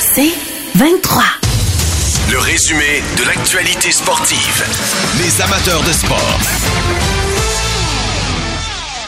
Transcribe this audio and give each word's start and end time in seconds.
C'est 0.00 0.32
23. 0.74 1.22
Le 2.30 2.38
résumé 2.38 3.02
de 3.18 3.24
l'actualité 3.24 3.92
sportive. 3.92 4.64
Les 5.18 5.42
amateurs 5.42 5.82
de 5.82 5.92
sport. 5.92 7.15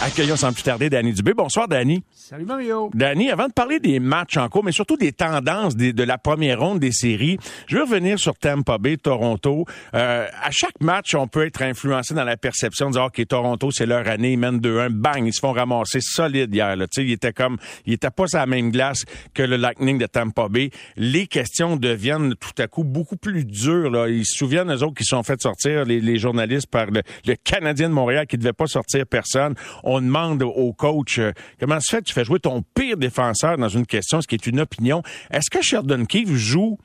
Accueillons 0.00 0.36
sans 0.36 0.52
plus 0.52 0.62
tarder 0.62 0.88
Danny 0.88 1.12
Dubé. 1.12 1.34
Bonsoir, 1.34 1.66
Danny. 1.66 2.04
Salut 2.14 2.44
Mario. 2.44 2.88
Danny, 2.94 3.30
avant 3.30 3.48
de 3.48 3.52
parler 3.52 3.80
des 3.80 3.98
matchs 3.98 4.36
en 4.36 4.48
cours, 4.48 4.62
mais 4.62 4.70
surtout 4.70 4.96
des 4.96 5.10
tendances 5.10 5.74
des- 5.74 5.92
de 5.92 6.04
la 6.04 6.18
première 6.18 6.60
ronde 6.60 6.78
des 6.78 6.92
séries, 6.92 7.36
je 7.66 7.76
veux 7.76 7.82
revenir 7.82 8.16
sur 8.16 8.36
Tampa 8.38 8.78
Bay, 8.78 8.96
Toronto. 8.96 9.64
Euh, 9.94 10.26
à 10.40 10.50
chaque 10.52 10.80
match, 10.80 11.16
on 11.16 11.26
peut 11.26 11.44
être 11.46 11.62
influencé 11.62 12.14
dans 12.14 12.22
la 12.22 12.36
perception 12.36 12.86
de 12.88 12.92
dire, 12.92 13.02
OK, 13.04 13.26
Toronto, 13.26 13.72
c'est 13.72 13.86
leur 13.86 14.06
année, 14.06 14.32
ils 14.34 14.38
mènent 14.38 14.60
2-1, 14.60 14.88
bang, 14.90 15.26
ils 15.26 15.32
se 15.34 15.40
font 15.40 15.52
ramasser 15.52 15.98
solide 16.00 16.54
hier. 16.54 16.76
Là. 16.76 16.86
Tu 16.86 17.00
sais, 17.02 17.04
Ils 17.06 17.12
étaient 17.12 17.32
comme, 17.32 17.56
ils 17.84 17.94
étaient 17.94 18.10
pas 18.10 18.28
sur 18.28 18.38
la 18.38 18.46
même 18.46 18.70
glace 18.70 19.02
que 19.34 19.42
le 19.42 19.56
Lightning 19.56 19.98
de 19.98 20.06
Tampa 20.06 20.48
Bay. 20.48 20.70
Les 20.96 21.26
questions 21.26 21.74
deviennent 21.76 22.36
tout 22.36 22.62
à 22.62 22.68
coup 22.68 22.84
beaucoup 22.84 23.16
plus 23.16 23.44
dures. 23.44 23.90
Là. 23.90 24.06
Ils 24.08 24.24
se 24.24 24.36
souviennent, 24.36 24.72
eux 24.72 24.82
autres, 24.84 24.94
qui 24.96 25.04
sont 25.04 25.24
fait 25.24 25.42
sortir, 25.42 25.84
les, 25.84 26.00
les 26.00 26.18
journalistes, 26.18 26.68
par 26.68 26.86
le, 26.86 27.02
le 27.26 27.34
Canadien 27.42 27.88
de 27.88 27.94
Montréal 27.94 28.26
qui 28.28 28.38
devait 28.38 28.52
pas 28.52 28.66
sortir 28.68 29.04
personne. 29.04 29.54
On 29.90 29.97
demande 30.00 30.42
au 30.42 30.72
coach, 30.72 31.18
euh, 31.18 31.32
comment 31.60 31.80
se 31.80 31.90
fait 31.90 32.02
que 32.02 32.08
tu 32.08 32.14
fais 32.14 32.24
jouer 32.24 32.40
ton 32.40 32.62
pire 32.74 32.96
défenseur 32.96 33.56
dans 33.58 33.68
une 33.68 33.86
question, 33.86 34.20
ce 34.20 34.26
qui 34.26 34.34
est 34.34 34.46
une 34.46 34.60
opinion. 34.60 35.02
Est-ce 35.30 35.50
que 35.50 35.62
Sheldon 35.62 36.04
Keefe 36.04 36.32
joue 36.32 36.78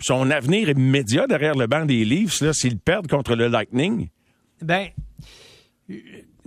son 0.00 0.30
avenir 0.30 0.68
immédiat 0.68 1.26
derrière 1.26 1.54
le 1.54 1.66
banc 1.66 1.84
des 1.84 2.04
Leafs 2.04 2.40
là, 2.40 2.52
s'ils 2.52 2.78
perdent 2.78 3.08
contre 3.08 3.34
le 3.34 3.48
Lightning? 3.48 4.08
Ben, 4.62 4.88
euh, 5.90 5.94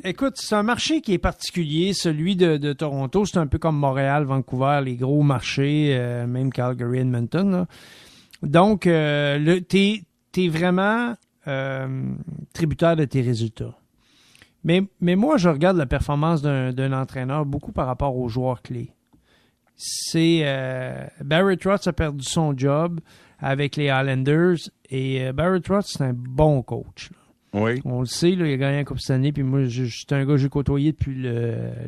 écoute, 0.04 0.36
c'est 0.38 0.56
un 0.56 0.64
marché 0.64 1.02
qui 1.02 1.14
est 1.14 1.20
particulier, 1.20 1.94
celui 1.94 2.36
de, 2.36 2.74
Toronto. 2.74 3.26
C'est 3.26 3.38
un 3.38 3.48
peu 3.48 3.58
comme 3.58 3.78
Montréal, 3.78 4.24
Vancouver, 4.24 4.82
les 4.84 4.96
gros 4.96 5.24
marchés, 5.24 5.96
euh, 5.96 6.28
même 6.28 6.52
Calgary, 6.52 7.00
Edmonton. 7.00 7.52
là. 7.52 7.66
Donc, 8.44 8.88
euh, 8.88 9.60
t'es, 9.62 10.04
t'es 10.32 10.48
vraiment 10.48 11.16
tributaire 12.54 12.96
de 12.96 13.06
tes 13.06 13.22
résultats. 13.22 13.76
Mais, 14.64 14.84
mais 15.00 15.16
moi, 15.16 15.38
je 15.38 15.50
regarde 15.50 15.78
la 15.78 15.86
performance 15.86 16.42
d'un, 16.42 16.94
entraîneur 16.94 17.46
beaucoup 17.46 17.72
par 17.72 17.88
rapport 17.88 18.16
aux 18.16 18.30
joueurs 18.30 18.62
clés. 18.62 18.92
C'est 19.76 20.42
euh, 20.44 21.08
Barry 21.24 21.58
Trotz 21.58 21.88
a 21.88 21.94
perdu 21.94 22.24
son 22.24 22.56
job 22.56 23.00
avec 23.40 23.76
les 23.76 23.86
Islanders 23.86 24.58
et 24.90 25.26
euh, 25.26 25.34
Barry 25.34 25.62
Trotz, 25.62 25.88
c'est 25.88 26.04
un 26.04 26.14
bon 26.14 26.62
coach. 26.62 27.10
là. 27.10 27.18
Oui. 27.54 27.82
On 27.84 28.02
le 28.02 28.06
sait, 28.06 28.36
là, 28.36 28.46
il 28.46 28.54
a 28.54 28.58
gagné 28.58 28.78
un 28.78 28.84
Coupe 28.86 29.00
Stanley, 29.00 29.34
puis 29.34 29.44
moi, 29.44 29.66
je, 29.66 29.84
je 29.84 29.98
suis 29.98 30.06
un 30.12 30.20
gars 30.22 30.34
que 30.34 30.38
j'ai 30.38 30.48
côtoyé 30.48 30.94
depuis 30.94 31.14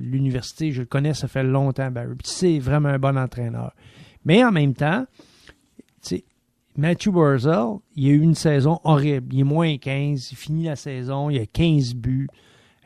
l'université. 0.01 0.71
Je 0.71 0.81
le 0.81 0.87
connais, 0.87 1.13
ça 1.13 1.29
fait 1.29 1.43
longtemps, 1.43 1.89
Barry. 1.89 2.15
Puis 2.15 2.27
c'est 2.27 2.59
vraiment 2.59 2.89
un 2.89 2.99
bon 2.99 3.17
entraîneur. 3.17 3.73
Mais 4.25 4.43
en 4.43 4.51
même 4.51 4.73
temps, 4.73 5.05
Matthew 6.75 7.11
Barzell, 7.11 7.79
il 7.95 8.07
a 8.07 8.11
eu 8.11 8.21
une 8.21 8.35
saison 8.35 8.79
horrible. 8.83 9.33
Il 9.33 9.41
est 9.41 9.43
moins 9.43 9.77
15, 9.77 10.31
il 10.31 10.35
finit 10.35 10.63
la 10.65 10.75
saison, 10.75 11.29
il 11.29 11.39
a 11.39 11.45
15 11.45 11.93
buts. 11.93 12.27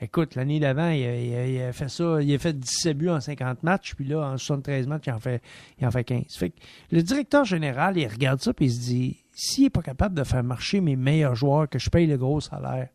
Écoute, 0.01 0.35
l'année 0.35 0.59
d'avant, 0.59 0.89
il, 0.89 1.03
a- 1.05 1.19
il 1.19 1.33
a- 1.35 1.47
il 1.47 1.61
a 1.61 1.73
fait 1.73 1.89
ça, 1.89 2.21
il 2.21 2.33
a 2.33 2.37
fait 2.37 2.53
17 2.57 2.97
buts 2.97 3.09
en 3.09 3.19
50 3.19 3.63
matchs, 3.63 3.95
puis 3.95 4.05
là, 4.05 4.19
en 4.31 4.37
73 4.37 4.85
matchs, 4.87 5.05
il 5.07 5.13
en 5.13 5.19
fait, 5.19 5.41
il 5.79 5.87
en 5.87 5.91
fait 5.91 6.03
15. 6.03 6.23
Fait 6.37 6.49
que 6.51 6.55
le 6.91 7.01
directeur 7.01 7.45
général, 7.45 7.97
il 7.97 8.07
regarde 8.07 8.39
ça, 8.41 8.53
puis 8.53 8.65
il 8.65 8.71
se 8.71 8.79
dit, 8.79 9.17
s'il 9.33 9.63
n'est 9.65 9.69
pas 9.71 9.81
capable 9.81 10.15
de 10.15 10.23
faire 10.23 10.43
marcher 10.43 10.81
mes 10.81 10.95
meilleurs 10.95 11.35
joueurs, 11.35 11.67
que 11.67 11.79
je 11.79 11.89
paye 11.89 12.05
le 12.05 12.17
gros 12.17 12.39
salaire, 12.41 12.89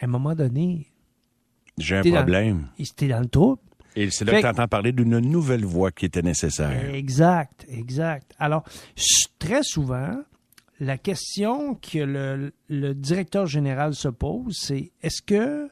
à 0.00 0.04
un 0.04 0.08
moment 0.08 0.34
donné, 0.34 0.86
J'ai 1.78 1.96
un 1.98 2.02
problème. 2.02 2.66
il 2.78 2.82
était 2.86 3.08
dans 3.08 3.20
le 3.20 3.26
trouble. 3.28 3.60
Et 3.94 4.10
c'est 4.10 4.24
là 4.24 4.32
Fait 4.32 4.38
que 4.38 4.46
tu 4.46 4.48
entends 4.50 4.68
parler 4.68 4.90
d'une 4.92 5.18
nouvelle 5.20 5.64
voie 5.66 5.92
qui 5.92 6.06
était 6.06 6.22
nécessaire. 6.22 6.92
Exact, 6.94 7.64
exact. 7.68 8.32
Alors, 8.38 8.64
très 9.38 9.62
souvent, 9.62 10.16
la 10.80 10.96
question 10.98 11.74
que 11.76 11.98
le, 11.98 12.52
le 12.68 12.94
directeur 12.94 13.46
général 13.46 13.94
se 13.94 14.08
pose, 14.08 14.56
c'est 14.58 14.90
est-ce 15.02 15.20
que 15.22 15.68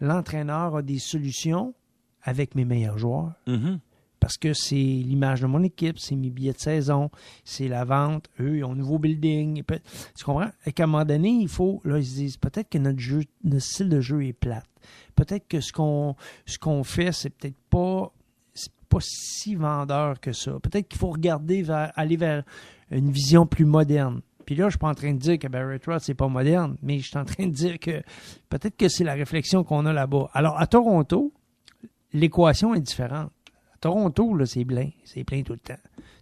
l'entraîneur 0.00 0.76
a 0.76 0.82
des 0.82 0.98
solutions 0.98 1.74
avec 2.22 2.54
mes 2.54 2.64
meilleurs 2.64 2.98
joueurs? 2.98 3.32
Mhm. 3.46 3.78
Parce 4.20 4.38
que 4.38 4.54
c'est 4.54 4.74
l'image 4.76 5.42
de 5.42 5.46
mon 5.46 5.62
équipe, 5.62 5.98
c'est 5.98 6.16
mes 6.16 6.30
billets 6.30 6.54
de 6.54 6.58
saison, 6.58 7.10
c'est 7.44 7.68
la 7.68 7.84
vente. 7.84 8.30
Eux, 8.40 8.56
ils 8.58 8.64
ont 8.64 8.72
un 8.72 8.76
nouveau 8.76 8.98
building. 8.98 9.62
Peut- 9.64 9.80
Tu 10.16 10.24
comprends? 10.24 10.48
Et 10.64 10.72
qu'à 10.72 10.84
un 10.84 10.86
moment 10.86 11.04
donné, 11.04 11.28
il 11.28 11.48
faut, 11.48 11.82
là, 11.84 11.98
ils 11.98 12.06
se 12.06 12.14
disent 12.14 12.36
peut-être 12.38 12.70
que 12.70 12.78
notre 12.78 13.00
jeu, 13.00 13.20
notre 13.42 13.64
style 13.66 13.90
de 13.90 14.00
jeu 14.00 14.24
est 14.24 14.32
plate. 14.32 14.64
Peut-être 15.14 15.46
que 15.46 15.60
ce 15.60 15.72
qu'on 15.72 16.16
ce 16.46 16.58
qu'on 16.58 16.84
fait, 16.84 17.12
c'est 17.12 17.30
peut-être 17.30 17.58
pas 17.68 18.12
pas 18.88 18.98
si 19.00 19.56
vendeur 19.56 20.20
que 20.20 20.32
ça. 20.32 20.52
Peut-être 20.60 20.88
qu'il 20.88 20.98
faut 20.98 21.10
regarder 21.10 21.62
vers 21.62 21.92
aller 21.96 22.16
vers 22.16 22.44
une 22.90 23.10
vision 23.10 23.44
plus 23.46 23.64
moderne. 23.66 24.20
Puis 24.46 24.54
là, 24.54 24.66
je 24.66 24.70
suis 24.70 24.78
pas 24.78 24.88
en 24.88 24.94
train 24.94 25.12
de 25.12 25.18
dire 25.18 25.38
que 25.38 25.48
Barry 25.48 25.80
Trotz 25.80 26.00
c'est 26.04 26.14
pas 26.14 26.28
moderne, 26.28 26.76
mais 26.82 26.98
je 26.98 27.08
suis 27.08 27.18
en 27.18 27.24
train 27.24 27.46
de 27.46 27.52
dire 27.52 27.78
que 27.78 28.02
peut-être 28.48 28.76
que 28.76 28.88
c'est 28.88 29.04
la 29.04 29.14
réflexion 29.14 29.64
qu'on 29.64 29.86
a 29.86 29.92
là-bas. 29.92 30.28
Alors 30.34 30.58
à 30.60 30.66
Toronto, 30.66 31.32
l'équation 32.12 32.74
est 32.74 32.80
différente. 32.80 33.30
À 33.74 33.78
Toronto, 33.80 34.34
là, 34.36 34.46
c'est 34.46 34.64
plein. 34.64 34.90
C'est 35.04 35.24
plein 35.24 35.42
tout 35.42 35.52
le 35.54 35.58
temps. 35.58 35.74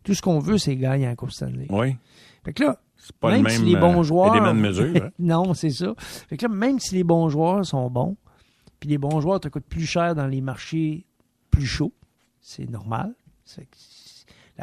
Tout 0.05 0.15
ce 0.15 0.23
qu'on 0.23 0.39
veut, 0.39 0.59
c'est 0.59 0.77
gagner 0.77 1.09
en 1.09 1.15
Coupe 1.15 1.31
Stanley. 1.33 1.67
Oui. 1.71 1.97
Fait 2.45 2.53
que 2.53 2.65
là, 2.65 2.81
C'est 2.97 3.15
pas 3.17 3.31
même 3.31 3.39
le 3.45 3.49
même 3.51 3.59
si 3.59 3.65
les 3.65 3.77
bons 3.77 4.01
euh, 4.01 4.03
joueurs. 4.03 4.35
élément 4.35 4.55
de 4.55 4.61
mesure. 4.61 4.97
hein. 4.97 5.11
non, 5.19 5.55
c'est 5.55 5.71
ça. 5.71 5.95
Fait 5.99 6.37
que 6.37 6.47
là, 6.47 6.53
même 6.53 6.79
si 6.81 6.95
les 6.97 7.05
bons 7.05 7.29
joueurs 7.29 7.65
sont 7.65 7.89
bons, 7.91 8.17
puis 8.81 8.89
les 8.89 8.99
bons 8.99 9.21
joueurs 9.21 9.39
te 9.41 9.49
coûtent 9.49 9.67
plus 9.69 9.87
cher 9.87 10.15
dans 10.17 10.27
les 10.27 10.41
marchés 10.41 11.07
plus 11.51 11.67
chauds, 11.67 11.93
c'est 12.41 12.69
normal. 12.69 13.15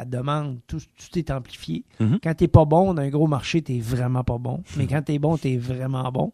La 0.00 0.06
demande, 0.06 0.60
tout, 0.66 0.78
tout 0.78 1.18
est 1.18 1.30
amplifié. 1.30 1.84
Mhm. 2.00 2.20
Quand 2.22 2.34
t'es 2.34 2.48
pas 2.48 2.64
bon 2.64 2.94
dans 2.94 3.02
un 3.02 3.10
gros 3.10 3.26
marché, 3.26 3.60
t'es 3.60 3.78
vraiment 3.80 4.24
pas 4.24 4.38
bon. 4.38 4.62
Mais 4.78 4.86
quand 4.86 5.02
t'es 5.02 5.18
bon, 5.18 5.36
t'es 5.36 5.58
vraiment 5.58 6.10
bon. 6.10 6.32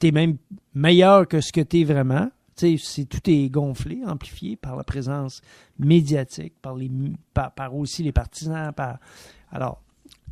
T'es 0.00 0.10
même 0.10 0.38
meilleur 0.74 1.28
que 1.28 1.42
ce 1.42 1.52
que 1.52 1.60
t'es 1.60 1.84
vraiment. 1.84 2.30
Tu 2.56 2.78
sais, 2.78 2.84
c'est- 2.84 3.04
tout 3.04 3.20
est 3.28 3.50
gonflé, 3.50 4.00
amplifié 4.06 4.56
par 4.56 4.76
la 4.76 4.84
présence 4.84 5.42
médiatique, 5.78 6.54
par, 6.62 6.74
les, 6.74 6.90
par, 7.34 7.52
par 7.52 7.74
aussi 7.74 8.02
les 8.02 8.12
partisans. 8.12 8.72
Par... 8.72 8.98
Alors, 9.50 9.82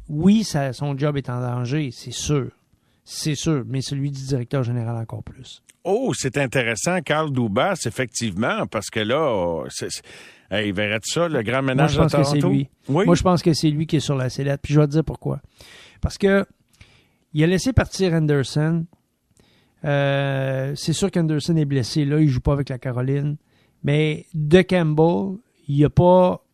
oui, 0.08 0.42
ça, 0.42 0.72
son 0.72 0.96
job 0.96 1.18
est 1.18 1.28
en 1.28 1.40
danger, 1.42 1.90
c'est 1.92 2.10
sûr. 2.10 2.50
C'est 3.12 3.34
sûr, 3.34 3.65
mais 3.66 3.81
celui 3.81 4.12
du 4.12 4.22
directeur 4.25 4.62
général 4.62 4.97
encore 4.97 5.25
plus. 5.25 5.62
Oh, 5.82 6.12
c'est 6.16 6.38
intéressant, 6.38 7.00
Carl 7.00 7.32
Dubas, 7.32 7.82
effectivement, 7.87 8.66
parce 8.69 8.88
que 8.88 9.00
là, 9.00 9.65
c'est, 9.69 9.91
c'est- 9.91 10.03
hey, 10.50 10.71
verrais-tu 10.71 11.10
ça, 11.12 11.26
le 11.28 11.43
grand 11.43 11.62
Moi, 11.62 11.75
ménage 11.75 11.93
je 11.94 11.99
pense 11.99 12.15
à 12.15 12.19
que 12.19 12.25
c'est 12.25 12.38
Toronto? 12.38 12.50
lui. 12.54 12.69
Oui. 12.88 13.06
Moi, 13.06 13.15
je 13.16 13.22
pense 13.22 13.43
que 13.43 13.53
c'est 13.53 13.70
lui 13.70 13.87
qui 13.88 13.97
est 13.97 14.00
sur 14.00 14.15
la 14.15 14.31
sellette. 14.31 14.60
Puis 14.62 14.75
je 14.75 14.81
vais 14.81 14.87
te 14.87 14.93
dire 14.93 15.04
pourquoi. 15.04 15.41
Parce 16.00 16.19
que 16.19 16.47
il 17.32 17.43
a 17.43 17.47
laissé 17.49 17.72
partir 17.72 18.12
Anderson. 18.12 18.84
Euh, 19.84 20.72
c'est 20.76 20.93
sûr 20.93 21.10
qu'Anderson 21.10 21.56
est 21.56 21.65
blessé. 21.65 22.04
Là, 22.04 22.20
il 22.20 22.28
joue 22.28 22.41
pas 22.41 22.53
avec 22.53 22.69
la 22.69 22.78
Caroline. 22.78 23.37
Mais 23.82 24.26
de 24.34 24.60
Campbell, 24.62 25.38
il 25.69 25.84
a 25.84 25.91
pas, 25.91 26.44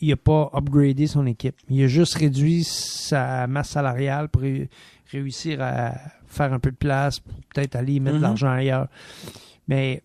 il 0.00 0.12
a 0.12 0.16
pas 0.16 0.50
upgradé 0.54 1.06
son 1.06 1.26
équipe. 1.26 1.56
Il 1.70 1.82
a 1.82 1.86
juste 1.86 2.14
réduit 2.14 2.64
sa 2.64 3.46
masse 3.46 3.70
salariale 3.70 4.28
pour 4.28 4.42
réussir 5.10 5.62
à 5.62 5.92
faire 6.26 6.52
un 6.52 6.58
peu 6.58 6.70
de 6.70 6.76
place, 6.76 7.20
pour 7.20 7.34
peut-être 7.54 7.76
aller 7.76 8.00
mettre 8.00 8.14
de 8.16 8.20
Mhm. 8.20 8.22
l'argent 8.22 8.50
ailleurs. 8.50 8.88
Mais 9.68 10.02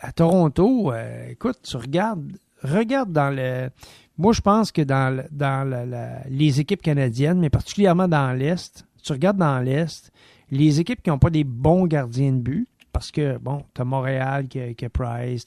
à 0.00 0.12
Toronto, 0.12 0.92
euh, 0.92 1.28
écoute, 1.30 1.58
tu 1.62 1.76
regardes, 1.76 2.32
regarde 2.62 3.12
dans 3.12 3.30
le. 3.34 3.70
Moi, 4.18 4.32
je 4.32 4.40
pense 4.40 4.70
que 4.72 4.82
dans, 4.82 5.14
le- 5.16 5.24
dans 5.30 5.68
la- 5.68 5.86
la- 5.86 6.22
les 6.28 6.60
équipes 6.60 6.82
canadiennes, 6.82 7.38
mais 7.38 7.50
particulièrement 7.50 8.08
dans 8.08 8.32
l'Est, 8.36 8.84
tu 9.02 9.12
regardes 9.12 9.38
dans 9.38 9.60
l'Est, 9.60 10.10
les 10.50 10.80
équipes 10.80 11.02
qui 11.02 11.10
n'ont 11.10 11.18
pas 11.18 11.30
des 11.30 11.44
bons 11.44 11.86
gardiens 11.86 12.32
de 12.32 12.38
but, 12.40 12.68
parce 12.92 13.10
que, 13.10 13.38
bon, 13.38 13.64
tu 13.74 13.80
as 13.80 13.84
Montréal 13.84 14.48
qui 14.48 14.60
a, 14.60 14.74
qui 14.74 14.84
a 14.84 14.90
Price, 14.90 15.46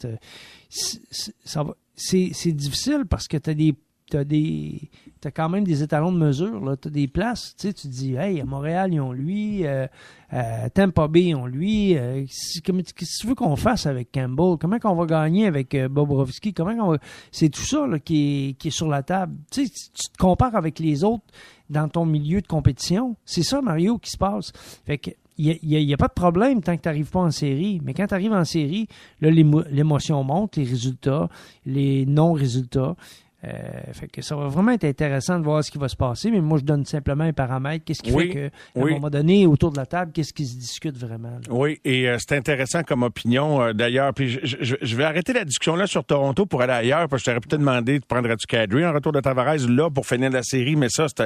c'est 1.95 2.51
difficile 2.51 3.05
parce 3.09 3.27
que 3.27 3.37
tu 3.37 3.49
as 3.49 3.53
des, 3.53 3.75
t'as 4.13 4.23
des 4.23 4.91
t'as 5.19 5.31
quand 5.31 5.49
même 5.49 5.63
des 5.63 5.81
étalons 5.81 6.11
de 6.11 6.17
mesure. 6.17 6.63
Là. 6.63 6.75
T'as 6.75 6.89
des 6.89 7.07
places, 7.07 7.55
tu 7.57 7.67
sais, 7.67 7.73
tu 7.73 7.87
dis, 7.87 8.15
hey, 8.15 8.41
à 8.41 8.45
Montréal, 8.45 8.93
ils 8.93 8.99
ont 8.99 9.11
lui, 9.13 9.65
euh, 9.65 9.87
euh, 10.33 10.69
Tampa 10.73 11.07
Bay, 11.07 11.27
ils 11.27 11.35
ont 11.35 11.47
lui. 11.47 11.97
Euh, 11.97 12.25
Qu'est-ce 12.25 12.93
que 12.93 13.05
tu 13.21 13.27
veux 13.27 13.33
qu'on 13.33 13.55
fasse 13.55 13.87
avec 13.87 14.11
Campbell? 14.11 14.57
Comment 14.59 14.77
qu'on 14.79 14.95
va 14.95 15.05
gagner 15.05 15.47
avec 15.47 15.73
euh, 15.73 15.87
Bobrovski? 15.87 16.53
Comment 16.53 16.75
qu'on 16.75 16.91
va... 16.91 16.97
C'est 17.31 17.49
tout 17.49 17.61
ça 17.63 17.87
là, 17.87 17.99
qui, 17.99 18.49
est, 18.49 18.53
qui 18.53 18.67
est 18.67 18.71
sur 18.71 18.87
la 18.87 19.01
table. 19.01 19.35
Tu 19.51 19.65
tu 19.69 20.09
te 20.11 20.17
compares 20.19 20.55
avec 20.55 20.77
les 20.79 21.03
autres 21.03 21.23
dans 21.69 21.87
ton 21.87 22.05
milieu 22.05 22.41
de 22.41 22.47
compétition. 22.47 23.15
C'est 23.25 23.43
ça, 23.43 23.61
Mario, 23.61 23.97
qui 23.97 24.11
se 24.11 24.17
passe. 24.17 24.51
Fait 24.85 24.97
que 24.97 25.11
il 25.37 25.57
n'y 25.63 25.93
a, 25.93 25.97
pas 25.97 26.07
de 26.07 26.13
problème 26.13 26.61
tant 26.61 26.77
que 26.77 26.81
tu 26.83 26.87
n'arrives 26.87 27.09
pas 27.09 27.21
en 27.21 27.31
série. 27.31 27.81
Mais 27.83 27.95
quand 27.95 28.05
tu 28.05 28.13
arrives 28.13 28.33
en 28.33 28.45
série, 28.45 28.87
là, 29.19 29.31
l'émo- 29.31 29.63
l'émotion 29.71 30.23
monte, 30.23 30.57
les 30.57 30.63
résultats, 30.63 31.27
les 31.65 32.05
non-résultats. 32.05 32.95
Euh, 33.45 33.49
fait 33.91 34.07
que 34.07 34.21
ça 34.21 34.35
va 34.37 34.47
vraiment 34.47 34.71
être 34.71 34.85
intéressant 34.85 35.37
de 35.37 35.43
voir 35.43 35.63
ce 35.63 35.69
qui 35.71 35.77
va 35.77 35.89
se 35.89 35.95
passer. 35.97 36.31
Mais 36.31 36.39
moi, 36.39 36.57
je 36.59 36.63
donne 36.63 36.85
simplement 36.85 37.25
un 37.25 37.33
paramètre. 37.33 37.83
Qu'est-ce 37.85 38.01
qui 38.01 38.11
Oui, 38.13 38.27
fait 38.31 38.33
qu'à 38.33 38.81
oui. 38.81 38.91
un 38.91 38.95
moment 38.95 39.09
donné, 39.09 39.45
autour 39.45 39.71
de 39.71 39.77
la 39.77 39.85
table, 39.85 40.11
qu'est-ce 40.13 40.31
qui 40.33 40.45
se 40.45 40.55
discute 40.57 40.97
vraiment? 40.97 41.29
là? 41.31 41.39
Oui, 41.49 41.79
et 41.83 42.07
euh, 42.07 42.17
c'est 42.19 42.37
intéressant 42.37 42.83
comme 42.83 43.03
opinion 43.03 43.61
euh, 43.61 43.73
d'ailleurs. 43.73 44.13
Puis 44.13 44.29
je, 44.43 44.55
je- 44.61 44.75
je 44.81 44.95
vais 44.95 45.03
arrêter 45.03 45.33
la 45.33 45.43
discussion 45.43 45.75
là 45.75 45.87
sur 45.87 46.05
Toronto 46.05 46.45
pour 46.45 46.61
aller 46.61 46.71
ailleurs, 46.73 47.09
parce 47.09 47.21
que 47.21 47.25
je 47.31 47.35
t'aurais 47.35 47.39
peut-être 47.41 47.59
demandé 47.59 47.99
de 47.99 48.05
prendre 48.05 48.29
du 48.33 48.45
Kadri 48.47 48.85
en 48.85 48.93
retour 48.93 49.11
de 49.11 49.19
Tavares 49.19 49.57
là 49.67 49.89
pour 49.89 50.07
finir 50.07 50.29
la 50.29 50.43
série, 50.43 50.77
mais 50.77 50.87
ça, 50.89 51.07
c'est 51.09 51.21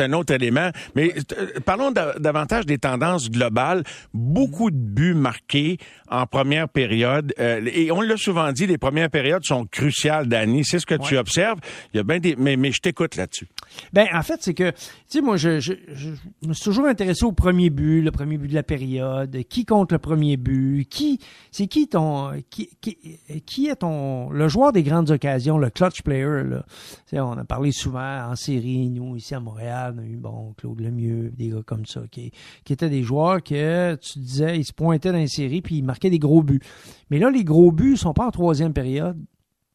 un, 0.00 0.04
un- 0.04 0.12
autre 0.12 0.34
élément. 0.34 0.68
Mais 0.94 1.14
parlons 1.64 1.90
da- 1.90 2.18
davantage 2.18 2.66
des 2.66 2.76
tendances 2.78 3.30
globales. 3.30 3.82
Beaucoup 4.12 4.70
de 4.70 4.76
buts 4.76 5.14
marqués 5.14 5.78
en 6.10 6.26
première 6.26 6.68
période. 6.68 7.32
euh, 7.40 7.60
et 7.72 7.90
on 7.92 8.02
l'a 8.02 8.16
souvent 8.18 8.52
dit, 8.52 8.66
les 8.66 8.76
premières 8.78 9.08
périodes 9.08 9.44
sont 9.44 9.64
cruciales, 9.64 10.26
Danny. 10.26 10.64
C'est 10.64 10.78
ce 10.78 10.84
que 10.86 10.96
tu 10.96 11.16
observes. 11.16 11.29
Il 11.36 11.96
y 11.96 12.00
a 12.00 12.02
bien 12.02 12.18
des. 12.18 12.36
Mais, 12.36 12.56
mais 12.56 12.72
je 12.72 12.80
t'écoute 12.80 13.16
là-dessus. 13.16 13.48
Ben, 13.92 14.06
en 14.12 14.22
fait, 14.22 14.42
c'est 14.42 14.54
que, 14.54 14.70
tu 14.70 14.76
sais, 15.08 15.20
moi, 15.20 15.36
je, 15.36 15.60
je, 15.60 15.74
je 15.92 16.10
me 16.46 16.52
suis 16.52 16.64
toujours 16.64 16.86
intéressé 16.86 17.24
au 17.24 17.32
premier 17.32 17.70
but, 17.70 18.02
le 18.02 18.10
premier 18.10 18.36
but 18.36 18.48
de 18.48 18.54
la 18.54 18.62
période, 18.62 19.36
qui 19.48 19.64
compte 19.64 19.92
le 19.92 19.98
premier 19.98 20.36
but, 20.36 20.86
qui, 20.88 21.20
c'est 21.50 21.66
qui 21.66 21.88
ton, 21.88 22.32
qui, 22.50 22.70
qui, 22.80 22.98
qui 23.46 23.68
est 23.68 23.76
ton, 23.76 24.30
le 24.30 24.48
joueur 24.48 24.72
des 24.72 24.82
grandes 24.82 25.10
occasions, 25.10 25.58
le 25.58 25.70
clutch 25.70 26.02
player, 26.02 26.42
là? 26.44 26.64
Tu 27.08 27.18
on 27.20 27.32
a 27.32 27.44
parlé 27.44 27.72
souvent 27.72 28.28
en 28.30 28.36
série, 28.36 28.88
nous, 28.90 29.16
ici 29.16 29.34
à 29.34 29.40
Montréal, 29.40 29.94
on 29.96 30.02
a 30.02 30.04
eu, 30.04 30.16
bon, 30.16 30.54
Claude 30.56 30.80
Lemieux, 30.80 31.32
des 31.36 31.48
gars 31.50 31.62
comme 31.64 31.86
ça, 31.86 32.02
qui, 32.10 32.32
qui 32.64 32.72
étaient 32.72 32.90
des 32.90 33.02
joueurs 33.02 33.42
que, 33.42 33.94
tu 33.96 34.18
disais, 34.18 34.58
ils 34.58 34.64
se 34.64 34.72
pointaient 34.72 35.12
dans 35.12 35.18
les 35.18 35.28
séries 35.28 35.62
puis 35.62 35.76
ils 35.76 35.84
marquaient 35.84 36.10
des 36.10 36.18
gros 36.18 36.42
buts. 36.42 36.60
Mais 37.10 37.18
là, 37.18 37.30
les 37.30 37.44
gros 37.44 37.72
buts 37.72 37.96
sont 37.96 38.12
pas 38.12 38.26
en 38.26 38.30
troisième 38.30 38.72
période. 38.72 39.18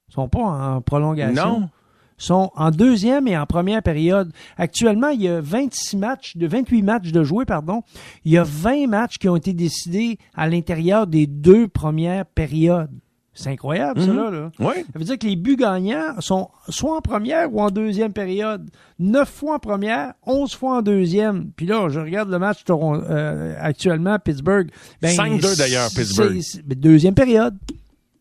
Ils 0.10 0.14
sont 0.14 0.28
pas 0.30 0.40
en 0.40 0.82
prolongation 0.82 1.60
Non. 1.62 1.70
sont 2.18 2.52
en 2.56 2.72
deuxième 2.72 3.28
et 3.28 3.38
en 3.38 3.46
première 3.46 3.82
période. 3.82 4.32
Actuellement, 4.58 5.10
il 5.10 5.22
y 5.24 5.28
a 5.28 5.42
26 5.42 5.98
matchs, 5.98 6.38
de 6.38 6.48
28 6.48 6.82
matchs 6.84 7.12
de 7.12 7.24
jouer, 7.24 7.46
pardon. 7.46 7.82
Il 8.24 8.32
y 8.32 8.38
a 8.38 8.44
20 8.44 8.88
matchs 8.88 9.18
qui 9.18 9.28
ont 9.28 9.36
été 9.36 9.54
décidés 9.54 10.18
à 10.36 10.48
l'intérieur 10.48 11.08
des 11.08 11.28
deux 11.28 11.68
premières 11.68 12.26
périodes. 12.26 12.92
C'est 13.38 13.50
incroyable, 13.50 14.00
ça, 14.00 14.08
Mhm. 14.08 14.16
là, 14.16 14.32
là. 14.32 14.52
Oui. 14.62 14.74
Ça 14.94 14.98
veut 14.98 15.04
dire 15.04 15.20
que 15.20 15.28
les 15.28 15.36
buts 15.36 15.58
gagnants 15.58 16.14
sont 16.22 16.48
soit 16.70 16.96
en 16.96 17.02
première 17.02 17.54
ou 17.54 17.60
en 17.60 17.70
deuxième 17.70 18.14
période. 18.14 18.70
Neuf 18.98 19.28
fois 19.30 19.56
en 19.56 19.60
première, 19.60 20.14
onze 20.26 20.54
fois 20.56 20.78
en 20.78 20.82
deuxième. 20.82 21.50
Puis 21.58 21.66
là, 21.66 21.90
je 21.90 22.00
regarde 22.00 22.30
le 22.30 22.40
match 22.40 22.60
euh, 22.70 23.54
actuellement 23.60 24.14
à 24.14 24.20
Pittsburgh. 24.20 24.70
Ben, 25.02 25.10
5-2 25.14 25.58
d'ailleurs, 25.58 25.90
Pittsburgh. 25.94 26.40
deuxième 26.78 27.14
période. 27.14 27.58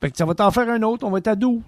Fait 0.05 0.11
que 0.11 0.19
ça 0.19 0.27
va 0.27 0.35
t'en 0.35 0.51
faire 0.51 0.69
un 0.69 0.83
autre. 0.83 1.07
On 1.07 1.11
va 1.11 1.17
être 1.17 1.29
à 1.29 1.35
12 1.35 1.63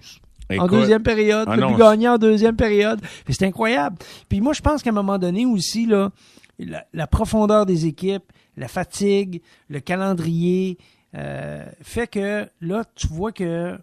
en 0.51 0.53
Écoute, 0.53 0.69
deuxième 0.69 1.01
période. 1.01 1.47
Ah 1.49 1.57
non, 1.57 1.75
gagné 1.75 2.07
en 2.07 2.19
deuxième 2.19 2.55
période. 2.55 3.01
C'est 3.27 3.47
incroyable. 3.47 3.97
Puis 4.29 4.41
moi, 4.41 4.53
je 4.53 4.61
pense 4.61 4.83
qu'à 4.83 4.91
un 4.91 4.93
moment 4.93 5.17
donné 5.17 5.47
aussi, 5.47 5.87
là, 5.87 6.11
la, 6.59 6.85
la 6.93 7.07
profondeur 7.07 7.65
des 7.65 7.87
équipes, 7.87 8.31
la 8.55 8.67
fatigue, 8.67 9.41
le 9.69 9.79
calendrier, 9.79 10.77
euh, 11.15 11.65
fait 11.81 12.05
que 12.05 12.47
là, 12.61 12.83
tu 12.93 13.07
vois 13.07 13.31
que 13.31 13.73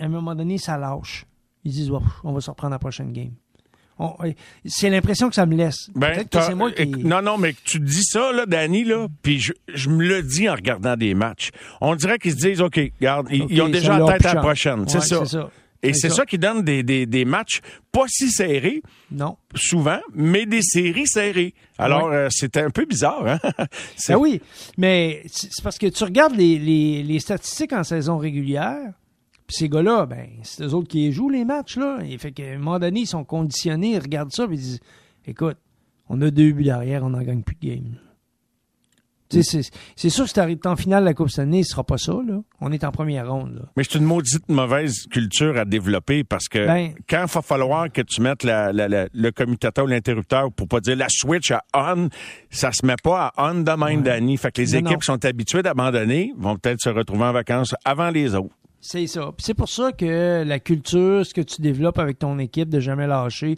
à 0.00 0.04
un 0.04 0.08
moment 0.08 0.34
donné, 0.34 0.56
ça 0.56 0.78
lâche. 0.78 1.26
Ils 1.64 1.72
disent, 1.72 1.90
on 2.24 2.32
va 2.32 2.40
se 2.40 2.48
reprendre 2.48 2.72
la 2.72 2.78
prochaine 2.78 3.12
game. 3.12 3.32
On- 3.98 4.14
C'est 4.64 4.90
l'impression 4.90 5.28
que 5.28 5.34
ça 5.34 5.44
me 5.46 5.56
laisse. 5.56 5.90
Ben, 5.94 6.24
que 6.24 6.54
moi 6.54 6.70
qui... 6.70 6.86
Non, 6.86 7.20
non, 7.20 7.36
mais 7.36 7.54
tu 7.64 7.80
dis 7.80 8.04
ça, 8.04 8.32
là, 8.32 8.46
Danny, 8.46 8.84
là, 8.84 9.08
puis 9.22 9.40
je, 9.40 9.52
je 9.74 9.88
me 9.90 10.04
le 10.06 10.22
dis 10.22 10.48
en 10.48 10.54
regardant 10.54 10.96
des 10.96 11.14
matchs. 11.14 11.50
On 11.80 11.94
dirait 11.96 12.18
qu'ils 12.18 12.32
se 12.32 12.36
disent, 12.36 12.60
OK, 12.60 12.78
regarde, 13.00 13.26
ils, 13.30 13.42
Ok, 13.42 13.48
ils 13.50 13.62
ont 13.62 13.68
déjà 13.68 13.98
la 13.98 14.12
tête 14.12 14.26
à 14.26 14.34
la 14.34 14.40
prochaine. 14.40 14.84
C'est 14.88 14.98
Ouais, 14.98 15.04
ça. 15.04 15.18
c'est 15.24 15.32
ça. 15.36 15.50
Et 15.82 15.94
C'est 15.94 16.08
ça. 16.08 16.16
ça. 16.16 16.26
qui 16.26 16.38
donne 16.38 16.62
des, 16.62 16.82
des, 16.82 17.06
des 17.06 17.24
matchs 17.24 17.60
pas 17.92 18.04
si 18.08 18.30
serrés, 18.30 18.82
Non. 19.12 19.36
souvent, 19.54 20.00
mais 20.14 20.44
des 20.44 20.60
séries 20.62 21.06
serrées. 21.06 21.54
Alors, 21.78 22.08
Ouais. 22.08 22.16
euh, 22.16 22.28
c'est 22.30 22.56
un 22.56 22.70
peu 22.70 22.84
bizarre, 22.84 23.24
hein? 23.26 23.38
Ben 24.08 24.16
oui, 24.16 24.40
mais 24.76 25.22
c'est 25.26 25.48
c'est 25.52 25.62
parce 25.62 25.78
que 25.78 25.86
tu 25.86 26.02
regardes 26.02 26.34
les, 26.36 26.58
les, 26.58 27.02
les 27.04 27.20
statistiques 27.20 27.72
en 27.72 27.84
saison 27.84 28.18
régulière, 28.18 28.92
puis 29.48 29.56
ces 29.56 29.68
gars-là, 29.68 30.06
ben, 30.06 30.28
c'est 30.44 30.62
eux 30.62 30.74
autres 30.74 30.86
qui 30.88 31.06
les 31.06 31.10
jouent 31.12 31.30
les 31.30 31.44
matchs, 31.44 31.76
là. 31.76 31.98
Et 32.06 32.16
fait 32.18 32.30
qu'à 32.30 32.44
un 32.52 32.58
moment 32.58 32.78
donné, 32.78 33.00
ils 33.00 33.06
sont 33.06 33.24
conditionnés, 33.24 33.94
ils 33.94 33.98
regardent 33.98 34.30
ça, 34.32 34.46
puis 34.46 34.56
ils 34.58 34.60
disent 34.62 34.80
Écoute, 35.26 35.56
on 36.08 36.20
a 36.22 36.30
deux 36.30 36.52
buts 36.52 36.62
derrière, 36.64 37.02
on 37.02 37.10
n'en 37.10 37.22
gagne 37.22 37.42
plus 37.42 37.56
de 37.60 37.66
game. 37.68 37.98
Tu 39.30 39.42
sais, 39.42 39.60
c'est- 39.94 40.08
sûr 40.08 40.24
que 40.24 40.28
si 40.28 40.34
t'arrives 40.34 40.58
en 40.64 40.74
finale 40.74 41.02
de 41.02 41.08
la 41.08 41.12
Coupe 41.12 41.28
cette 41.28 41.40
année, 41.40 41.62
ce 41.62 41.72
sera 41.72 41.84
pas 41.84 41.98
ça, 41.98 42.14
là. 42.26 42.40
On 42.62 42.72
est 42.72 42.82
en 42.82 42.90
première 42.90 43.30
ronde, 43.30 43.56
là. 43.56 43.62
Mais 43.76 43.84
c'est 43.84 43.98
une 43.98 44.04
maudite 44.06 44.48
mauvaise 44.48 45.06
culture 45.10 45.58
à 45.58 45.66
développer 45.66 46.24
parce 46.24 46.48
que 46.48 46.66
Ben- 46.66 46.94
quand 47.06 47.26
il 47.28 47.30
va 47.34 47.42
falloir 47.42 47.92
que 47.92 48.00
tu 48.00 48.22
mettes 48.22 48.42
la- 48.42 48.72
la- 48.72 48.88
la- 48.88 49.08
le 49.12 49.30
commutateur 49.30 49.84
ou 49.84 49.88
l'interrupteur 49.88 50.50
pour 50.50 50.66
pas 50.66 50.80
dire 50.80 50.96
la 50.96 51.08
switch 51.10 51.50
à 51.50 51.62
on, 51.74 52.08
ça 52.48 52.72
se 52.72 52.86
met 52.86 52.96
pas 53.02 53.26
à 53.36 53.50
on 53.52 53.60
de 53.60 53.70
même, 53.72 54.02
Danny. 54.02 54.38
Fait 54.38 54.50
que 54.50 54.62
les 54.62 54.72
Non, 54.72 54.78
équipes 54.78 54.90
non. 54.92 54.98
qui 54.98 55.06
sont 55.06 55.24
habituées 55.26 55.62
d'abandonner 55.62 56.32
vont 56.38 56.56
peut-être 56.56 56.80
se 56.80 56.88
retrouver 56.88 57.24
en 57.24 57.32
vacances 57.32 57.74
avant 57.84 58.08
les 58.08 58.34
autres. 58.34 58.54
C'est 58.80 59.06
ça. 59.06 59.32
C'est 59.38 59.54
pour 59.54 59.68
ça 59.68 59.92
que 59.92 60.44
la 60.46 60.60
culture, 60.60 61.26
ce 61.26 61.34
que 61.34 61.40
tu 61.40 61.60
développes 61.60 61.98
avec 61.98 62.18
ton 62.18 62.38
équipe, 62.38 62.68
de 62.68 62.80
jamais 62.80 63.06
lâcher, 63.06 63.56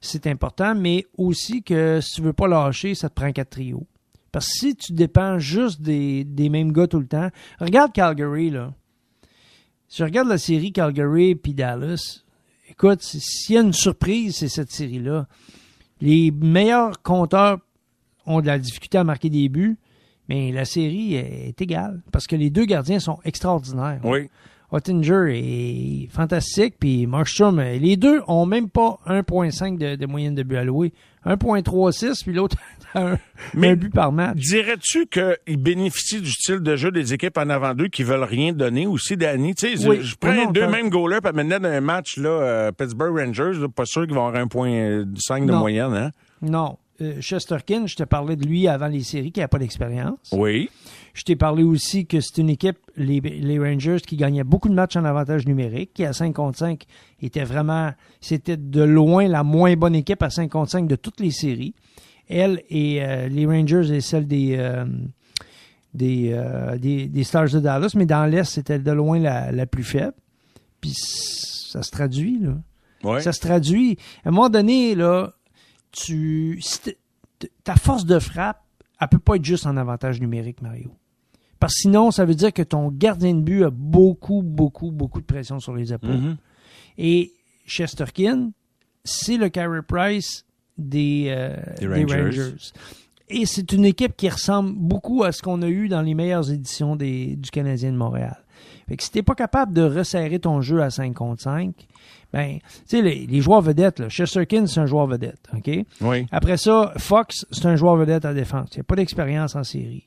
c'est 0.00 0.26
important, 0.26 0.74
mais 0.74 1.06
aussi 1.16 1.62
que 1.62 2.00
si 2.00 2.14
tu 2.16 2.22
veux 2.22 2.32
pas 2.32 2.48
lâcher, 2.48 2.94
ça 2.94 3.08
te 3.08 3.14
prend 3.14 3.30
quatre 3.32 3.50
trios. 3.50 3.86
Parce 4.32 4.46
que 4.46 4.52
si 4.54 4.76
tu 4.76 4.92
dépends 4.92 5.38
juste 5.38 5.80
des, 5.80 6.24
mêmes 6.50 6.72
gars 6.72 6.86
tout 6.86 6.98
le 6.98 7.06
temps, 7.06 7.28
regarde 7.60 7.92
Calgary, 7.92 8.50
là. 8.50 8.72
Si 9.88 9.98
je 9.98 10.04
regarde 10.04 10.28
la 10.28 10.38
série 10.38 10.72
Calgary 10.72 11.36
puis 11.36 11.54
Dallas, 11.54 12.22
écoute, 12.68 13.00
si- 13.02 13.20
s'il 13.20 13.54
y 13.54 13.58
a 13.58 13.60
une 13.60 13.72
surprise, 13.72 14.36
c'est 14.36 14.48
cette 14.48 14.72
série-là. 14.72 15.28
Les 16.00 16.32
meilleurs 16.32 17.00
compteurs 17.02 17.58
ont 18.26 18.40
de 18.40 18.46
la 18.46 18.58
difficulté 18.58 18.98
à 18.98 19.04
marquer 19.04 19.30
des 19.30 19.48
buts, 19.48 19.76
mais 20.28 20.50
la 20.50 20.64
série 20.64 21.14
est, 21.14 21.48
est 21.48 21.60
égale 21.62 22.02
parce 22.10 22.26
que 22.26 22.34
les 22.34 22.50
deux 22.50 22.64
gardiens 22.64 22.98
sont 22.98 23.20
extraordinaires. 23.24 24.00
Oui. 24.02 24.28
Ottinger 24.74 25.28
est 25.32 26.08
fantastique, 26.10 26.74
puis 26.80 27.06
Markstrom, 27.06 27.60
euh, 27.60 27.78
les 27.78 27.96
deux 27.96 28.22
ont 28.26 28.44
même 28.44 28.68
pas 28.68 28.98
1.5 29.06 29.78
de, 29.78 29.94
de 29.94 30.06
moyenne 30.06 30.34
de 30.34 30.42
but 30.42 30.56
alloué. 30.56 30.92
1.36, 31.24 32.22
puis 32.24 32.32
l'autre 32.34 32.56
a 32.94 33.12
un, 33.12 33.18
Mais- 33.54 33.68
un 33.68 33.76
but 33.76 33.92
par 33.94 34.10
match. 34.12 34.36
Dirais-tu 34.36 35.06
qu'ils 35.06 35.56
bénéficient 35.58 36.20
du 36.20 36.30
style 36.30 36.58
de 36.60 36.74
jeu 36.76 36.90
des 36.90 37.14
équipes 37.14 37.38
en 37.38 37.48
avant 37.50 37.72
d'eux 37.74 37.86
qui 37.88 38.02
veulent 38.02 38.24
rien 38.24 38.52
donner 38.52 38.86
aussi, 38.86 39.16
Danny? 39.16 39.54
Tu 39.54 39.76
sais, 39.76 39.88
Oui. 39.88 39.98
je, 40.00 40.08
je 40.08 40.16
prends 40.16 40.34
Non, 40.34 40.50
deux 40.50 40.66
mêmes 40.68 40.90
goalers 40.90 41.20
puis 41.22 41.32
maintenant 41.32 41.60
dans 41.60 41.68
un 41.68 41.80
match, 41.80 42.16
là, 42.18 42.28
euh, 42.28 42.72
Pittsburgh 42.72 43.16
Rangers, 43.16 43.58
là, 43.60 43.68
pas 43.68 43.86
sûr 43.86 44.06
qu'ils 44.06 44.14
vont 44.14 44.26
avoir 44.26 44.42
un 44.42 44.48
point 44.48 45.04
5 45.18 45.46
de 45.46 45.52
Non. 45.52 45.60
moyenne, 45.60 45.94
hein? 45.94 46.10
Non. 46.42 46.78
Euh, 47.00 47.20
Chesterkin, 47.20 47.86
je 47.86 47.96
te 47.96 48.02
parlais 48.04 48.36
de 48.36 48.44
lui 48.46 48.68
avant 48.68 48.86
les 48.88 49.02
séries, 49.02 49.32
qui 49.32 49.40
n'a 49.40 49.48
pas 49.48 49.58
d'expérience. 49.58 50.18
Oui. 50.32 50.68
Je 51.14 51.22
t'ai 51.22 51.36
parlé 51.36 51.62
aussi 51.62 52.06
que 52.06 52.20
c'est 52.20 52.38
une 52.38 52.50
équipe, 52.50 52.78
les, 52.96 53.20
les 53.20 53.58
Rangers, 53.58 53.98
qui 54.04 54.16
gagnait 54.16 54.42
beaucoup 54.42 54.68
de 54.68 54.74
matchs 54.74 54.96
en 54.96 55.04
avantage 55.04 55.46
numérique, 55.46 55.92
qui 55.94 56.04
à 56.04 56.12
5 56.12 56.34
contre 56.34 56.58
5 56.58 56.84
était 57.22 57.44
vraiment, 57.44 57.92
c'était 58.20 58.56
de 58.56 58.82
loin 58.82 59.28
la 59.28 59.44
moins 59.44 59.74
bonne 59.76 59.94
équipe 59.94 60.22
à 60.24 60.30
5 60.30 60.50
contre 60.50 60.72
5 60.72 60.88
de 60.88 60.96
toutes 60.96 61.20
les 61.20 61.30
séries. 61.30 61.74
Elle 62.28 62.62
et 62.68 63.04
euh, 63.04 63.28
les 63.28 63.46
Rangers 63.46 63.94
et 63.94 64.00
celle 64.00 64.26
des, 64.26 64.56
euh, 64.58 64.84
des, 65.94 66.32
euh, 66.32 66.76
des, 66.78 67.06
des 67.06 67.24
Stars 67.24 67.50
de 67.50 67.60
Dallas, 67.60 67.92
mais 67.94 68.06
dans 68.06 68.26
l'Est, 68.26 68.50
c'était 68.50 68.80
de 68.80 68.90
loin 68.90 69.20
la, 69.20 69.52
la 69.52 69.66
plus 69.66 69.84
faible. 69.84 70.14
Puis 70.80 70.94
ça 70.94 71.82
se 71.82 71.90
traduit, 71.92 72.40
là. 72.40 72.56
Ouais. 73.04 73.20
Ça 73.20 73.32
se 73.32 73.40
traduit. 73.40 73.98
À 74.24 74.30
un 74.30 74.32
moment 74.32 74.48
donné, 74.48 74.94
là, 74.94 75.32
tu. 75.92 76.60
ta 77.62 77.76
force 77.76 78.04
de 78.04 78.18
frappe, 78.18 78.62
elle 79.00 79.08
peut 79.08 79.18
pas 79.18 79.36
être 79.36 79.44
juste 79.44 79.66
en 79.66 79.76
avantage 79.76 80.20
numérique, 80.20 80.62
Mario. 80.62 80.90
Parce 81.64 81.76
que 81.76 81.80
sinon, 81.80 82.10
ça 82.10 82.26
veut 82.26 82.34
dire 82.34 82.52
que 82.52 82.60
ton 82.60 82.90
gardien 82.90 83.32
de 83.32 83.40
but 83.40 83.64
a 83.64 83.70
beaucoup, 83.70 84.42
beaucoup, 84.42 84.90
beaucoup 84.90 85.22
de 85.22 85.24
pression 85.24 85.60
sur 85.60 85.74
les 85.74 85.94
épaules. 85.94 86.10
Mhm. 86.10 86.36
Et 86.98 87.32
Chesterkin, 87.66 88.50
c'est 89.02 89.38
le 89.38 89.48
Carey 89.48 89.80
Price 89.80 90.44
des, 90.76 91.28
euh, 91.28 91.56
Des 91.80 91.86
des 91.86 92.02
Rangers. 92.02 92.22
Rangers. 92.22 92.54
Et 93.30 93.46
c'est 93.46 93.72
une 93.72 93.86
équipe 93.86 94.14
qui 94.14 94.28
ressemble 94.28 94.74
beaucoup 94.74 95.24
à 95.24 95.32
ce 95.32 95.40
qu'on 95.40 95.62
a 95.62 95.68
eu 95.68 95.88
dans 95.88 96.02
les 96.02 96.12
meilleures 96.12 96.50
éditions 96.50 96.96
des, 96.96 97.34
du 97.34 97.50
Canadien 97.50 97.92
de 97.92 97.96
Montréal. 97.96 98.36
Fait 98.86 98.98
que 98.98 99.02
si 99.02 99.10
t'es 99.10 99.22
pas 99.22 99.34
capable 99.34 99.72
de 99.72 99.84
resserrer 99.84 100.40
ton 100.40 100.60
jeu 100.60 100.82
à 100.82 100.90
5 100.90 101.14
contre 101.14 101.40
5, 101.40 101.74
ben, 102.30 102.58
tu 102.58 102.68
sais, 102.84 103.00
les, 103.00 103.26
les 103.26 103.40
joueurs 103.40 103.62
vedettes, 103.62 104.00
là, 104.00 104.10
Chesterkin, 104.10 104.66
c'est 104.66 104.80
un 104.80 104.86
joueur 104.86 105.06
vedette, 105.06 105.48
OK? 105.56 105.70
Oui. 106.02 106.26
Après 106.30 106.58
ça, 106.58 106.92
Fox, 106.98 107.46
c'est 107.50 107.64
un 107.64 107.76
joueur 107.76 107.96
vedette 107.96 108.26
à 108.26 108.34
défense. 108.34 108.68
Il 108.72 108.76
n'y 108.76 108.80
a 108.82 108.84
pas 108.84 108.96
d'expérience 108.96 109.56
en 109.56 109.64
série. 109.64 110.04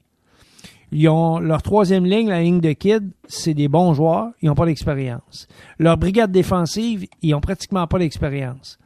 Ils 0.91 1.09
ont 1.09 1.39
leur 1.39 1.61
troisième 1.61 2.05
ligne, 2.05 2.29
la 2.29 2.41
ligne 2.41 2.61
de 2.61 2.71
Kid, 2.71 3.11
c'est 3.27 3.53
des 3.53 3.67
bons 3.67 3.93
joueurs, 3.93 4.29
ils 4.41 4.47
n'ont 4.47 4.55
pas 4.55 4.65
d'expérience. 4.65 5.47
Leur 5.79 5.97
brigade 5.97 6.31
défensive, 6.31 7.05
ils 7.21 7.33
ont 7.35 7.41
pratiquement 7.41 7.87
pas 7.87 7.99
d'expérience. 7.99 8.79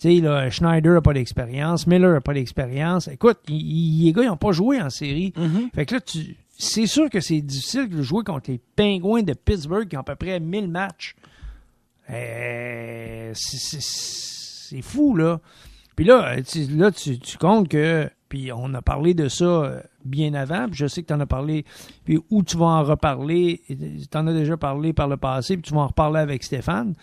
Tu 0.00 0.16
sais, 0.16 0.20
là, 0.20 0.50
Schneider 0.50 0.92
n'a 0.92 1.00
pas 1.00 1.14
d'expérience, 1.14 1.86
Miller 1.86 2.12
n'a 2.12 2.20
pas 2.20 2.34
d'expérience. 2.34 3.08
Écoute, 3.08 3.38
les 3.48 4.12
gars, 4.12 4.22
ils 4.22 4.28
n'ont 4.28 4.36
pas 4.36 4.52
joué 4.52 4.80
en 4.82 4.90
série. 4.90 5.32
Fait 5.74 5.86
que 5.86 5.94
là, 5.94 6.00
tu, 6.02 6.36
c'est 6.58 6.86
sûr 6.86 7.08
que 7.08 7.20
c'est 7.20 7.40
difficile 7.40 7.88
de 7.88 8.02
jouer 8.02 8.22
contre 8.22 8.50
les 8.50 8.60
Pingouins 8.76 9.22
de 9.22 9.32
Pittsburgh 9.32 9.88
qui 9.88 9.96
ont 9.96 10.00
à 10.00 10.04
peu 10.04 10.14
près 10.16 10.38
1000 10.38 10.68
matchs. 10.68 11.16
Euh, 12.10 13.32
c'est 13.34 14.82
fou, 14.82 15.16
là. 15.16 15.40
Puis 15.96 16.04
là, 16.04 16.40
tu, 16.42 16.60
là 16.76 16.90
tu, 16.92 17.18
tu 17.18 17.38
comptes 17.38 17.68
que. 17.68 18.08
Puis 18.28 18.50
on 18.52 18.74
a 18.74 18.82
parlé 18.82 19.14
de 19.14 19.28
ça 19.28 19.44
euh, 19.44 19.80
bien 20.04 20.34
avant. 20.34 20.66
Puis 20.66 20.76
je 20.76 20.86
sais 20.86 21.02
que 21.02 21.08
tu 21.08 21.14
en 21.14 21.20
as 21.20 21.26
parlé. 21.26 21.64
Puis 22.04 22.18
où 22.30 22.42
tu 22.42 22.56
vas 22.56 22.66
en 22.66 22.84
reparler. 22.84 23.62
Tu 23.68 24.18
en 24.18 24.26
as 24.26 24.32
déjà 24.32 24.56
parlé 24.56 24.92
par 24.92 25.08
le 25.08 25.16
passé. 25.16 25.56
Puis 25.56 25.62
tu 25.62 25.74
vas 25.74 25.80
en 25.80 25.86
reparler 25.86 26.20
avec 26.20 26.42
Stéphane. 26.44 26.94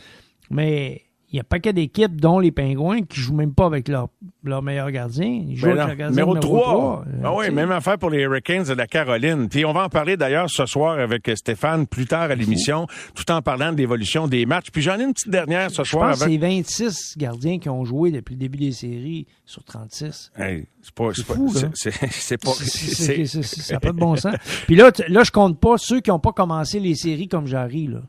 Mais 0.50 1.01
il 1.33 1.37
y 1.37 1.39
a 1.39 1.41
un 1.41 1.43
paquet 1.49 1.73
d'équipes, 1.73 2.21
dont 2.21 2.37
les 2.39 2.51
Pingouins, 2.51 3.01
qui 3.01 3.19
jouent 3.19 3.33
même 3.33 3.53
pas 3.55 3.65
avec 3.65 3.87
leur, 3.87 4.07
leur 4.43 4.61
meilleur 4.61 4.91
gardien. 4.91 5.25
Ils 5.25 5.57
jouent 5.57 5.65
Ben 5.65 5.71
avec 5.79 5.87
leur 5.87 5.95
gardien 5.95 6.21
numéro 6.25 6.37
3. 6.39 6.61
3. 6.61 7.05
Ah 7.23 7.33
oui, 7.35 7.49
même 7.49 7.71
affaire 7.71 7.97
pour 7.97 8.11
les 8.11 8.21
Hurricanes 8.21 8.63
de 8.65 8.73
la 8.73 8.85
Caroline. 8.87 9.49
Puis 9.49 9.65
on 9.65 9.73
va 9.73 9.85
en 9.85 9.89
parler 9.89 10.15
d'ailleurs 10.15 10.47
ce 10.49 10.65
soir 10.67 10.99
avec 10.99 11.29
Stéphane 11.35 11.87
plus 11.87 12.05
tard 12.05 12.29
à 12.29 12.35
l'émission, 12.35 12.85
tout 13.15 13.29
en 13.31 13.41
parlant 13.41 13.71
de 13.71 13.77
l'évolution 13.77 14.27
des 14.27 14.45
matchs. 14.45 14.67
Puis 14.71 14.83
j'en 14.83 14.99
ai 14.99 15.03
une 15.03 15.13
petite 15.13 15.29
dernière 15.31 15.71
ce 15.71 15.83
Je 15.83 15.89
soir 15.89 16.11
pense 16.11 16.21
avec. 16.21 16.39
c'est 16.39 16.47
26 16.47 17.15
gardiens 17.17 17.57
qui 17.57 17.67
ont 17.69 17.83
joué 17.83 18.11
depuis 18.11 18.35
le 18.35 18.39
début 18.39 18.59
des 18.59 18.71
séries 18.71 19.25
sur 19.45 19.63
36. 19.63 20.31
Hey, 20.37 20.67
c'est 20.83 20.93
pas, 20.93 21.09
c'est 21.15 21.25
pas, 21.25 21.33
c'est- 21.73 22.37
pas, 22.37 22.51
C'est- 22.53 23.25
Ça 23.25 23.73
n'a 23.73 23.79
pas 23.79 23.91
de 23.91 23.97
bon 23.97 24.15
sens. 24.15 24.35
Puis 24.67 24.75
là, 24.75 24.91
là, 25.07 25.23
je 25.23 25.31
compte 25.31 25.59
pas 25.59 25.77
ceux 25.77 25.99
qui 25.99 26.11
n'ont 26.11 26.19
pas 26.19 26.31
commencé 26.31 26.79
les 26.79 26.93
séries 26.95 27.27
comme 27.27 27.47
Jarry, 27.47 27.87
là. 27.87 28.01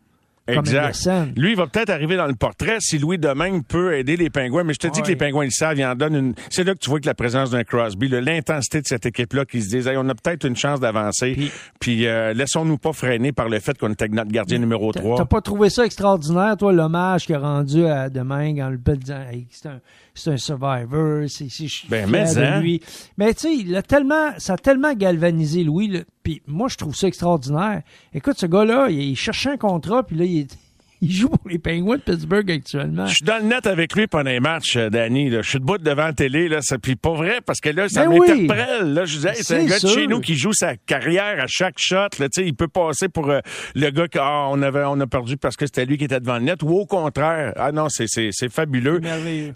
Exact. 0.47 1.09
Lui, 1.37 1.51
il 1.53 1.57
va 1.57 1.67
peut-être 1.67 1.91
arriver 1.91 2.17
dans 2.17 2.27
le 2.27 2.35
portrait 2.35 2.77
si 2.81 2.99
Louis 2.99 3.19
Domingue 3.19 3.65
peut 3.67 3.97
aider 3.97 4.17
les 4.17 4.31
Pingouins. 4.31 4.65
Mais 4.65 4.75
je 4.75 4.79
te 4.79 4.87
dis 4.89 5.01
que 5.03 5.09
les 5.09 5.17
Pingouins, 5.17 5.45
ils 5.47 5.53
savent, 5.53 5.79
ils 5.79 5.85
en 5.85 5.95
donnent 5.95 6.17
une. 6.17 6.35
C'est 6.51 6.65
là 6.65 6.75
que 6.75 6.79
tu 6.79 6.91
vois 6.91 7.01
que 7.01 7.07
la 7.07 7.15
présence 7.15 7.51
d'un 7.51 7.65
Crosby, 7.65 8.09
l'intensité 8.09 8.81
de 8.83 8.87
cette 8.87 9.07
équipe-là, 9.07 9.45
qui 9.45 9.63
se 9.63 9.69
disent, 9.71 9.87
hey, 9.87 9.97
on 9.97 10.09
a 10.09 10.15
peut-être 10.15 10.47
une 10.47 10.57
chance 10.57 10.81
d'avancer. 10.81 11.33
Puis- 11.33 11.51
Puis, 11.81 12.07
euh, 12.07 12.33
laissons-nous 12.35 12.79
pas 12.79 12.93
freiner 12.93 13.33
par 13.33 13.49
le 13.49 13.59
fait 13.61 13.77
qu'on 13.79 13.91
était 13.93 14.09
notre 14.09 14.31
gardien 14.31 14.59
numéro 14.59 14.93
T'as 14.93 15.01
3. 15.01 15.17
t'as 15.19 15.25
pas 15.25 15.41
trouvé 15.41 15.71
ça 15.71 15.85
extraordinaire, 15.87 16.57
toi, 16.57 16.73
l'hommage 16.73 17.27
qu'il 17.27 17.35
a 17.35 17.39
rendu 17.39 17.87
à 17.87 18.09
Domingue 18.11 18.61
en 18.61 18.69
le 18.71 18.79
disant 18.97 19.21
hey, 19.31 19.47
c'est 19.51 19.69
un, 19.69 19.81
c'est 20.15 20.31
un 20.31 20.37
survivor, 20.37 21.25
c'est 21.29 21.49
je 21.49 21.67
suis 21.67 21.89
Ben, 21.89 22.09
mais, 22.09 22.33
de 22.35 22.41
hein. 22.41 22.61
lui. 22.61 22.81
Mais 23.19 23.35
tu 23.35 23.41
sais, 23.41 23.55
il 23.57 23.75
a 23.77 23.83
tellement, 23.83 24.31
ça 24.39 24.55
a 24.55 24.57
tellement 24.57 24.93
galvanisé 24.95 25.65
Louis. 25.65 26.03
Puis 26.23 26.41
moi, 26.47 26.69
je 26.69 26.77
trouve 26.77 26.95
ça 26.95 27.09
extraordinaire. 27.09 27.83
Écoute, 28.13 28.39
ce 28.39 28.47
gars-là, 28.47 28.89
il, 28.91 29.01
il 29.01 29.17
cherchait 29.17 29.51
un 29.51 29.57
contrat, 29.57 30.03
puis 30.05 30.17
là, 30.17 30.25
il, 30.25 30.39
est- 30.43 30.59
il 31.05 31.13
joue 31.13 31.29
pour 31.29 31.49
les 31.49 31.59
Penguins 31.59 31.97
de 31.97 32.01
Pittsburgh 32.03 32.51
actuellement. 32.51 33.07
Je 33.07 33.15
suis 33.17 33.25
dans 33.25 33.39
le 33.39 33.49
net 33.49 33.67
avec 33.67 33.95
lui 33.95 34.07
pendant 34.07 34.31
les 34.31 34.41
matchs, 34.41 34.77
euh, 34.77 34.91
Danny. 34.91 35.31
là. 35.31 35.43
Je 35.43 35.51
suis 35.51 35.59
debout 35.59 35.79
devant 35.79 36.05
la 36.07 36.13
télé. 36.13 36.49
Là, 36.49 36.61
ça, 36.63 36.79
puis 36.79 36.97
pas 36.97 37.13
vrai, 37.13 37.41
parce 37.45 37.61
que 37.61 37.69
là, 37.71 37.89
ça 37.89 38.07
Ben 38.07 38.19
oui. 38.19 38.47
Là, 38.49 39.05
je 39.05 39.17
disais, 39.17 39.29
hey, 39.31 39.37
c'est 39.43 39.57
un 39.61 39.65
gars 39.65 39.79
de 39.79 39.87
chez 39.87 40.07
nous 40.07 40.21
qui 40.21 40.35
joue 40.37 40.53
sa 40.53 40.77
carrière 40.77 41.41
à 41.43 41.47
chaque 41.47 41.77
shot. 41.79 41.97
Là, 42.19 42.29
Tu 42.29 42.29
sais, 42.33 42.45
il 42.47 42.55
peut 42.55 42.69
passer 42.69 43.09
pour 43.09 43.31
euh, 43.31 43.41
le 43.75 43.91
gars 43.91 44.09
qu'on 44.09 44.59
on 44.59 44.63
avait, 44.63 44.85
on 44.87 44.99
a 45.01 45.07
perdu 45.07 45.37
parce 45.37 45.57
que 45.57 45.67
c'était 45.67 45.85
lui 45.87 45.99
qui 45.99 46.05
était 46.05 46.21
devant 46.21 46.35
le 46.39 46.45
net, 46.45 46.63
ou 46.63 46.71
au 46.71 46.87
contraire. 46.87 47.53
Ah 47.57 47.73
non, 47.73 47.89
c'est, 47.89 48.07
c'est, 48.09 48.31
c'est 48.33 48.51
fabuleux. 48.53 49.01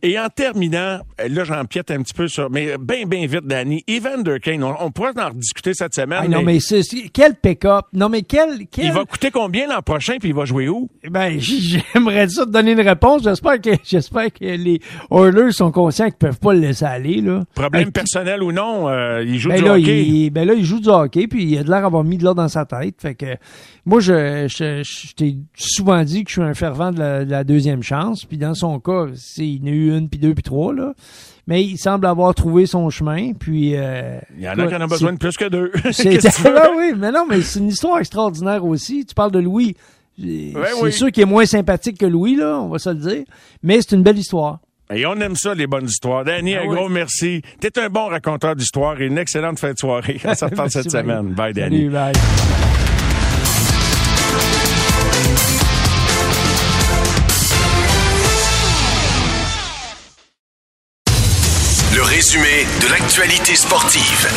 Et 0.03 0.19
en 0.19 0.29
terminant, 0.29 1.01
euh, 1.21 1.29
là, 1.29 1.45
j'empiète 1.45 1.91
un 1.91 2.03
petit 2.03 2.15
peu 2.15 2.29
sur, 2.29 2.51
mais 2.51 2.77
bien, 2.79 3.07
bien 3.07 3.27
vite, 3.27 3.45
Danny. 3.47 3.83
Evander 3.89 4.39
Kane, 4.43 4.63
on, 4.65 4.75
on 4.81 4.91
pourra 4.91 5.13
en 5.17 5.29
rediscuter 5.31 5.75
cette 5.75 5.95
semaine. 5.95 6.21
Ah, 6.23 6.29
non, 6.29 6.43
mais 6.43 6.61
c'est- 6.61 6.83
quel 7.13 7.35
pick-up. 7.35 7.87
Non, 7.93 8.09
mais 8.09 8.23
quel, 8.23 8.67
quel... 8.71 8.87
il 8.87 8.93
va 8.93 9.05
coûter 9.05 9.31
combien 9.31 9.67
l'an 9.69 9.83
prochain, 9.83 10.17
puis 10.19 10.31
il 10.31 10.35
va 10.35 10.45
jouer 10.45 10.69
où? 10.69 10.89
Ben, 11.09 11.38
j'aimerais 11.95 12.29
ça 12.29 12.45
te 12.47 12.51
donner 12.51 12.73
une 12.73 12.81
réponse. 12.81 13.23
J'espère 13.23 13.61
que, 13.61 13.71
j'espère 13.85 14.33
que 14.33 14.45
les 14.45 14.81
Oilers 15.11 15.53
sont 15.53 15.71
conscients 15.73 16.07
qu'ils 16.07 16.15
peuvent 16.15 16.39
pas 16.39 16.53
le 16.55 16.61
laisser 16.61 16.85
aller, 16.85 17.21
là. 17.21 17.45
Problème 17.55 17.91
personnel 17.93 18.43
ou 18.43 18.53
non, 18.53 18.89
euh, 18.89 19.23
il 19.27 19.39
joue 19.39 19.49
Ben 19.51 19.59
du 19.59 19.65
là, 19.65 19.73
hockey. 19.75 20.05
il, 20.05 20.31
ben 20.31 20.47
là, 20.47 20.55
il 20.55 20.65
joue 20.65 20.81
du 20.81 20.89
hockey, 20.89 21.27
puis 21.27 21.45
il 21.45 21.59
a 21.59 21.63
de 21.63 21.71
l'air 21.71 21.83
d'avoir 21.83 22.05
mis 22.05 22.19
de 22.19 22.25
l'or 22.25 22.35
dans 22.35 22.49
sa 22.49 22.65
tête. 22.65 22.97
Fait 23.01 23.15
que 23.15 23.37
moi, 23.87 24.01
je, 24.01 24.47
je, 24.49 24.83
je 24.83 25.15
t'ai 25.15 25.37
souvent 25.55 26.03
dit 26.05 26.25
que 26.25 26.31
je 26.31 26.35
suis 26.41 26.43
un 26.43 26.55
fervent 26.55 26.93
de 26.93 26.99
la, 26.99 27.25
de 27.25 27.31
la 27.31 27.45
deuxième 27.45 27.83
chance. 27.83 28.25
Puis 28.25 28.37
dans 28.39 28.55
son 28.55 28.81
cas, 28.81 29.07
c'est, 29.15 29.47
il 29.47 29.63
en 29.63 29.67
a 29.67 29.71
eu 29.71 29.97
une, 29.97 30.09
puis 30.09 30.19
deux, 30.21 30.35
puis 30.35 30.43
trois, 30.43 30.75
là. 30.75 30.93
Mais 31.47 31.65
il 31.65 31.79
semble 31.79 32.05
avoir 32.07 32.35
trouvé 32.35 32.67
son 32.67 32.91
chemin, 32.91 33.33
puis... 33.33 33.73
euh, 33.75 34.19
Il 34.37 34.43
y 34.45 34.49
en 34.51 34.59
a 34.59 34.67
qui 34.67 34.77
en 34.77 34.83
ont 34.83 34.87
besoin 34.87 35.15
de 35.15 35.19
plus 35.19 35.35
que 35.35 35.49
deux. 35.49 35.73
C'est? 35.93 36.19
Ben 36.45 36.69
oui, 36.77 36.93
mais 36.95 37.11
non, 37.11 37.25
mais 37.27 37.41
c'est 37.41 37.59
une 37.61 37.69
histoire 37.69 37.99
extraordinaire 38.01 38.63
aussi. 38.67 39.07
Tu 39.07 39.15
parles 39.15 39.33
de 39.33 39.39
Louis. 39.39 39.75
C'est 40.21 40.53
oui. 40.83 40.93
sûr 40.93 41.13
qu'il 41.13 41.23
est 41.23 41.27
moins 41.27 41.47
sympathique 41.47 41.99
que 41.99 42.07
Louis, 42.07 42.35
là, 42.37 42.59
on 42.61 42.69
va 42.69 42.79
se 42.79 42.91
le 42.91 42.97
dire. 42.97 43.25
Mais 43.63 43.81
c'est 43.81 43.93
une 43.95 44.03
belle 44.03 44.19
histoire. 44.19 44.59
Et 44.93 45.05
on 45.07 45.15
aime 45.17 45.37
ça, 45.37 45.55
les 45.55 45.67
bonnes 45.67 45.87
histoires. 45.87 46.25
Danny, 46.25 46.55
Ah 46.57 46.63
un 46.63 46.67
oui. 46.69 46.75
gros 46.77 46.89
merci. 46.89 47.43
T'es 47.61 47.79
un 47.79 47.89
bon 47.91 48.07
raconteur 48.09 48.57
d'histoires 48.57 49.01
et 49.01 49.07
une 49.07 49.19
excellente 49.19 49.59
fin 49.59 49.73
de 49.73 49.79
soirée. 49.79 50.19
On 50.25 50.31
reparle 50.31 50.51
Merci, 50.57 50.73
cette 50.83 50.91
semaine. 50.91 51.35
Bye, 51.35 51.53
Danny. 51.53 51.77
Salut, 51.77 51.91
bye. 51.91 52.13
Le 61.95 62.03
résumé 62.03 62.67
de 62.83 62.89
l'actualité 62.93 63.57
sportive. 63.57 64.29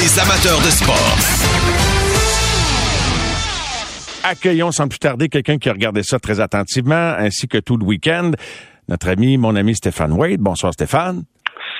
Les 0.00 0.18
amateurs 0.20 0.60
de 0.60 0.70
sport. 0.70 1.16
Accueillons 4.24 4.70
sans 4.70 4.86
plus 4.86 5.00
tarder 5.00 5.28
quelqu'un 5.28 5.58
qui 5.58 5.68
a 5.68 5.72
regardé 5.72 6.02
ça 6.04 6.20
très 6.20 6.38
attentivement, 6.38 7.14
ainsi 7.18 7.48
que 7.48 7.58
tout 7.58 7.76
le 7.76 7.84
week-end. 7.84 8.30
Notre 8.88 9.08
ami, 9.08 9.36
mon 9.36 9.56
ami 9.56 9.74
Stéphane 9.74 10.12
Wade. 10.12 10.40
Bonsoir, 10.40 10.72
Stéphane. 10.72 11.24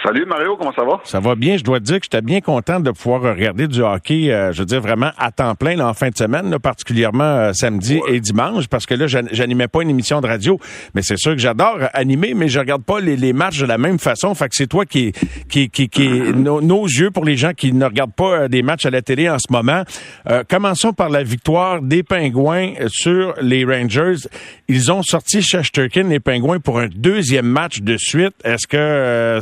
Salut 0.04 0.26
Mario, 0.26 0.56
comment 0.56 0.72
ça 0.72 0.82
va? 0.82 1.00
Ça 1.04 1.20
va 1.20 1.36
bien. 1.36 1.56
Je 1.56 1.62
dois 1.62 1.78
te 1.78 1.84
dire 1.84 1.98
que 2.00 2.04
j'étais 2.06 2.22
bien 2.22 2.40
content 2.40 2.80
de 2.80 2.90
pouvoir 2.90 3.22
regarder 3.36 3.68
du 3.68 3.82
hockey, 3.82 4.32
euh, 4.32 4.50
je 4.52 4.58
veux 4.58 4.64
dire 4.66 4.80
vraiment 4.80 5.12
à 5.16 5.30
temps 5.30 5.54
plein 5.54 5.76
là, 5.76 5.86
en 5.88 5.94
fin 5.94 6.08
de 6.08 6.16
semaine, 6.16 6.50
là, 6.50 6.58
particulièrement 6.58 7.22
euh, 7.22 7.52
samedi 7.52 8.00
et 8.08 8.18
dimanche, 8.18 8.66
parce 8.66 8.84
que 8.84 8.94
là, 8.94 9.06
j'an- 9.06 9.28
j'animais 9.30 9.68
pas 9.68 9.80
une 9.82 9.90
émission 9.90 10.20
de 10.20 10.26
radio. 10.26 10.58
Mais 10.94 11.02
c'est 11.02 11.16
sûr 11.18 11.32
que 11.32 11.38
j'adore 11.38 11.78
animer, 11.94 12.34
mais 12.34 12.48
je 12.48 12.58
regarde 12.58 12.82
pas 12.82 12.98
les, 12.98 13.16
les 13.16 13.32
matchs 13.32 13.60
de 13.60 13.66
la 13.66 13.78
même 13.78 14.00
façon. 14.00 14.34
Fait 14.34 14.48
que 14.48 14.56
c'est 14.56 14.66
toi 14.66 14.86
qui, 14.86 15.12
qui, 15.48 15.70
qui, 15.70 15.88
qui 15.88 16.08
nos, 16.34 16.60
nos 16.60 16.84
yeux 16.84 17.12
pour 17.12 17.24
les 17.24 17.36
gens 17.36 17.52
qui 17.52 17.72
ne 17.72 17.84
regardent 17.84 18.14
pas 18.14 18.32
euh, 18.42 18.48
des 18.48 18.64
matchs 18.64 18.86
à 18.86 18.90
la 18.90 19.02
télé 19.02 19.30
en 19.30 19.38
ce 19.38 19.52
moment. 19.52 19.84
Euh, 20.28 20.42
commençons 20.48 20.92
par 20.92 21.10
la 21.10 21.22
victoire 21.22 21.80
des 21.80 22.02
Pingouins 22.02 22.72
sur 22.88 23.34
les 23.40 23.64
Rangers. 23.64 24.26
Ils 24.66 24.90
ont 24.90 25.02
sorti 25.04 25.42
Shesterkin, 25.42 26.08
les 26.08 26.18
Pingouins, 26.18 26.58
pour 26.58 26.80
un 26.80 26.88
deuxième 26.92 27.46
match 27.46 27.82
de 27.82 27.96
suite. 27.96 28.34
Est-ce 28.42 28.66
que 28.66 28.76
euh, 28.76 29.40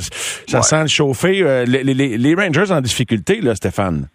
ça 0.51 0.59
Ouais. 0.59 0.63
sent 0.63 0.83
le 0.83 0.89
chauffer? 0.89 1.43
Euh, 1.43 1.65
les, 1.65 1.83
les- 1.85 2.19
les 2.19 2.35
Rangers 2.35 2.71
en 2.73 2.81
difficulté, 2.81 3.41
là, 3.41 3.55
Stéphane? 3.55 4.09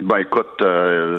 Ben 0.00 0.18
écoute, 0.18 0.60
euh, 0.62 1.16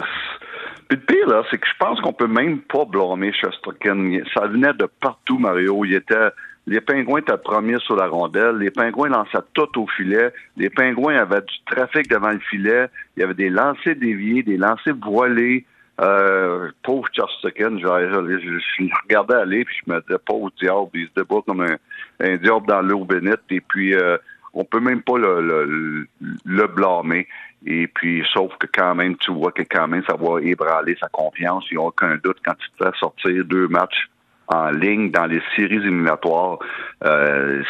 puis 0.88 0.98
le 0.98 1.04
pire 1.06 1.28
là, 1.28 1.42
c'est 1.50 1.58
que 1.58 1.66
je 1.66 1.76
pense 1.78 2.00
qu'on 2.00 2.12
peut 2.12 2.26
même 2.26 2.60
pas 2.60 2.84
blâmer 2.84 3.32
Shesterkin. 3.32 4.20
Ça 4.34 4.46
venait 4.46 4.72
de 4.74 4.88
partout, 5.00 5.38
Mario. 5.38 5.84
Il 5.84 5.94
était, 5.94 6.30
les 6.66 6.80
Pingouins 6.80 7.20
étaient 7.20 7.36
premiers 7.38 7.78
sur 7.80 7.96
la 7.96 8.06
rondelle. 8.08 8.56
Les 8.56 8.70
Pingouins 8.70 9.08
lançaient 9.08 9.38
tout 9.54 9.80
au 9.80 9.86
filet. 9.96 10.32
Les 10.56 10.68
Pingouins 10.70 11.16
avaient 11.16 11.40
du 11.42 11.54
trafic 11.70 12.08
devant 12.10 12.30
le 12.30 12.40
filet. 12.50 12.86
Il 13.16 13.20
y 13.20 13.22
avait 13.24 13.34
des 13.34 13.50
lancers 13.50 13.96
déviés, 13.96 14.42
des 14.42 14.56
lancers 14.56 14.94
voilés. 15.00 15.64
Euh, 16.00 16.70
pauvre 16.82 17.06
Chesterkin, 17.12 17.78
je, 17.78 17.86
je, 17.86 18.38
je, 18.38 18.58
je 18.78 18.82
le 18.82 18.88
regardais 19.04 19.34
aller 19.34 19.64
puis 19.64 19.76
je 19.86 19.92
me 19.92 20.00
disais 20.00 20.18
pauvre 20.26 20.50
diable, 20.60 20.88
il 20.94 21.06
se 21.06 21.12
débat 21.14 21.40
comme 21.46 21.60
un, 21.60 21.76
un 22.18 22.36
diable 22.38 22.66
dans 22.66 22.80
l'eau 22.80 23.04
bénite 23.04 23.42
et 23.50 23.60
puis 23.60 23.94
euh, 23.94 24.16
on 24.54 24.64
peut 24.64 24.80
même 24.80 25.02
pas 25.02 25.18
le, 25.18 25.40
le, 25.40 26.06
le 26.44 26.66
blâmer. 26.66 27.26
Et 27.64 27.86
puis, 27.86 28.24
sauf 28.32 28.56
que 28.58 28.66
quand 28.66 28.94
même, 28.94 29.16
tu 29.16 29.32
vois 29.32 29.52
que 29.52 29.62
quand 29.62 29.86
même, 29.86 30.02
ça 30.04 30.16
va 30.16 30.40
ébranler 30.40 30.96
sa 31.00 31.08
confiance. 31.08 31.64
Il 31.70 31.76
n'y 31.76 31.82
a 31.82 31.86
aucun 31.86 32.16
doute 32.16 32.38
quand 32.44 32.54
tu 32.54 32.68
te 32.70 32.84
fais 32.84 32.98
sortir 32.98 33.44
deux 33.44 33.68
matchs 33.68 34.08
en 34.48 34.70
ligne 34.70 35.10
dans 35.10 35.26
les 35.26 35.40
séries 35.54 35.76
éliminatoires. 35.76 36.58
Euh, 37.04 37.62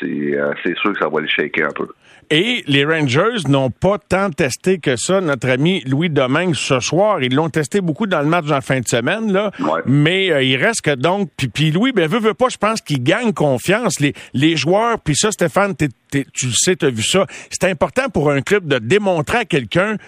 c'est 0.00 0.06
euh, 0.06 0.54
sûr 0.80 0.92
que 0.92 0.98
ça 0.98 1.08
va 1.08 1.20
le 1.20 1.28
shaker 1.28 1.68
un 1.68 1.72
peu. 1.72 1.88
Et 2.34 2.64
les 2.66 2.86
Rangers 2.86 3.46
n'ont 3.46 3.68
pas 3.68 3.98
tant 3.98 4.30
testé 4.30 4.78
que 4.78 4.96
ça, 4.96 5.20
notre 5.20 5.50
ami 5.50 5.82
Louis 5.84 6.08
Domingue, 6.08 6.54
ce 6.54 6.80
soir. 6.80 7.22
Ils 7.22 7.34
l'ont 7.34 7.50
testé 7.50 7.82
beaucoup 7.82 8.06
dans 8.06 8.22
le 8.22 8.26
match 8.26 8.50
en 8.50 8.62
fin 8.62 8.80
de 8.80 8.88
semaine, 8.88 9.30
là. 9.30 9.50
Ouais. 9.60 9.82
Mais 9.84 10.30
euh, 10.30 10.42
il 10.42 10.56
reste 10.56 10.80
que 10.80 10.94
donc... 10.94 11.28
Puis, 11.36 11.48
puis 11.48 11.70
Louis, 11.70 11.92
ben, 11.92 12.08
veut, 12.08 12.20
veut 12.20 12.32
pas, 12.32 12.48
je 12.48 12.56
pense 12.56 12.80
qu'il 12.80 13.02
gagne 13.02 13.34
confiance. 13.34 14.00
Les, 14.00 14.14
les 14.32 14.56
joueurs, 14.56 14.98
puis 14.98 15.14
ça, 15.14 15.30
Stéphane, 15.30 15.76
tu 15.76 15.90
le 16.14 16.52
sais, 16.54 16.74
tu 16.74 16.86
as 16.86 16.90
vu 16.90 17.02
ça. 17.02 17.26
C'est 17.50 17.64
important 17.64 18.08
pour 18.08 18.30
un 18.30 18.40
club 18.40 18.66
de 18.66 18.78
démontrer 18.78 19.38
à 19.38 19.44
quelqu'un 19.44 19.98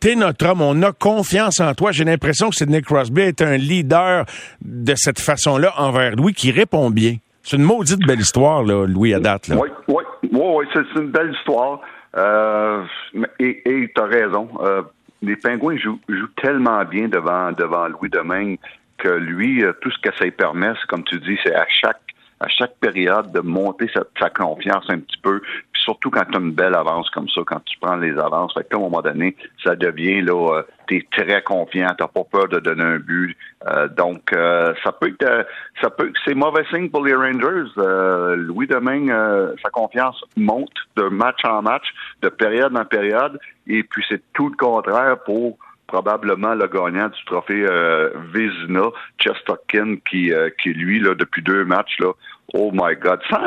t'es 0.00 0.16
notre 0.16 0.46
homme, 0.46 0.60
on 0.60 0.82
a 0.82 0.92
confiance 0.92 1.60
en 1.60 1.74
toi. 1.74 1.92
J'ai 1.92 2.04
l'impression 2.04 2.50
que 2.50 2.56
Sidney 2.56 2.82
Crosby 2.82 3.20
est 3.20 3.42
un 3.42 3.56
leader 3.56 4.24
de 4.62 4.94
cette 4.96 5.20
façon-là 5.20 5.74
envers 5.78 6.16
Louis 6.16 6.32
qui 6.34 6.50
répond 6.50 6.90
bien. 6.90 7.16
C'est 7.50 7.56
une 7.56 7.64
maudite 7.64 8.06
belle 8.06 8.20
histoire, 8.20 8.62
là, 8.62 8.86
Louis, 8.86 9.12
à 9.12 9.18
date. 9.18 9.48
Là. 9.48 9.56
Oui, 9.56 9.68
oui, 9.88 10.04
oui, 10.30 10.64
c'est 10.72 11.00
une 11.00 11.08
belle 11.08 11.32
histoire. 11.32 11.80
Euh, 12.16 12.84
et 13.40 13.90
tu 13.92 14.00
as 14.00 14.04
raison. 14.04 14.48
Euh, 14.60 14.82
les 15.20 15.34
Pingouins 15.34 15.76
jouent, 15.76 15.98
tellement 16.40 16.84
bien 16.84 17.08
devant, 17.08 17.50
devant 17.50 17.88
Louis 17.88 18.08
Domingue 18.08 18.56
que 18.98 19.08
lui, 19.08 19.64
euh, 19.64 19.72
tout 19.80 19.90
ce 19.90 19.98
que 19.98 20.16
ça 20.16 20.26
lui 20.26 20.30
permet, 20.30 20.70
c'est 20.80 20.86
comme 20.86 21.02
tu 21.02 21.18
dis, 21.18 21.36
c'est 21.42 21.52
à 21.52 21.66
chaque 21.68 22.00
à 22.38 22.48
chaque 22.48 22.76
période 22.76 23.32
de 23.32 23.40
monter 23.40 23.90
sa, 24.18 24.30
confiance 24.30 24.84
un 24.88 25.00
petit 25.00 25.18
peu, 25.20 25.40
puis 25.40 25.82
surtout 25.82 26.08
quand 26.08 26.24
tu 26.30 26.38
as 26.38 26.40
une 26.40 26.52
belle 26.52 26.74
avance 26.74 27.10
comme 27.10 27.28
ça, 27.28 27.42
quand 27.44 27.62
tu 27.66 27.76
prends 27.78 27.96
les 27.96 28.16
avances, 28.16 28.54
fait 28.54 28.66
qu'à 28.66 28.78
un 28.78 28.80
moment 28.80 29.02
donné, 29.02 29.36
ça 29.62 29.76
devient 29.76 30.22
là, 30.22 30.62
très 31.10 31.42
confiant, 31.42 31.88
t'as 31.96 32.08
pas 32.08 32.24
peur 32.24 32.48
de 32.48 32.58
donner 32.60 32.82
un 32.82 32.98
but, 32.98 33.36
euh, 33.68 33.88
donc 33.88 34.32
euh, 34.32 34.74
ça 34.82 34.92
peut 34.92 35.08
être, 35.08 35.46
ça 35.80 35.90
peut, 35.90 36.12
c'est 36.24 36.34
mauvais 36.34 36.64
signe 36.70 36.90
pour 36.90 37.04
les 37.04 37.14
Rangers. 37.14 37.70
Louis 38.36 38.66
Domingue, 38.66 39.12
sa 39.62 39.70
confiance 39.70 40.22
monte 40.36 40.72
de 40.96 41.04
match 41.04 41.40
en 41.44 41.62
match, 41.62 41.86
de 42.22 42.28
période 42.28 42.76
en 42.76 42.84
période, 42.84 43.38
et 43.66 43.82
puis 43.82 44.04
c'est 44.08 44.22
tout 44.32 44.48
le 44.48 44.56
contraire 44.56 45.16
pour 45.24 45.58
probablement 45.90 46.54
le 46.54 46.66
gagnant 46.68 47.08
du 47.08 47.24
trophée 47.26 47.66
euh, 47.68 48.10
Vézina, 48.32 48.90
Chesterkin, 49.18 49.96
qui, 50.08 50.32
euh, 50.32 50.48
qui 50.62 50.72
lui, 50.72 51.00
là, 51.00 51.14
depuis 51.14 51.42
deux 51.42 51.64
matchs, 51.64 51.98
là, 51.98 52.12
oh 52.54 52.70
my 52.72 52.94
God, 52.96 53.20
sans 53.28 53.44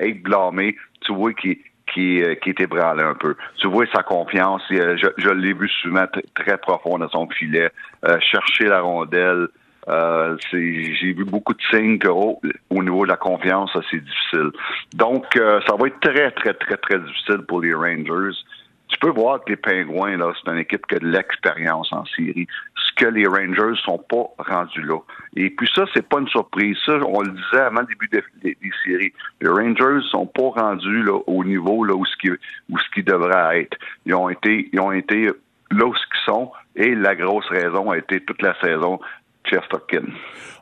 être 0.00 0.22
blâmé, 0.22 0.76
tu 1.02 1.14
vois 1.14 1.32
qui 1.32 1.60
qui, 1.92 2.22
euh, 2.22 2.34
qui 2.36 2.50
est 2.50 2.60
ébranlé 2.60 3.02
un 3.02 3.14
peu. 3.14 3.34
Tu 3.56 3.68
vois 3.68 3.86
sa 3.94 4.02
confiance, 4.02 4.62
euh, 4.72 4.96
je, 4.96 5.06
je 5.16 5.30
l'ai 5.30 5.52
vu 5.52 5.68
souvent 5.68 6.06
très 6.34 6.58
profond 6.58 6.98
dans 6.98 7.08
son 7.08 7.28
filet, 7.28 7.70
chercher 8.20 8.64
la 8.64 8.80
rondelle. 8.80 9.48
j'ai 10.52 11.12
vu 11.12 11.24
beaucoup 11.24 11.54
de 11.54 11.62
signes 11.70 11.98
qu'au 11.98 12.40
au 12.70 12.82
niveau 12.82 13.04
de 13.04 13.10
la 13.10 13.16
confiance, 13.16 13.70
c'est 13.90 14.02
difficile. 14.02 14.50
Donc, 14.94 15.24
ça 15.34 15.74
va 15.78 15.86
être 15.86 16.00
très, 16.00 16.30
très, 16.30 16.54
très, 16.54 16.76
très 16.76 16.98
difficile 16.98 17.38
pour 17.46 17.60
les 17.60 17.74
Rangers 17.74 18.36
tu 18.98 19.06
peux 19.06 19.20
voir 19.20 19.44
que 19.44 19.50
les 19.50 19.56
Pingouins, 19.56 20.16
là, 20.16 20.32
c'est 20.34 20.50
une 20.50 20.58
équipe 20.58 20.84
qui 20.86 20.96
a 20.96 20.98
de 20.98 21.06
l'expérience 21.06 21.92
en 21.92 22.04
série. 22.06 22.48
Ce 22.74 22.92
que 22.96 23.06
les 23.06 23.26
Rangers 23.26 23.78
sont 23.84 23.98
pas 23.98 24.24
rendus 24.38 24.82
là. 24.82 24.98
Et 25.36 25.50
puis 25.50 25.70
ça, 25.72 25.84
c'est 25.94 26.06
pas 26.06 26.18
une 26.18 26.28
surprise. 26.28 26.76
Ça, 26.84 26.94
on 27.06 27.20
le 27.20 27.30
disait 27.30 27.60
avant 27.60 27.82
le 27.82 27.86
début 27.86 28.08
des, 28.08 28.22
séries. 28.84 29.12
Les 29.40 29.48
Rangers 29.48 30.04
sont 30.10 30.26
pas 30.26 30.48
rendus 30.48 31.04
là, 31.04 31.20
au 31.28 31.44
niveau 31.44 31.84
là, 31.84 31.94
où 31.94 32.04
ce 32.04 32.16
qui 32.16 32.30
où 32.30 32.78
ce 32.78 32.90
qui 32.92 33.04
devrait 33.04 33.60
être. 33.60 33.76
Ils 34.04 34.14
ont 34.14 34.28
été, 34.28 34.68
ils 34.72 34.80
ont 34.80 34.92
été 34.92 35.26
là 35.70 35.86
où 35.86 35.92
qu'ils 35.92 36.24
sont. 36.26 36.50
Et 36.74 36.94
la 36.94 37.14
grosse 37.14 37.46
raison 37.48 37.90
a 37.90 37.98
été 37.98 38.20
toute 38.20 38.42
la 38.42 38.58
saison 38.60 38.98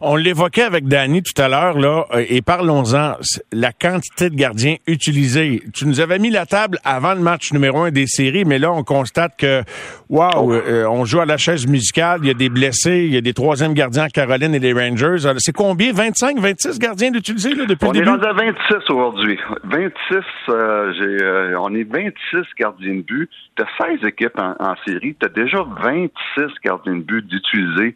on 0.01 0.17
l'évoquait 0.17 0.63
avec 0.63 0.87
Danny 0.87 1.23
tout 1.23 1.41
à 1.41 1.49
l'heure, 1.49 1.79
là, 1.79 2.05
euh, 2.15 2.25
et 2.29 2.43
parlons-en. 2.43 3.15
La 3.53 3.73
quantité 3.73 4.31
de 4.31 4.35
gardiens 4.35 4.77
utilisés. 4.87 5.63
Tu 5.75 5.87
nous 5.87 6.01
avais 6.01 6.19
mis 6.19 6.31
la 6.31 6.47
table 6.47 6.79
avant 6.85 7.15
le 7.15 7.21
match 7.21 7.53
numéro 7.53 7.81
un 7.81 7.91
des 7.91 8.07
séries, 8.07 8.45
mais 8.45 8.59
là, 8.59 8.73
on 8.73 8.83
constate 8.83 9.37
que, 9.39 9.63
waouh, 10.11 10.31
oh. 10.37 10.53
euh, 10.53 10.87
on 10.87 11.05
joue 11.05 11.21
à 11.21 11.27
la 11.27 11.37
chaise 11.37 11.67
musicale, 11.67 12.21
il 12.23 12.29
y 12.29 12.31
a 12.31 12.35
des 12.35 12.49
blessés, 12.49 13.05
il 13.07 13.15
y 13.15 13.17
a 13.17 13.21
des 13.21 13.33
troisième 13.33 13.73
gardiens 13.73 14.09
Caroline 14.09 14.55
et 14.55 14.59
les 14.59 14.73
Rangers. 14.73 15.33
C'est 15.39 15.55
combien? 15.55 15.93
25, 15.93 16.39
26 16.39 16.79
gardiens 16.79 17.11
d'utiliser, 17.11 17.55
là, 17.55 17.65
depuis 17.67 17.87
on 17.87 17.93
le 17.93 17.99
début? 17.99 18.09
On 18.09 18.13
est 18.13 18.27
rendu 18.27 18.27
à 18.27 18.33
26 18.33 18.91
aujourd'hui. 18.91 19.39
26, 19.65 20.17
euh, 20.49 20.93
j'ai, 20.99 21.57
on 21.57 21.75
est 21.75 21.85
26 21.85 22.47
gardiens 22.59 22.97
de 22.97 23.03
but. 23.03 23.31
Tu 23.57 23.63
as 23.63 23.87
16 23.87 24.07
équipes 24.07 24.39
en, 24.39 24.55
en 24.61 24.75
série. 24.87 25.17
Tu 25.19 25.27
as 25.27 25.31
déjà 25.31 25.65
26 25.83 26.43
gardiens 26.63 26.97
de 26.97 27.03
but 27.03 27.27
d'utiliser 27.27 27.95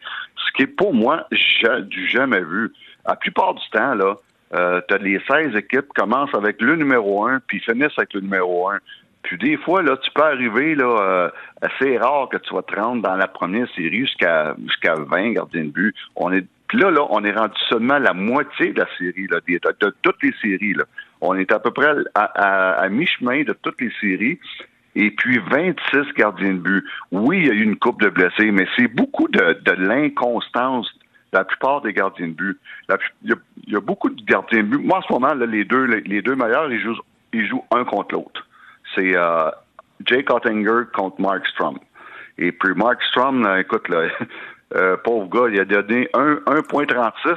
ce 0.51 0.57
qui 0.57 0.63
est 0.63 0.75
pour 0.75 0.95
moi 0.95 1.27
du 1.31 2.09
jamais 2.09 2.41
vu. 2.41 2.73
La 3.07 3.17
plupart 3.17 3.55
du 3.55 3.69
temps, 3.71 3.95
là, 3.95 4.17
euh, 4.55 4.81
tu 4.89 4.95
as 4.95 4.99
les 4.99 5.21
16 5.29 5.57
équipes 5.57 5.89
commencent 5.95 6.35
avec 6.35 6.61
le 6.61 6.77
numéro 6.77 7.25
1 7.27 7.41
puis 7.47 7.61
finissent 7.61 7.97
avec 7.97 8.15
le 8.15 8.21
numéro 8.21 8.69
1. 8.69 8.79
Puis 9.23 9.39
des 9.39 9.57
fois, 9.59 9.83
là, 9.83 9.97
tu 9.99 10.11
peux 10.13 10.23
arriver, 10.23 10.75
là, 10.75 10.87
euh, 10.87 11.31
assez 11.61 11.99
rare 11.99 12.29
que 12.31 12.39
tu 12.39 12.55
vas 12.55 12.63
te 12.63 12.75
rendre 12.75 13.03
dans 13.03 13.17
la 13.17 13.29
première 13.29 13.69
série 13.75 14.01
jusqu'à 14.01 14.55
jusqu'à 14.67 14.95
20 14.95 15.33
gardiens 15.33 15.65
de 15.65 15.71
but. 15.71 15.95
On 16.17 16.33
est 16.33 16.47
là, 16.73 16.91
là, 16.91 17.07
on 17.11 17.23
est 17.25 17.33
rendu 17.33 17.61
seulement 17.69 17.99
la 17.99 18.15
moitié 18.15 18.73
de 18.73 18.81
la 18.81 18.89
série, 18.99 19.27
là, 19.29 19.41
de, 19.47 19.95
toutes 20.03 20.23
les 20.23 20.33
séries. 20.41 20.75
Là. 20.75 20.85
On 21.21 21.37
est 21.37 21.53
à 21.53 21.59
peu 21.59 21.71
près 21.71 21.93
à, 22.15 22.25
à 22.73 22.89
mi-chemin 22.89 23.43
de 23.43 23.53
toutes 23.53 23.81
les 23.81 23.93
séries 24.01 24.39
et 24.95 25.11
puis 25.11 25.39
26 25.51 26.13
gardiens 26.17 26.55
de 26.55 26.59
but. 26.59 26.85
Oui, 27.13 27.39
il 27.39 27.47
y 27.47 27.51
a 27.51 27.55
eu 27.55 27.63
une 27.63 27.77
coupe 27.77 28.01
de 28.03 28.09
blessés, 28.09 28.51
mais 28.51 28.67
c'est 28.77 28.89
beaucoup 28.89 29.29
de, 29.29 29.59
de 29.63 29.73
l'inconstance 29.73 30.91
la 31.33 31.45
plupart 31.45 31.81
des 31.81 31.93
gardiens 31.93 32.29
de 32.29 32.33
but. 32.33 32.59
il, 33.23 33.35
y 33.69 33.77
a, 33.77 33.81
beaucoup 33.81 34.11
de 34.11 34.23
gardiens 34.25 34.63
de 34.63 34.69
but. 34.69 34.85
Moi, 34.85 34.99
en 34.99 35.03
ce 35.03 35.13
moment, 35.13 35.35
là, 35.35 35.47
les 35.47 35.65
deux 35.65 35.85
les, 35.85 36.23
deux 36.23 36.35
meilleurs, 36.35 36.71
ils 36.73 36.81
jouent, 36.81 37.01
ils 37.33 37.47
jouent 37.47 37.65
un 37.71 37.85
contre 37.85 38.15
l'autre. 38.15 38.47
C'est 38.95 39.17
euh, 39.17 39.51
Jake 40.05 40.33
Ottinger 40.33 40.87
contre 40.93 41.21
Mark 41.21 41.47
Strom. 41.49 41.79
Et 42.39 42.53
puis 42.53 42.75
Mark 42.75 43.01
Strom, 43.11 43.49
écoute, 43.59 43.89
là, 43.89 44.09
euh, 44.75 44.97
pauvre 45.05 45.29
gars, 45.29 45.53
il 45.53 45.61
a 45.61 45.65
donné 45.65 46.09
1.36, 46.15 47.37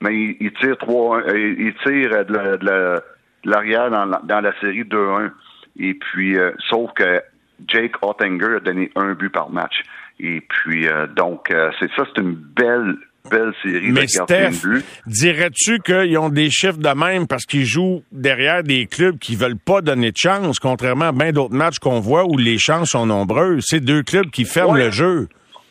mais 0.00 0.36
il, 0.40 0.52
tire 0.54 0.78
3 0.78 1.22
il, 1.34 1.74
tire 1.84 2.24
de 2.24 3.02
l'arrière 3.44 3.90
dans, 3.90 4.06
dans 4.06 4.40
la 4.40 4.58
série 4.60 4.84
2-1. 4.84 5.30
Et 5.78 5.94
puis, 5.94 6.36
euh, 6.36 6.50
sauf 6.68 6.92
que 6.94 7.22
Jake 7.66 7.94
Ottinger 8.02 8.56
a 8.56 8.60
donné 8.60 8.90
un 8.96 9.14
but 9.14 9.30
par 9.30 9.50
match. 9.50 9.82
Et 10.20 10.40
puis, 10.40 10.88
euh, 10.88 11.06
donc, 11.06 11.50
euh, 11.50 11.70
c'est 11.78 11.90
ça, 11.96 12.04
c'est 12.06 12.20
une 12.20 12.34
belle, 12.34 12.96
belle 13.30 13.52
série 13.62 13.92
Mais 13.92 14.02
de 14.02 14.08
Steph, 14.08 14.82
dirais-tu 15.06 15.78
qu'ils 15.80 16.18
ont 16.18 16.28
des 16.28 16.50
chiffres 16.50 16.78
de 16.78 16.88
même 16.88 17.26
parce 17.26 17.46
qu'ils 17.46 17.64
jouent 17.66 18.02
derrière 18.10 18.62
des 18.62 18.86
clubs 18.86 19.18
qui 19.18 19.36
veulent 19.36 19.58
pas 19.58 19.80
donner 19.80 20.10
de 20.10 20.16
chance, 20.16 20.58
contrairement 20.58 21.06
à 21.06 21.12
bien 21.12 21.32
d'autres 21.32 21.54
matchs 21.54 21.78
qu'on 21.78 22.00
voit 22.00 22.24
où 22.24 22.36
les 22.36 22.58
chances 22.58 22.90
sont 22.90 23.06
nombreuses? 23.06 23.64
C'est 23.68 23.80
deux 23.80 24.02
clubs 24.02 24.30
qui 24.30 24.44
ferment 24.44 24.74
le 24.74 24.90
jeu. 24.90 25.28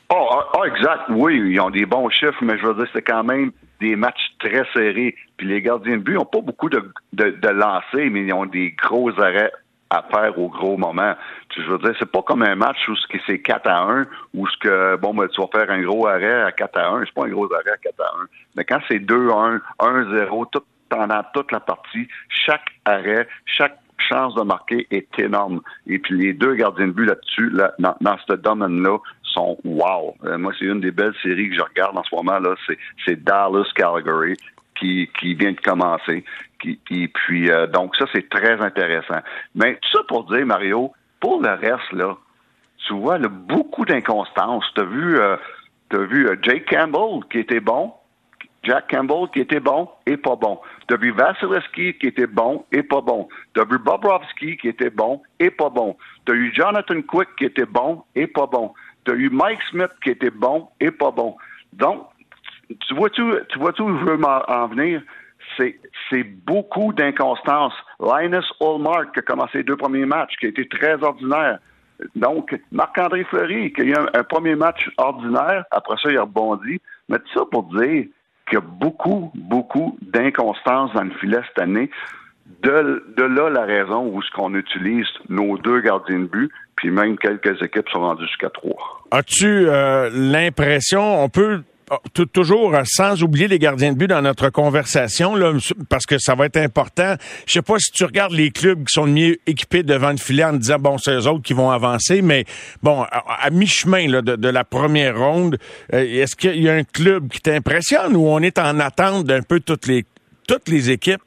Oh, 0.09 0.29
oh, 0.53 0.63
exact. 0.63 1.09
Oui, 1.09 1.41
ils 1.45 1.59
ont 1.59 1.69
des 1.69 1.85
bons 1.85 2.09
chiffres, 2.09 2.41
mais 2.41 2.57
je 2.57 2.65
veux 2.65 2.75
dire, 2.75 2.87
c'est 2.93 3.01
quand 3.01 3.25
même 3.25 3.51
des 3.81 3.97
matchs 3.97 4.31
très 4.39 4.63
serrés. 4.73 5.15
Puis 5.35 5.47
les 5.47 5.61
gardiens 5.61 5.97
de 5.97 6.01
but 6.01 6.13
n'ont 6.13 6.25
pas 6.25 6.39
beaucoup 6.39 6.69
de, 6.69 6.81
de, 7.11 7.31
de 7.31 7.49
lancers, 7.49 8.09
mais 8.09 8.21
ils 8.21 8.33
ont 8.33 8.45
des 8.45 8.71
gros 8.71 9.11
arrêts 9.19 9.51
à 9.89 10.03
faire 10.11 10.37
au 10.37 10.49
gros 10.49 10.77
moment. 10.77 11.13
Je 11.55 11.63
veux 11.63 11.77
dire, 11.79 11.93
c'est 11.99 12.11
pas 12.11 12.21
comme 12.21 12.43
un 12.43 12.55
match 12.55 12.77
où 12.87 12.93
c'est 13.25 13.41
4 13.41 13.67
à 13.67 13.83
1, 13.83 14.07
où 14.33 14.47
ce 14.47 14.57
que 14.57 14.95
bon 14.97 15.13
ben, 15.13 15.27
tu 15.27 15.41
vas 15.41 15.47
faire 15.47 15.69
un 15.71 15.81
gros 15.81 16.07
arrêt 16.07 16.43
à 16.43 16.51
4 16.51 16.77
à 16.77 16.89
1, 16.89 17.05
c'est 17.05 17.13
pas 17.13 17.25
un 17.25 17.29
gros 17.29 17.51
arrêt 17.53 17.71
à 17.71 17.77
4 17.77 18.01
à 18.01 18.21
1. 18.23 18.25
Mais 18.55 18.65
quand 18.65 18.79
c'est 18.87 18.99
2 18.99 19.29
à 19.29 19.35
1, 19.35 19.61
1 19.79 20.17
0, 20.17 20.45
tout, 20.47 20.63
pendant 20.89 21.21
toute 21.33 21.51
la 21.51 21.59
partie, 21.59 22.07
chaque 22.29 22.67
arrêt, 22.85 23.27
chaque 23.45 23.77
chance 23.97 24.35
de 24.35 24.43
marquer 24.43 24.87
est 24.91 25.07
énorme. 25.19 25.61
Et 25.87 25.99
puis 25.99 26.17
les 26.17 26.33
deux 26.33 26.55
gardiens 26.55 26.87
de 26.87 26.91
but 26.91 27.05
là-dessus, 27.05 27.49
là, 27.49 27.73
dans, 27.79 27.95
dans 28.01 28.17
ce 28.27 28.33
domaine-là, 28.33 28.97
sont 29.23 29.57
wow. 29.65 30.15
Euh, 30.23 30.37
moi, 30.37 30.53
c'est 30.57 30.65
une 30.65 30.81
des 30.81 30.91
belles 30.91 31.15
séries 31.21 31.49
que 31.49 31.55
je 31.55 31.61
regarde 31.61 31.97
en 31.97 32.03
ce 32.03 32.15
moment 32.15 32.39
là, 32.39 32.55
c'est 33.05 33.23
Dallas 33.23 33.67
Calgary 33.75 34.35
qui, 34.79 35.09
vient 35.35 35.51
de 35.51 35.59
commencer. 35.59 36.23
Puis, 36.59 37.51
euh, 37.51 37.67
donc, 37.67 37.95
ça, 37.95 38.05
c'est 38.13 38.29
très 38.29 38.59
intéressant. 38.61 39.19
Mais 39.55 39.75
tout 39.75 39.97
ça 39.97 40.03
pour 40.07 40.25
dire, 40.25 40.45
Mario, 40.45 40.91
pour 41.19 41.41
le 41.41 41.49
reste, 41.49 41.91
là, 41.93 42.15
tu 42.85 42.93
vois, 42.93 43.17
là, 43.17 43.27
beaucoup 43.27 43.85
d'inconstance. 43.85 44.65
Tu 44.75 44.81
as 44.81 44.85
vu, 44.85 45.19
euh, 45.19 45.35
as 45.91 45.97
vu 45.97 46.27
euh, 46.27 46.35
Jake 46.41 46.69
Campbell 46.69 47.27
qui 47.29 47.39
était 47.39 47.59
bon, 47.59 47.93
Jack 48.63 48.89
Campbell 48.89 49.29
qui 49.33 49.41
était 49.41 49.59
bon 49.59 49.89
et 50.05 50.17
pas 50.17 50.35
bon. 50.35 50.59
Tu 50.87 50.93
as 50.93 50.97
vu 50.97 51.11
Vasilevski 51.11 51.93
qui 51.95 52.07
était 52.07 52.27
bon 52.27 52.65
et 52.71 52.83
pas 52.83 53.01
bon. 53.01 53.27
Tu 53.53 53.61
as 53.61 53.65
vu 53.65 53.77
Bobrovski 53.77 54.57
qui 54.57 54.67
était 54.67 54.89
bon 54.89 55.21
et 55.39 55.49
pas 55.49 55.69
bon. 55.69 55.95
Tu 56.25 56.33
as 56.33 56.35
eu 56.35 56.53
Jonathan 56.53 57.01
Quick 57.01 57.29
qui 57.37 57.45
était 57.45 57.65
bon 57.65 58.03
et 58.15 58.27
pas 58.27 58.47
bon. 58.47 58.73
Tu 59.05 59.11
as 59.11 59.15
eu 59.15 59.29
Mike 59.29 59.61
Smith 59.69 59.91
qui 60.03 60.09
était 60.11 60.31
bon 60.31 60.67
et 60.81 60.91
pas 60.91 61.11
bon. 61.11 61.37
Donc, 61.73 62.07
tu 62.87 62.95
vois 62.95 63.09
tu 63.09 63.23
vois 63.57 63.73
tout 63.73 63.83
où 63.83 63.99
je 63.99 64.05
veux 64.05 64.19
en 64.23 64.67
venir? 64.67 65.01
C'est 65.57 66.23
beaucoup 66.45 66.93
d'inconstance. 66.93 67.73
Linus 67.99 68.45
Hallmark 68.59 69.13
qui 69.13 69.19
a 69.19 69.21
commencé 69.23 69.59
les 69.59 69.63
deux 69.63 69.77
premiers 69.77 70.05
matchs, 70.05 70.35
qui 70.39 70.45
a 70.45 70.49
été 70.49 70.67
très 70.67 71.01
ordinaire. 71.01 71.59
Donc, 72.15 72.55
Marc-André 72.71 73.23
Fleury, 73.23 73.73
qui 73.73 73.81
a 73.81 73.85
eu 73.85 73.93
un, 74.13 74.23
premier 74.23 74.55
match 74.55 74.89
ordinaire, 74.97 75.65
après 75.71 75.95
ça, 76.01 76.09
il 76.11 76.17
a 76.17 76.21
rebondi. 76.21 76.79
Mais 77.09 77.17
tout 77.17 77.39
ça 77.39 77.45
pour 77.49 77.63
dire 77.63 78.05
qu'il 78.47 78.53
y 78.53 78.57
a 78.57 78.61
beaucoup, 78.61 79.31
beaucoup 79.33 79.97
d'inconstance 80.01 80.93
dans 80.93 81.03
le 81.03 81.11
filet 81.19 81.39
cette 81.47 81.63
année. 81.63 81.89
De, 82.63 83.05
de 83.17 83.23
là 83.23 83.49
la 83.49 83.65
raison 83.65 84.07
où 84.07 84.21
ce 84.21 84.31
qu'on 84.31 84.55
utilise 84.55 85.07
nos 85.27 85.57
deux 85.57 85.81
gardiens 85.81 86.19
de 86.19 86.25
but, 86.25 86.51
puis 86.77 86.89
même 86.89 87.17
quelques 87.17 87.61
équipes 87.61 87.89
sont 87.89 87.99
rendues 87.99 88.25
jusqu'à 88.25 88.49
trois. 88.49 89.01
As-tu 89.11 89.67
euh, 89.67 90.09
l'impression, 90.13 91.23
on 91.23 91.27
peut 91.27 91.63
oh, 91.91 92.25
toujours 92.25 92.75
euh, 92.75 92.83
sans 92.85 93.23
oublier 93.23 93.47
les 93.47 93.59
gardiens 93.59 93.93
de 93.93 93.97
but 93.97 94.07
dans 94.07 94.21
notre 94.21 94.49
conversation, 94.49 95.35
là, 95.35 95.53
parce 95.89 96.05
que 96.05 96.17
ça 96.17 96.35
va 96.35 96.45
être 96.45 96.57
important. 96.57 97.15
Je 97.45 97.53
sais 97.53 97.61
pas 97.61 97.79
si 97.79 97.91
tu 97.91 98.03
regardes 98.05 98.33
les 98.33 98.51
clubs 98.51 98.83
qui 98.85 98.93
sont 98.93 99.07
mieux 99.07 99.37
équipés 99.45 99.83
devant 99.83 100.11
le 100.11 100.17
filet 100.17 100.43
en 100.43 100.53
disant 100.53 100.77
bon, 100.79 100.97
c'est 100.97 101.13
eux 101.13 101.27
autres 101.27 101.43
qui 101.43 101.53
vont 101.53 101.71
avancer, 101.71 102.21
mais 102.21 102.45
bon, 102.83 103.03
à, 103.03 103.49
mi-chemin 103.49 104.21
de, 104.21 104.35
de, 104.35 104.49
la 104.49 104.63
première 104.63 105.17
ronde, 105.17 105.57
euh, 105.93 105.99
est-ce 105.99 106.35
qu'il 106.35 106.61
y 106.61 106.69
a 106.69 106.73
un 106.73 106.83
club 106.83 107.29
qui 107.29 107.41
t'impressionne 107.41 108.15
ou 108.15 108.27
on 108.27 108.39
est 108.39 108.59
en 108.59 108.79
attente 108.79 109.25
d'un 109.25 109.41
peu 109.41 109.59
toutes 109.59 109.87
les 109.87 110.05
toutes 110.47 110.69
les 110.69 110.89
équipes? 110.89 111.21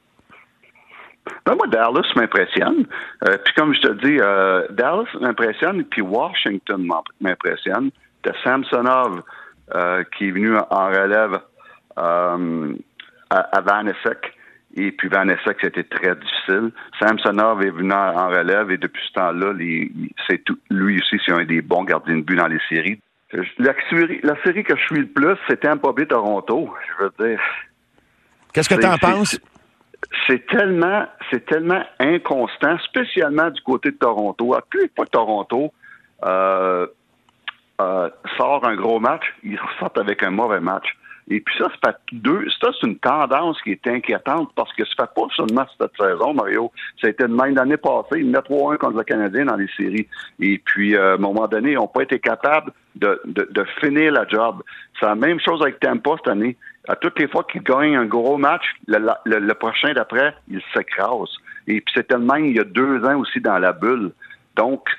Ben 1.45 1.55
moi, 1.55 1.67
Dallas 1.67 2.07
m'impressionne. 2.15 2.85
Euh, 3.27 3.37
puis 3.43 3.53
comme 3.55 3.73
je 3.73 3.81
te 3.81 3.91
dis, 4.05 4.17
euh, 4.19 4.67
Dallas 4.71 5.05
m'impressionne, 5.19 5.83
puis 5.85 6.01
Washington 6.01 6.87
m'impressionne. 7.19 7.91
T'as 8.23 8.33
Samsonov 8.43 9.21
euh, 9.75 10.03
qui 10.17 10.27
est 10.27 10.31
venu 10.31 10.55
en 10.55 10.87
relève 10.87 11.39
euh, 11.97 12.73
à, 13.29 13.39
à 13.39 13.61
Vanessek. 13.61 14.33
Et 14.75 14.91
puis 14.91 15.09
Vanessek, 15.09 15.57
c'était 15.61 15.83
très 15.83 16.15
difficile. 16.15 16.71
Samsonov 16.99 17.61
est 17.61 17.71
venu 17.71 17.91
en, 17.91 18.29
relève 18.29 18.71
et 18.71 18.77
depuis 18.77 19.03
ce 19.07 19.13
temps-là, 19.13 19.53
c'est 20.27 20.43
lui 20.69 20.99
aussi, 20.99 21.17
c'est 21.25 21.33
un 21.33 21.43
des 21.43 21.61
bons 21.61 21.83
gardiens 21.83 22.17
de 22.17 22.21
but 22.21 22.37
dans 22.37 22.47
les 22.47 22.59
séries. 22.69 22.99
La 23.59 23.73
série, 23.89 24.19
la 24.23 24.35
série 24.43 24.63
que 24.63 24.75
je 24.75 24.81
suis 24.83 24.99
le 24.99 25.07
plus, 25.07 25.35
c'était 25.47 25.67
Tampa 25.67 25.91
Bay 25.93 26.05
Toronto. 26.05 26.69
Je 26.87 27.03
veux 27.03 27.27
dire. 27.27 27.39
Qu'est-ce 28.53 28.69
que 28.69 28.79
tu 28.79 28.87
en 28.87 28.97
penses? 28.97 29.39
c'est 30.27 30.45
tellement, 30.47 31.05
c'est 31.29 31.45
tellement 31.45 31.83
inconstant, 31.99 32.77
spécialement 32.79 33.49
du 33.49 33.61
côté 33.61 33.91
de 33.91 33.97
Toronto. 33.97 34.53
À 34.55 34.61
plus 34.61 34.91
fois 34.95 35.05
Toronto 35.05 35.73
euh, 36.25 36.87
euh, 37.81 38.09
sort 38.37 38.65
un 38.65 38.75
gros 38.75 38.99
match, 38.99 39.23
ils 39.43 39.59
ressortent 39.59 39.97
avec 39.97 40.23
un 40.23 40.31
mauvais 40.31 40.59
match. 40.59 40.95
Et 41.29 41.39
puis 41.39 41.55
ça, 41.57 41.67
c'est 41.83 41.95
deux. 42.11 42.45
Ça, 42.61 42.71
c'est 42.79 42.87
une 42.87 42.97
tendance 42.97 43.61
qui 43.61 43.71
est 43.71 43.87
inquiétante 43.87 44.51
parce 44.55 44.73
que 44.73 44.83
ça 44.85 45.05
fait 45.05 45.13
pas 45.15 45.27
seulement 45.35 45.65
cette 45.79 45.91
saison, 45.97 46.33
Mario. 46.33 46.71
Ça 46.99 47.07
a 47.07 47.09
été 47.11 47.23
de 47.23 47.33
même 47.33 47.55
l'année 47.55 47.77
passée. 47.77 48.19
Ils 48.19 48.29
mettent 48.29 48.49
3-1 48.49 48.77
contre 48.77 48.97
le 48.97 49.03
Canadien 49.03 49.45
dans 49.45 49.55
les 49.55 49.69
séries. 49.77 50.07
Et 50.39 50.57
puis, 50.57 50.95
euh, 50.95 51.11
à 51.11 51.13
un 51.13 51.17
moment 51.17 51.47
donné, 51.47 51.71
ils 51.71 51.75
n'ont 51.75 51.87
pas 51.87 52.03
été 52.03 52.19
capables 52.19 52.71
de, 52.95 53.19
finir 53.79 54.11
la 54.11 54.27
job. 54.27 54.61
C'est 54.99 55.05
la 55.05 55.15
même 55.15 55.39
chose 55.39 55.61
avec 55.61 55.79
Tampa 55.79 56.11
cette 56.17 56.27
année. 56.27 56.57
À 56.87 56.95
toutes 56.95 57.17
les 57.19 57.27
fois 57.27 57.45
qu'ils 57.49 57.63
gagnent 57.63 57.95
un 57.95 58.05
gros 58.05 58.37
match, 58.37 58.65
le, 58.87 58.99
le, 59.25 59.53
prochain 59.53 59.93
d'après, 59.93 60.35
ils 60.49 60.61
s'écrasent. 60.73 61.37
Et 61.67 61.79
puis 61.79 61.93
c'était 61.95 62.15
le 62.15 62.25
même 62.25 62.45
il 62.45 62.57
y 62.57 62.59
a 62.59 62.63
deux 62.63 63.05
ans 63.05 63.19
aussi 63.19 63.39
dans 63.39 63.59
la 63.59 63.71
bulle. 63.71 64.11
Donc, 64.57 64.89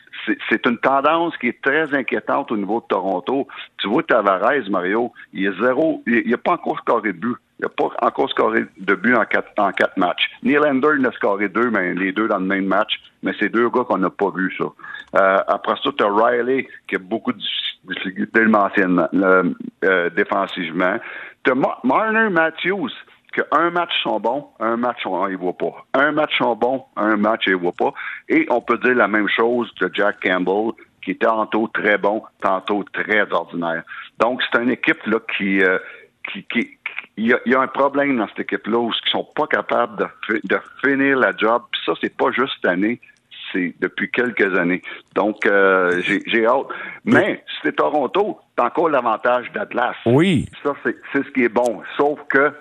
c'est 0.49 0.67
une 0.67 0.79
tendance 0.79 1.37
qui 1.39 1.49
est 1.49 1.63
très 1.63 1.95
inquiétante 1.95 2.53
au 2.53 2.57
niveau 2.57 2.81
de 2.81 2.87
Toronto. 2.87 3.47
Tu 3.79 3.89
vois, 3.89 4.03
Tavares, 4.03 4.69
Mario, 4.71 5.13
il 5.33 5.47
est 5.47 5.61
zéro, 5.61 6.03
il 6.07 6.31
n'a 6.31 6.39
pas 6.39 6.53
encore 6.53 6.79
scoré 6.79 7.13
de 7.13 7.19
but. 7.19 7.37
Il 7.59 7.63
n'a 7.63 7.69
pas 7.69 7.91
encore 8.03 8.29
scoré 8.31 8.65
de 8.77 8.95
but 8.95 9.15
en 9.15 9.25
quatre, 9.25 9.53
en 9.59 9.71
quatre 9.71 9.97
matchs. 9.97 10.29
Nylander, 10.43 10.97
il 10.99 11.07
a 11.07 11.13
scoré 11.13 11.49
deux, 11.49 11.71
mais 11.71 11.95
les 11.95 12.13
deux 12.13 12.27
dans 12.27 12.39
le 12.39 12.47
même 12.47 12.67
match. 12.67 13.01
Mais 13.23 13.33
c'est 13.39 13.49
deux 13.49 13.69
gars 13.69 13.85
qu'on 13.85 13.99
n'a 13.99 14.11
pas 14.11 14.31
vu, 14.35 14.53
ça. 14.59 14.65
Euh, 15.15 15.39
après 15.47 15.75
ça, 15.83 15.91
tu 15.97 16.05
as 16.05 16.09
Riley, 16.09 16.67
qui 16.89 16.97
a 16.97 16.99
beaucoup 16.99 17.33
de 17.33 17.43
difficultés 17.85 18.47
euh, 19.85 20.11
défensivement. 20.11 20.97
Tu 21.45 21.53
as 21.53 21.55
Marner 21.85 22.31
Matthews, 22.31 22.91
qu'un 23.33 23.71
match 23.71 23.91
sont 24.03 24.21
bons, 24.21 24.49
un 24.61 24.77
match 24.77 24.99
on 25.05 25.27
ne 25.29 25.37
voit 25.37 25.57
pas. 25.57 25.85
Un 25.95 26.13
match 26.13 26.37
sont 26.39 26.55
bons, 26.55 26.85
un 26.97 27.17
match 27.17 27.45
il 27.47 27.57
voit 27.57 27.73
pas. 27.73 27.93
Et 28.29 28.47
on 28.51 28.61
peut 28.61 28.79
dire 28.79 28.95
la 28.95 29.09
même 29.09 29.29
chose 29.29 29.73
de 29.81 29.91
Jack 29.93 30.23
Campbell, 30.23 30.73
qui 31.03 31.13
est 31.13 31.23
tantôt 31.23 31.69
très 31.73 31.99
bon, 31.99 32.23
tantôt 32.41 32.85
très 32.93 33.31
ordinaire. 33.33 33.83
Donc 34.19 34.43
c'est 34.43 34.63
une 34.63 34.71
équipe 34.71 35.05
là 35.07 35.19
qui 35.37 35.63
euh, 35.63 35.79
qui, 36.31 36.45
qui 36.45 36.79
il 37.19 37.27
y, 37.27 37.55
a, 37.55 37.61
un 37.61 37.67
problème 37.67 38.17
dans 38.17 38.27
cette 38.29 38.41
équipe-là 38.41 38.79
où 38.79 38.91
ils 38.91 39.11
sont 39.11 39.29
pas 39.35 39.47
capables 39.47 40.09
de, 40.29 40.41
de 40.45 40.59
finir 40.83 41.19
la 41.19 41.37
job. 41.37 41.63
Puis 41.71 41.81
ça, 41.85 41.93
c'est 42.01 42.17
pas 42.17 42.31
juste 42.33 42.53
cette 42.57 42.71
année, 42.71 43.01
c'est 43.53 43.75
depuis 43.81 44.11
quelques 44.11 44.59
années. 44.59 44.81
Donc, 45.15 45.45
euh, 45.45 46.01
j'ai 46.03 46.47
hâte. 46.47 46.67
Mais 47.05 47.45
si 47.47 47.61
c'est 47.65 47.77
Toronto, 47.77 48.39
t'as 48.57 48.67
encore 48.67 48.89
l'avantage 48.89 49.53
d'Atlas. 49.53 49.95
Oui. 50.07 50.47
Ça, 50.63 50.75
c'est 50.85 50.97
ce 51.13 51.31
qui 51.33 51.45
est 51.45 51.51
bon. 51.51 51.83
Sauf 51.99 52.19
que 52.29 52.53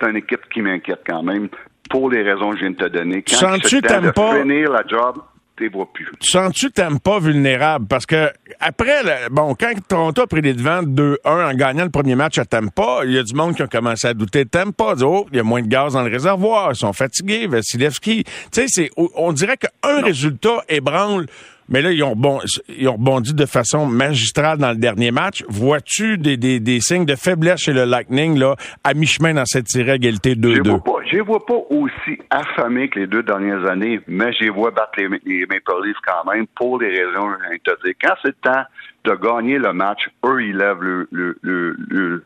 c'est 0.00 0.10
une 0.10 0.16
équipe 0.16 0.48
qui 0.52 0.62
m'inquiète 0.62 1.02
quand 1.06 1.22
même 1.22 1.48
pour 1.90 2.10
les 2.10 2.22
raisons 2.22 2.50
que 2.50 2.56
je 2.56 2.60
viens 2.62 2.70
de 2.70 2.76
te 2.76 2.88
donner. 2.88 3.22
Quand 3.22 3.36
Sens-tu 3.36 3.80
de 3.80 4.10
pas... 4.10 4.40
finir 4.40 4.70
la 4.70 4.82
job, 4.86 5.16
tu 5.56 5.68
vois 5.68 5.88
plus. 5.92 6.08
Sens-tu 6.20 6.70
t'aimes 6.72 6.98
pas 6.98 7.20
vulnérable? 7.20 7.86
Parce 7.86 8.06
que 8.06 8.28
après, 8.58 9.02
bon, 9.30 9.54
quand 9.54 9.72
Toronto 9.86 10.22
a 10.22 10.26
pris 10.26 10.40
les 10.40 10.54
devants 10.54 10.82
2-1 10.82 11.16
en 11.24 11.54
gagnant 11.54 11.84
le 11.84 11.90
premier 11.90 12.16
match 12.16 12.38
à 12.38 12.44
Tampa, 12.44 13.02
il 13.04 13.12
y 13.12 13.18
a 13.18 13.22
du 13.22 13.34
monde 13.34 13.54
qui 13.54 13.62
a 13.62 13.66
commencé 13.66 14.08
à 14.08 14.14
douter 14.14 14.44
de 14.44 14.50
Tampa. 14.50 14.94
Oh, 15.02 15.26
il 15.30 15.36
y 15.36 15.40
a 15.40 15.44
moins 15.44 15.62
de 15.62 15.68
gaz 15.68 15.92
dans 15.92 16.02
le 16.02 16.10
réservoir, 16.10 16.72
ils 16.72 16.76
sont 16.76 16.92
fatigués, 16.92 17.46
Vasilevski. 17.46 18.24
Tu 18.52 18.68
sais, 18.68 18.90
on 18.96 19.32
dirait 19.32 19.56
qu'un 19.56 20.02
résultat 20.02 20.64
ébranle 20.68 21.26
mais 21.68 21.82
là, 21.82 21.92
ils 21.92 22.02
ont, 22.02 22.14
bon, 22.14 22.40
ils 22.68 22.88
ont 22.88 22.94
rebondi 22.94 23.34
de 23.34 23.46
façon 23.46 23.86
magistrale 23.86 24.58
dans 24.58 24.70
le 24.70 24.76
dernier 24.76 25.10
match. 25.10 25.44
Vois-tu 25.48 26.18
des, 26.18 26.36
des, 26.36 26.60
des, 26.60 26.80
signes 26.80 27.06
de 27.06 27.16
faiblesse 27.16 27.60
chez 27.60 27.72
le 27.72 27.84
Lightning 27.84 28.38
là, 28.38 28.54
à 28.82 28.94
mi-chemin 28.94 29.34
dans 29.34 29.46
cette 29.46 29.68
série 29.68 29.92
égalité 29.92 30.34
2-2? 30.34 30.80
Je 31.10 31.16
ne 31.18 31.22
vois 31.22 31.44
pas 31.44 31.58
aussi 31.70 32.18
affamés 32.30 32.88
que 32.88 33.00
les 33.00 33.06
deux 33.06 33.22
dernières 33.22 33.64
années, 33.66 34.00
mais 34.06 34.32
je 34.32 34.44
les 34.44 34.50
vois 34.50 34.70
battre 34.70 34.92
les, 34.98 35.08
les 35.24 35.46
Maple 35.46 35.84
Leafs 35.84 35.96
quand 36.04 36.30
même 36.30 36.46
pour 36.54 36.80
les 36.80 36.88
raisons 36.88 37.28
que 37.28 37.38
je 37.42 37.48
viens 37.48 37.56
de 37.56 37.62
te 37.62 37.84
dire. 37.84 37.94
Quand 38.02 38.14
c'est 38.22 38.28
le 38.28 38.52
temps 38.52 38.64
de 39.04 39.14
gagner 39.14 39.58
le 39.58 39.72
match, 39.72 40.08
eux, 40.26 40.42
ils 40.42 40.56
lèvent 40.56 40.80
le, 40.80 41.08
le, 41.12 41.36
le 41.42 41.76
le 41.88 42.24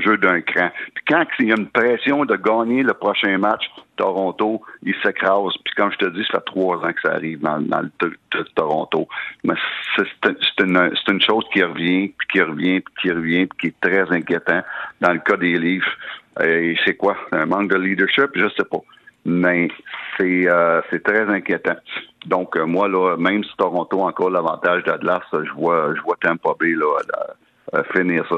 jeu 0.00 0.16
d'un 0.16 0.40
cran. 0.40 0.70
Puis 0.94 1.04
quand 1.08 1.24
il 1.38 1.48
y 1.48 1.52
a 1.52 1.56
une 1.56 1.68
pression 1.68 2.24
de 2.24 2.36
gagner 2.36 2.82
le 2.82 2.94
prochain 2.94 3.36
match, 3.38 3.64
Toronto, 3.96 4.62
il 4.82 4.94
s'écrase. 5.02 5.54
Puis 5.64 5.74
comme 5.76 5.92
je 5.92 5.98
te 5.98 6.06
dis, 6.10 6.24
ça 6.30 6.38
fait 6.38 6.44
trois 6.46 6.76
ans 6.78 6.92
que 6.92 7.00
ça 7.02 7.14
arrive 7.14 7.40
dans, 7.40 7.60
dans 7.60 7.80
le 7.80 8.44
Toronto. 8.54 9.08
Mais 9.44 9.54
c'est 9.96 10.64
une, 10.64 10.92
une, 11.08 11.20
chose 11.20 11.44
qui 11.52 11.62
revient, 11.62 12.08
puis 12.08 12.28
qui 12.32 12.42
revient, 12.42 12.80
puis 12.80 12.94
qui 13.02 13.10
revient, 13.12 13.46
puis 13.46 13.58
qui 13.58 13.66
est 13.68 13.80
très 13.80 14.10
inquiétant 14.14 14.62
dans 15.00 15.12
le 15.12 15.18
cas 15.18 15.36
des 15.36 15.58
Leafs. 15.58 15.98
Et 16.42 16.76
c'est 16.84 16.94
quoi? 16.94 17.16
Un 17.32 17.46
manque 17.46 17.68
de 17.68 17.76
leadership? 17.76 18.30
Je 18.34 18.48
sais 18.56 18.64
pas. 18.64 18.80
Mais 19.24 19.68
c'est 20.16 20.48
euh, 20.48 20.80
très 21.04 21.28
inquiétant. 21.28 21.76
Donc 22.26 22.56
euh, 22.56 22.64
moi 22.64 22.88
là, 22.88 23.16
même 23.16 23.44
si 23.44 23.50
Toronto 23.56 24.00
a 24.00 24.08
encore 24.08 24.30
l'avantage 24.30 24.84
d'Atlas, 24.84 25.22
je 25.32 25.52
vois 25.52 25.94
je 25.94 26.00
vois 26.02 26.16
Tampa 26.20 26.50
Bay 26.58 26.74
là, 26.74 27.82
finir 27.92 28.24
ça. 28.28 28.36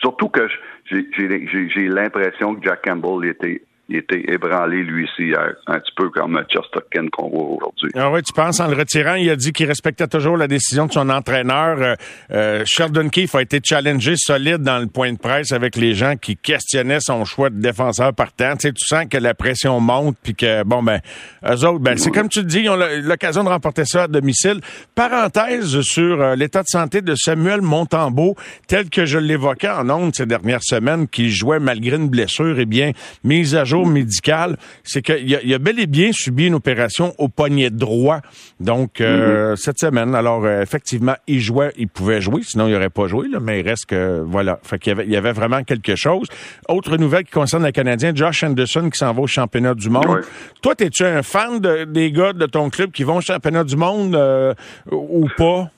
Surtout 0.00 0.28
que 0.28 0.48
j'ai 0.86 1.88
l'impression 1.88 2.54
que 2.54 2.64
Jack 2.64 2.82
Campbell 2.84 3.28
était 3.28 3.62
il 3.92 3.98
était 3.98 4.32
ébranlé, 4.32 4.82
lui 4.82 5.04
aussi, 5.04 5.32
un 5.66 5.78
petit 5.78 5.92
peu 5.94 6.08
comme 6.08 6.42
Chesterkin 6.48 7.08
qu'on 7.10 7.28
voit 7.28 7.56
aujourd'hui. 7.56 7.90
Ah 7.94 8.10
oui, 8.10 8.22
tu 8.22 8.32
penses, 8.32 8.58
en 8.60 8.68
le 8.68 8.76
retirant, 8.76 9.14
il 9.14 9.28
a 9.28 9.36
dit 9.36 9.52
qu'il 9.52 9.66
respectait 9.66 10.06
toujours 10.06 10.36
la 10.36 10.48
décision 10.48 10.86
de 10.86 10.92
son 10.92 11.10
entraîneur. 11.10 11.76
Euh, 11.78 11.94
euh, 12.30 12.62
Sheldon 12.64 13.10
Keefe 13.10 13.34
a 13.34 13.42
été 13.42 13.60
challengé 13.62 14.14
solide 14.16 14.58
dans 14.58 14.78
le 14.78 14.86
point 14.86 15.12
de 15.12 15.18
presse 15.18 15.52
avec 15.52 15.76
les 15.76 15.94
gens 15.94 16.16
qui 16.16 16.36
questionnaient 16.36 17.00
son 17.00 17.24
choix 17.24 17.50
de 17.50 17.60
défenseur 17.60 18.14
partant. 18.14 18.56
Tu 18.56 18.68
sais, 18.68 18.72
tu 18.72 18.86
sens 18.86 19.04
que 19.10 19.18
la 19.18 19.34
pression 19.34 19.78
monte, 19.78 20.16
puis 20.22 20.34
que, 20.34 20.64
bon, 20.64 20.82
ben, 20.82 21.00
eux 21.44 21.66
autres, 21.66 21.80
ben, 21.80 21.98
c'est 21.98 22.10
comme 22.10 22.30
tu 22.30 22.42
dis, 22.44 22.60
ils 22.60 22.70
ont 22.70 22.76
l'occasion 22.76 23.44
de 23.44 23.50
remporter 23.50 23.84
ça 23.84 24.04
à 24.04 24.08
domicile. 24.08 24.60
Parenthèse 24.94 25.82
sur 25.82 26.20
euh, 26.20 26.34
l'état 26.34 26.62
de 26.62 26.68
santé 26.68 27.02
de 27.02 27.14
Samuel 27.14 27.60
Montembeau, 27.60 28.36
tel 28.68 28.88
que 28.88 29.04
je 29.04 29.18
l'évoquais 29.18 29.68
en 29.68 29.90
ondes 29.90 30.14
ces 30.14 30.26
dernières 30.26 30.62
semaines, 30.62 31.08
qui 31.08 31.30
jouait 31.30 31.60
malgré 31.60 31.96
une 31.96 32.08
blessure, 32.08 32.58
eh 32.58 32.64
bien, 32.64 32.92
mise 33.22 33.54
à 33.54 33.64
jour 33.64 33.81
médical, 33.84 34.56
c'est 34.84 35.02
qu'il 35.02 35.34
a, 35.34 35.54
a, 35.54 35.58
bel 35.58 35.78
et 35.78 35.86
bien 35.86 36.10
subi 36.12 36.46
une 36.46 36.54
opération 36.54 37.12
au 37.18 37.28
poignet 37.28 37.70
droit. 37.70 38.20
Donc, 38.60 39.00
euh, 39.00 39.52
mm-hmm. 39.52 39.56
cette 39.56 39.78
semaine, 39.78 40.14
alors 40.14 40.44
euh, 40.44 40.62
effectivement, 40.62 41.14
il 41.26 41.40
jouait, 41.40 41.72
il 41.76 41.88
pouvait 41.88 42.20
jouer, 42.20 42.42
sinon 42.42 42.66
il 42.66 42.72
n'aurait 42.72 42.90
pas 42.90 43.06
joué, 43.06 43.28
là, 43.28 43.38
mais 43.40 43.60
il 43.60 43.68
reste 43.68 43.86
que, 43.86 44.22
voilà, 44.26 44.58
fait 44.62 44.78
qu'il 44.78 44.90
y 44.90 44.94
avait, 44.94 45.04
il 45.04 45.12
y 45.12 45.16
avait 45.16 45.32
vraiment 45.32 45.62
quelque 45.62 45.96
chose. 45.96 46.28
Autre 46.68 46.96
nouvelle 46.96 47.24
qui 47.24 47.32
concerne 47.32 47.64
le 47.64 47.72
Canadien, 47.72 48.12
Josh 48.14 48.42
Anderson 48.44 48.90
qui 48.90 48.98
s'en 48.98 49.12
va 49.12 49.22
au 49.22 49.26
championnat 49.26 49.74
du 49.74 49.90
monde. 49.90 50.22
Toi, 50.62 50.74
es-tu 50.78 51.04
un 51.04 51.22
fan 51.22 51.60
des 51.60 52.12
gars 52.12 52.32
de 52.32 52.46
ton 52.46 52.70
club 52.70 52.90
qui 52.90 53.04
vont 53.04 53.16
au 53.16 53.20
championnat 53.20 53.64
du 53.64 53.76
monde 53.76 54.14
euh, 54.14 54.54
ou 54.90 55.28
pas? 55.36 55.70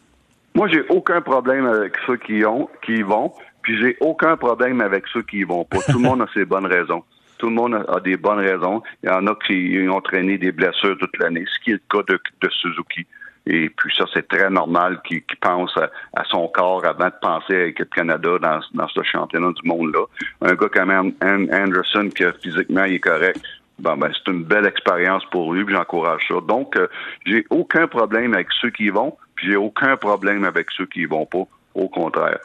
Moi, 0.55 0.69
j'ai 0.69 0.83
aucun 0.89 1.21
problème 1.21 1.67
avec 1.67 1.95
ceux 2.07 2.17
qui 2.17 2.45
ont, 2.45 2.69
qui 2.85 2.93
y 2.93 3.03
vont, 3.03 3.33
puis 3.63 3.77
j'ai 3.81 3.97
aucun 4.01 4.37
problème 4.37 4.81
avec 4.81 5.05
ceux 5.13 5.23
qui 5.23 5.39
y 5.39 5.45
vont 5.45 5.65
pas. 5.65 5.79
Tout 5.79 5.99
le 5.99 6.05
monde 6.05 6.23
a 6.23 6.27
ses 6.33 6.45
bonnes 6.45 6.67
raisons. 6.67 7.03
Tout 7.45 7.51
le 7.51 7.57
monde 7.57 7.75
a, 7.75 8.01
des 8.01 8.17
bonnes 8.17 8.39
raisons. 8.39 8.83
Il 9.03 9.11
y 9.11 9.13
en 9.13 9.27
a 9.27 9.35
qui 9.35 9.87
ont 9.87 10.01
traîné 10.01 10.39
des 10.39 10.51
blessures 10.51 10.97
toute 10.97 11.19
l'année, 11.19 11.45
ce 11.47 11.63
qui 11.63 11.73
est 11.73 11.75
le 11.75 11.81
cas 11.91 12.03
de, 12.09 12.49
Suzuki. 12.49 13.07
Et 13.45 13.69
puis 13.69 13.95
ça, 13.95 14.07
c'est 14.15 14.27
très 14.27 14.49
normal 14.49 15.03
qu'il 15.07 15.21
pense 15.43 15.77
à, 15.77 16.25
son 16.25 16.49
corps 16.49 16.87
avant 16.87 17.09
de 17.09 17.15
penser 17.21 17.55
à 17.55 17.65
l'équipe 17.67 17.91
Canada 17.95 18.39
dans, 18.41 18.89
ce 18.89 19.03
championnat 19.03 19.53
du 19.63 19.69
monde-là. 19.69 20.07
Un 20.41 20.55
gars 20.55 20.69
comme 20.71 21.13
Anderson, 21.21 22.09
qui 22.17 22.25
physiquement 22.43 22.85
est 22.85 22.99
correct, 22.99 23.43
ben, 23.79 23.99
c'est 24.01 24.33
une 24.33 24.45
belle 24.45 24.65
expérience 24.65 25.27
pour 25.27 25.53
lui, 25.53 25.67
j'encourage 25.69 26.23
ça. 26.27 26.37
Donc, 26.49 26.79
euh, 26.79 26.87
j'ai 27.27 27.45
aucun 27.51 27.87
problème 27.87 28.33
avec 28.33 28.47
ceux 28.59 28.71
qui 28.71 28.85
y 28.85 28.89
vont, 28.89 29.19
puis 29.35 29.49
j'ai 29.49 29.57
aucun 29.57 29.99
problème 29.99 30.45
avec 30.45 30.69
ceux 30.71 30.87
qui 30.87 31.01
y 31.01 31.05
vont 31.05 31.27
pas. 31.27 31.45
Au 31.75 31.89
contraire. 31.91 32.39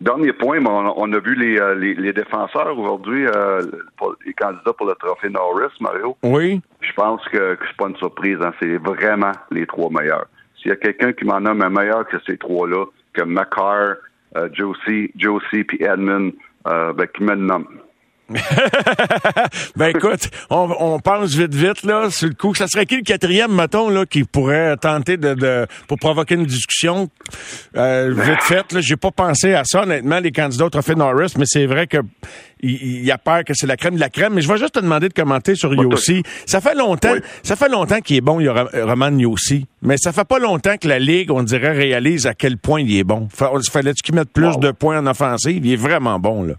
Dernier 0.00 0.32
point, 0.32 0.64
on, 0.64 1.12
a 1.12 1.18
vu 1.20 1.34
les, 1.34 1.58
euh, 1.58 1.74
les, 1.74 2.12
défenseurs 2.12 2.78
aujourd'hui, 2.78 3.26
euh, 3.26 3.62
les 4.24 4.32
candidats 4.34 4.72
pour 4.72 4.86
le 4.86 4.94
trophée 4.94 5.28
Norris, 5.28 5.72
Mario. 5.80 6.16
Oui. 6.22 6.60
Je 6.80 6.92
pense 6.92 7.22
que, 7.28 7.54
que 7.54 7.64
c'est 7.66 7.76
pas 7.76 7.88
une 7.88 7.96
surprise. 7.96 8.38
Hein, 8.40 8.52
c'est 8.60 8.76
vraiment 8.78 9.32
les 9.50 9.66
trois 9.66 9.90
meilleurs. 9.90 10.26
S'il 10.56 10.70
y 10.70 10.72
a 10.72 10.76
quelqu'un 10.76 11.12
qui 11.12 11.24
m'en 11.24 11.40
nomme 11.40 11.62
un 11.62 11.70
meilleur 11.70 12.06
que 12.06 12.16
ces 12.26 12.36
trois-là, 12.36 12.84
que 13.12 13.22
McCarr, 13.22 13.96
euh, 14.36 14.48
Josie, 14.52 15.10
Josie 15.16 15.64
puis 15.64 15.82
Edmund, 15.82 16.32
euh, 16.66 16.92
ben, 16.92 17.06
qui 17.06 17.22
me 17.22 17.34
nomme. 17.34 17.66
ben 19.76 19.96
écoute, 19.96 20.30
on, 20.50 20.68
on, 20.78 20.98
pense 21.00 21.34
vite 21.34 21.54
vite 21.54 21.82
là 21.82 22.10
sur 22.10 22.28
le 22.28 22.34
coup. 22.34 22.54
Ça 22.54 22.66
serait 22.66 22.84
qui 22.84 22.96
le 22.96 23.02
quatrième, 23.02 23.54
mettons, 23.54 23.88
là, 23.88 24.04
qui 24.04 24.24
pourrait 24.24 24.76
tenter 24.76 25.16
de, 25.16 25.32
de 25.32 25.66
pour 25.86 25.98
provoquer 25.98 26.34
une 26.34 26.44
discussion? 26.44 27.08
Euh, 27.76 28.12
vite 28.14 28.42
faite. 28.42 28.72
Là, 28.72 28.80
j'ai 28.82 28.96
pas 28.96 29.10
pensé 29.10 29.54
à 29.54 29.64
ça 29.64 29.82
honnêtement, 29.82 30.20
les 30.20 30.32
candidats 30.32 30.66
au 30.66 30.70
trophée 30.70 30.94
Norris, 30.94 31.34
mais 31.38 31.46
c'est 31.46 31.64
vrai 31.64 31.86
que 31.86 31.98
il, 32.60 33.04
y 33.04 33.10
a 33.10 33.18
peur 33.18 33.44
que 33.44 33.54
c'est 33.54 33.66
la 33.66 33.76
crème 33.76 33.94
de 33.94 34.00
la 34.00 34.10
crème. 34.10 34.34
Mais 34.34 34.42
je 34.42 34.48
vais 34.48 34.58
juste 34.58 34.74
te 34.74 34.80
demander 34.80 35.08
de 35.08 35.14
commenter 35.14 35.54
sur 35.54 35.72
Yossi. 35.74 36.22
Ça 36.44 36.60
fait 36.60 36.74
longtemps, 36.74 37.14
ça 37.42 37.56
fait 37.56 37.68
longtemps 37.68 38.00
qu'il 38.00 38.16
est 38.16 38.20
bon, 38.20 38.40
il 38.40 38.44
y 38.44 38.48
a 38.48 38.68
Roman 38.84 39.16
Yossi. 39.16 39.66
Mais 39.80 39.96
ça 39.96 40.12
fait 40.12 40.26
pas 40.26 40.38
longtemps 40.38 40.76
que 40.76 40.88
la 40.88 40.98
Ligue, 40.98 41.30
on 41.30 41.42
dirait, 41.42 41.72
réalise 41.72 42.26
à 42.26 42.34
quel 42.34 42.58
point 42.58 42.80
il 42.80 42.94
est 42.94 43.04
bon. 43.04 43.28
Fallait-tu 43.32 44.02
qu'il 44.02 44.14
mette 44.14 44.30
plus 44.30 44.58
de 44.58 44.70
points 44.70 44.98
en 44.98 45.06
offensive? 45.06 45.64
Il 45.64 45.72
est 45.72 45.76
vraiment 45.76 46.18
bon, 46.18 46.42
là. 46.42 46.54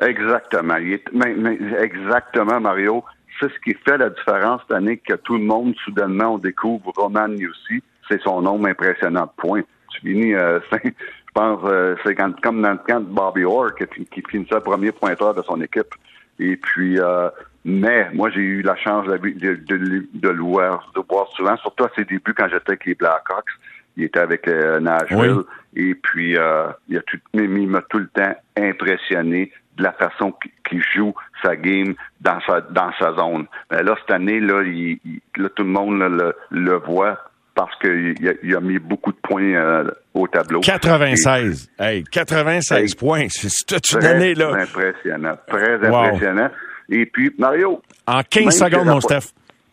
Exactement. 0.00 0.76
exactement, 0.76 2.60
Mario. 2.60 3.04
C'est 3.40 3.50
ce 3.50 3.58
qui 3.64 3.74
fait 3.84 3.98
la 3.98 4.10
différence 4.10 4.60
cette 4.62 4.76
année 4.76 4.98
que 4.98 5.14
tout 5.14 5.36
le 5.36 5.44
monde, 5.44 5.74
soudainement, 5.84 6.34
on 6.34 6.38
découvre 6.38 6.92
Roman 6.96 7.28
Yossi. 7.28 7.82
C'est 8.08 8.20
son 8.22 8.42
nombre 8.42 8.68
impressionnant 8.68 9.24
de 9.24 9.30
points. 9.36 9.62
Tu 9.90 10.00
finis, 10.00 10.34
euh, 10.34 10.60
je 10.84 10.90
pense, 11.32 11.60
euh, 11.64 11.96
c'est 12.04 12.14
comme 12.14 12.62
dans 12.62 12.72
le 12.72 12.78
camp 12.86 13.00
de 13.00 13.06
Bobby 13.06 13.44
Orr 13.44 13.74
qui, 13.74 14.04
qui 14.06 14.22
finissait 14.28 14.54
le 14.54 14.60
premier 14.60 14.92
pointeur 14.92 15.34
de 15.34 15.42
son 15.42 15.60
équipe. 15.60 15.94
Et 16.38 16.56
puis, 16.56 16.98
euh, 16.98 17.28
mais 17.64 18.10
moi, 18.12 18.30
j'ai 18.30 18.40
eu 18.40 18.62
la 18.62 18.76
chance 18.76 19.06
de, 19.06 19.16
de, 19.16 19.54
de, 19.54 20.06
de, 20.12 20.28
le 20.28 20.42
voir, 20.42 20.90
de 20.94 21.00
voir 21.08 21.28
souvent, 21.32 21.56
surtout 21.58 21.84
à 21.84 21.90
ses 21.96 22.04
débuts 22.04 22.34
quand 22.34 22.48
j'étais 22.48 22.70
avec 22.70 22.84
les 22.84 22.94
Blackhawks. 22.94 23.50
Il 23.96 24.04
était 24.04 24.20
avec 24.20 24.46
euh, 24.48 24.80
Nashville. 24.80 25.42
Et 25.76 25.94
puis, 25.94 26.36
euh, 26.36 26.68
il, 26.88 26.98
a 26.98 27.02
tout, 27.02 27.18
il 27.32 27.68
m'a 27.68 27.82
tout 27.82 27.98
le 27.98 28.08
temps 28.08 28.34
impressionné 28.58 29.52
de 29.76 29.82
la 29.82 29.92
façon 29.92 30.32
qu'il 30.68 30.82
joue 30.94 31.14
sa 31.42 31.56
game 31.56 31.94
dans 32.20 32.40
sa 32.46 32.60
dans 32.60 32.92
sa 32.98 33.14
zone. 33.14 33.46
Mais 33.70 33.82
là, 33.82 33.96
cette 34.00 34.14
année, 34.14 34.40
là, 34.40 34.62
il, 34.62 34.98
là 35.36 35.48
tout 35.50 35.64
le 35.64 35.70
monde 35.70 35.98
le, 35.98 36.34
le 36.50 36.78
voit 36.78 37.18
parce 37.54 37.76
qu'il 37.78 38.28
a, 38.28 38.32
il 38.42 38.56
a 38.56 38.60
mis 38.60 38.78
beaucoup 38.78 39.12
de 39.12 39.18
points 39.18 39.54
euh, 39.54 39.84
au 40.12 40.26
tableau. 40.26 40.60
96. 40.60 41.70
hey, 41.78 42.04
96 42.04 42.94
points. 42.94 43.26
C'est 43.28 43.66
toute 43.66 43.92
une 43.92 44.04
année, 44.04 44.34
là. 44.34 44.54
impressionnant. 44.54 45.34
Très 45.46 45.74
impressionnant. 45.86 46.50
Et 46.88 47.06
puis, 47.06 47.32
Mario. 47.38 47.80
En 48.06 48.22
15 48.22 48.58
secondes, 48.58 48.86
mon 48.86 49.00
Steph. 49.00 49.32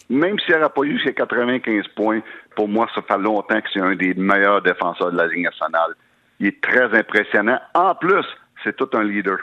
Même 0.10 0.38
s'il 0.40 0.56
n'aurait 0.56 0.70
pas 0.70 0.84
eu 0.84 1.00
ces 1.06 1.14
95 1.14 1.86
points, 1.96 2.22
pour 2.56 2.68
moi, 2.68 2.88
ça 2.94 3.02
fait 3.02 3.18
longtemps 3.18 3.60
que 3.62 3.68
c'est 3.74 3.82
un 3.82 3.96
des 3.96 4.14
meilleurs 4.14 4.62
défenseurs 4.62 5.12
de 5.12 5.18
la 5.18 5.28
Ligue 5.28 5.46
nationale. 5.46 5.94
Il 6.40 6.48
est 6.48 6.62
très 6.62 6.94
impressionnant. 6.98 7.60
En 7.74 7.96
plus, 7.96 8.26
c'est 8.64 8.76
tout 8.76 8.90
un 8.94 9.04
leader. 9.04 9.38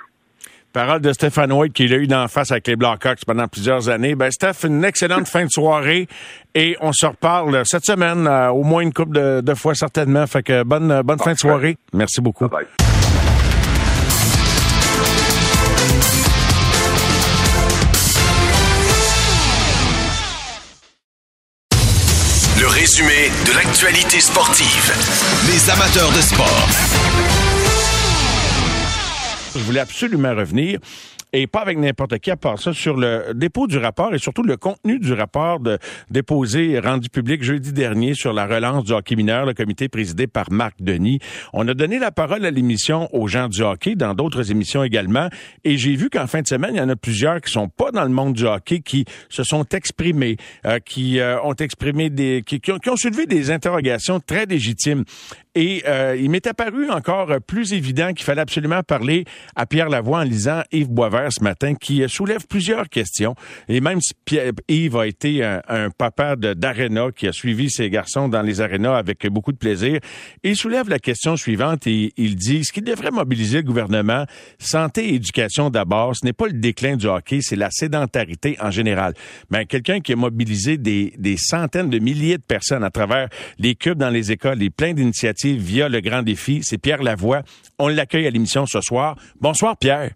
Parole 0.73 1.01
de 1.01 1.13
Stéphane 1.13 1.53
White 1.53 1.73
qu'il 1.73 1.93
a 1.93 1.97
eu 1.97 2.07
d'en 2.07 2.29
face 2.29 2.51
avec 2.51 2.67
les 2.67 2.77
Blackhawks 2.77 3.25
pendant 3.27 3.49
plusieurs 3.49 3.89
années. 3.89 4.15
Ben, 4.15 4.31
Steph, 4.31 4.65
une 4.67 4.85
excellente 4.85 5.27
fin 5.27 5.45
de 5.45 5.51
soirée 5.51 6.09
et 6.55 6.77
on 6.81 6.93
se 6.93 7.07
reparle 7.07 7.63
cette 7.65 7.85
semaine, 7.85 8.27
euh, 8.27 8.51
au 8.51 8.63
moins 8.63 8.83
une 8.83 8.93
couple 8.93 9.43
de, 9.43 9.55
fois 9.55 9.75
certainement. 9.75 10.27
Fait 10.27 10.43
que 10.43 10.63
bonne, 10.63 11.03
bonne 11.03 11.19
fin 11.19 11.33
de 11.33 11.39
soirée. 11.39 11.77
Merci 11.93 12.21
beaucoup. 12.21 12.49
Bye 12.49 12.67
Le 22.61 22.67
résumé 22.67 23.31
de 23.47 23.53
l'actualité 23.55 24.19
sportive. 24.19 24.93
Les 25.47 25.71
amateurs 25.71 26.11
de 26.11 26.21
sport. 26.21 27.68
Je 29.59 29.65
voulais 29.65 29.81
absolument 29.81 30.37
revenir 30.37 30.79
et 31.33 31.47
pas 31.47 31.61
avec 31.61 31.79
n'importe 31.79 32.19
qui 32.19 32.31
à 32.31 32.37
part 32.37 32.59
ça, 32.59 32.73
sur 32.73 32.97
le 32.97 33.33
dépôt 33.35 33.67
du 33.67 33.77
rapport 33.77 34.15
et 34.15 34.19
surtout 34.19 34.43
le 34.43 34.57
contenu 34.57 34.99
du 34.99 35.13
rapport 35.13 35.61
de, 35.61 35.79
déposé 36.11 36.79
rendu 36.79 37.09
public 37.09 37.43
jeudi 37.43 37.73
dernier 37.73 38.15
sur 38.15 38.33
la 38.33 38.47
relance 38.47 38.85
du 38.85 38.93
hockey 38.93 39.17
mineur, 39.17 39.45
le 39.45 39.55
comité 39.55 39.89
présidé 39.89 40.27
par 40.27 40.51
Marc 40.51 40.77
Denis. 40.81 41.19
On 41.53 41.67
a 41.69 41.75
donné 41.75 41.99
la 41.99 42.11
parole 42.11 42.47
à 42.47 42.51
l'émission 42.51 43.09
aux 43.15 43.29
gens 43.29 43.49
du 43.49 43.63
hockey, 43.63 43.95
dans 43.95 44.15
d'autres 44.15 44.51
émissions 44.51 44.83
également, 44.83 45.29
et 45.65 45.77
j'ai 45.77 45.97
vu 45.97 46.09
qu'en 46.09 46.27
fin 46.27 46.41
de 46.41 46.47
semaine, 46.47 46.75
il 46.75 46.79
y 46.79 46.83
en 46.83 46.89
a 46.89 46.97
plusieurs 46.97 47.41
qui 47.41 47.53
sont 47.53 47.69
pas 47.69 47.91
dans 47.91 48.05
le 48.05 48.11
monde 48.11 48.35
du 48.35 48.47
hockey, 48.47 48.81
qui 48.81 49.05
se 49.29 49.43
sont 49.43 49.65
exprimés, 49.73 50.37
euh, 50.65 50.79
qui 50.79 51.21
euh, 51.21 51.41
ont 51.43 51.55
exprimé 51.55 52.11
des, 52.11 52.43
qui, 52.47 52.61
qui, 52.61 52.73
ont, 52.73 52.79
qui 52.79 52.91
ont 52.91 52.97
soulevé 52.97 53.27
des 53.27 53.51
interrogations 53.51 54.21
très 54.21 54.47
légitimes. 54.47 55.05
Et 55.61 55.83
euh, 55.89 56.17
il 56.17 56.31
m'est 56.31 56.47
apparu 56.47 56.89
encore 56.89 57.33
plus 57.45 57.73
évident 57.73 58.13
qu'il 58.13 58.25
fallait 58.25 58.43
absolument 58.43 58.85
parler 58.85 59.25
à 59.57 59.67
Pierre 59.67 59.89
Lavoie 59.89 60.21
en 60.21 60.23
lisant 60.23 60.63
Yves 60.71 60.89
Boisvert 60.89 61.33
ce 61.33 61.43
matin, 61.43 61.75
qui 61.75 62.09
soulève 62.09 62.47
plusieurs 62.47 62.89
questions. 62.89 63.35
Et 63.69 63.81
même 63.81 63.99
si 64.01 64.13
Yves 64.69 64.97
a 64.97 65.09
été 65.09 65.43
un, 65.45 65.91
papa 65.91 66.37
d'aréna 66.37 67.09
qui 67.11 67.27
a 67.27 67.33
suivi 67.33 67.71
ses 67.71 67.91
garçons 67.91 68.29
dans 68.29 68.41
les 68.43 68.61
arénas 68.61 68.97
avec 68.97 69.27
beaucoup 69.27 69.51
de 69.51 69.57
plaisir, 69.57 69.99
il 70.45 70.55
soulève 70.55 70.89
la 70.89 71.01
question 71.01 71.37
suivante 71.37 71.89
et 71.89 72.13
il 72.17 72.37
dit 72.37 72.65
ce 72.65 72.73
qui 72.73 72.81
devrait 72.81 73.11
mobiliser 73.11 73.57
le 73.57 73.65
gouvernement, 73.65 74.27
santé 74.61 75.09
et 75.09 75.15
éducation 75.15 75.71
d'abord, 75.71 76.15
ce 76.15 76.25
n'est 76.25 76.33
pas 76.33 76.47
le 76.47 76.53
déclin 76.53 76.95
du 76.95 77.07
hockey, 77.07 77.41
c'est 77.41 77.57
la 77.57 77.73
sédentarité 77.73 78.57
en 78.61 78.71
général. 78.71 79.15
Mais 79.51 79.67
quelqu'un 79.67 79.99
qui 79.99 80.13
a 80.13 80.17
mobilisé 80.17 80.79
des, 80.79 81.15
des 81.19 81.37
centaines 81.37 81.91
de 81.91 81.99
milliers 81.99 82.39
de 82.39 82.43
personnes 82.43 82.85
à 82.85 82.91
travers 82.91 83.29
les 83.59 83.75
cubes 83.75 83.99
dans 83.99 84.11
les 84.11 84.31
écoles, 84.31 84.59
les 84.59 84.71
plein 84.71 84.95
d'initiatives 84.95 85.48
via 85.57 85.89
le 85.89 86.01
grand 86.01 86.23
défi. 86.23 86.61
C'est 86.63 86.79
Pierre 86.79 87.03
Lavoie. 87.03 87.43
On 87.79 87.89
l'accueille 87.89 88.27
à 88.27 88.31
l'émission 88.31 88.67
ce 88.67 88.81
soir. 88.81 89.17
Bonsoir, 89.41 89.77
Pierre. 89.77 90.11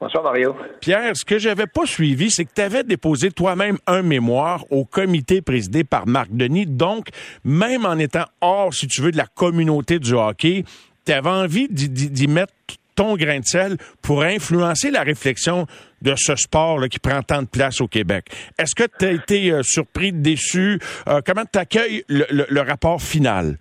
Bonsoir, 0.00 0.22
Mario. 0.22 0.54
Pierre, 0.80 1.16
ce 1.16 1.24
que 1.24 1.40
j'avais 1.40 1.66
pas 1.66 1.84
suivi, 1.84 2.30
c'est 2.30 2.44
que 2.44 2.52
tu 2.54 2.62
avais 2.62 2.84
déposé 2.84 3.32
toi-même 3.32 3.78
un 3.88 4.02
mémoire 4.02 4.64
au 4.70 4.84
comité 4.84 5.42
présidé 5.42 5.82
par 5.82 6.06
Marc 6.06 6.28
Denis. 6.30 6.66
Donc, 6.66 7.08
même 7.42 7.84
en 7.84 7.98
étant 7.98 8.24
hors, 8.40 8.72
si 8.72 8.86
tu 8.86 9.02
veux, 9.02 9.10
de 9.10 9.16
la 9.16 9.26
communauté 9.26 9.98
du 9.98 10.12
hockey, 10.12 10.64
tu 11.04 11.12
avais 11.12 11.28
envie 11.28 11.66
d'y 11.68 12.28
mettre 12.28 12.52
ton 12.94 13.16
grain 13.16 13.40
de 13.40 13.44
sel 13.44 13.76
pour 14.00 14.22
influencer 14.22 14.92
la 14.92 15.02
réflexion 15.02 15.66
de 16.00 16.14
ce 16.16 16.36
sport 16.36 16.88
qui 16.88 17.00
prend 17.00 17.22
tant 17.22 17.42
de 17.42 17.48
place 17.48 17.80
au 17.80 17.88
Québec. 17.88 18.26
Est-ce 18.56 18.76
que 18.76 18.84
tu 18.98 19.04
as 19.04 19.12
été 19.12 19.50
euh, 19.50 19.62
surpris, 19.64 20.12
déçu? 20.12 20.78
Euh, 21.08 21.20
comment 21.26 21.44
tu 21.44 21.58
accueilles 21.58 22.04
le 22.08 22.60
rapport 22.60 23.02
final? 23.02 23.58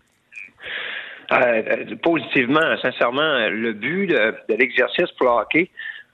Euh, 1.31 1.95
positivement, 2.01 2.77
sincèrement, 2.81 3.49
le 3.49 3.73
but 3.73 4.07
de, 4.07 4.35
l'exercice 4.49 5.11
pour 5.17 5.27
le 5.27 5.41
hockey, 5.41 5.69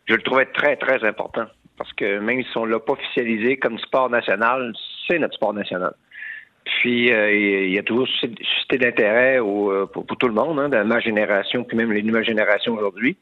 je 0.07 0.15
le 0.15 0.21
trouvais 0.21 0.45
très, 0.45 0.75
très 0.75 1.03
important. 1.05 1.45
Parce 1.77 1.91
que 1.93 2.19
même 2.19 2.43
si 2.43 2.57
on 2.57 2.65
ne 2.65 2.71
l'a 2.71 2.79
pas 2.79 2.93
officialisé 2.93 3.57
comme 3.57 3.77
sport 3.79 4.09
national, 4.09 4.73
c'est 5.07 5.19
notre 5.19 5.35
sport 5.35 5.53
national. 5.53 5.93
Puis, 6.65 7.11
euh, 7.11 7.31
il 7.31 7.73
y 7.73 7.77
a 7.77 7.83
toujours 7.83 8.07
suscité 8.07 8.77
d'intérêt 8.77 9.39
euh, 9.39 9.85
pour, 9.85 10.05
tout 10.05 10.27
le 10.27 10.33
monde, 10.33 10.59
hein, 10.59 10.69
dans 10.69 10.85
ma 10.85 10.99
génération, 10.99 11.63
puis 11.63 11.77
même 11.77 11.91
les 11.91 12.03
nouvelles 12.03 12.25
générations 12.25 12.73
aujourd'hui. 12.73 13.17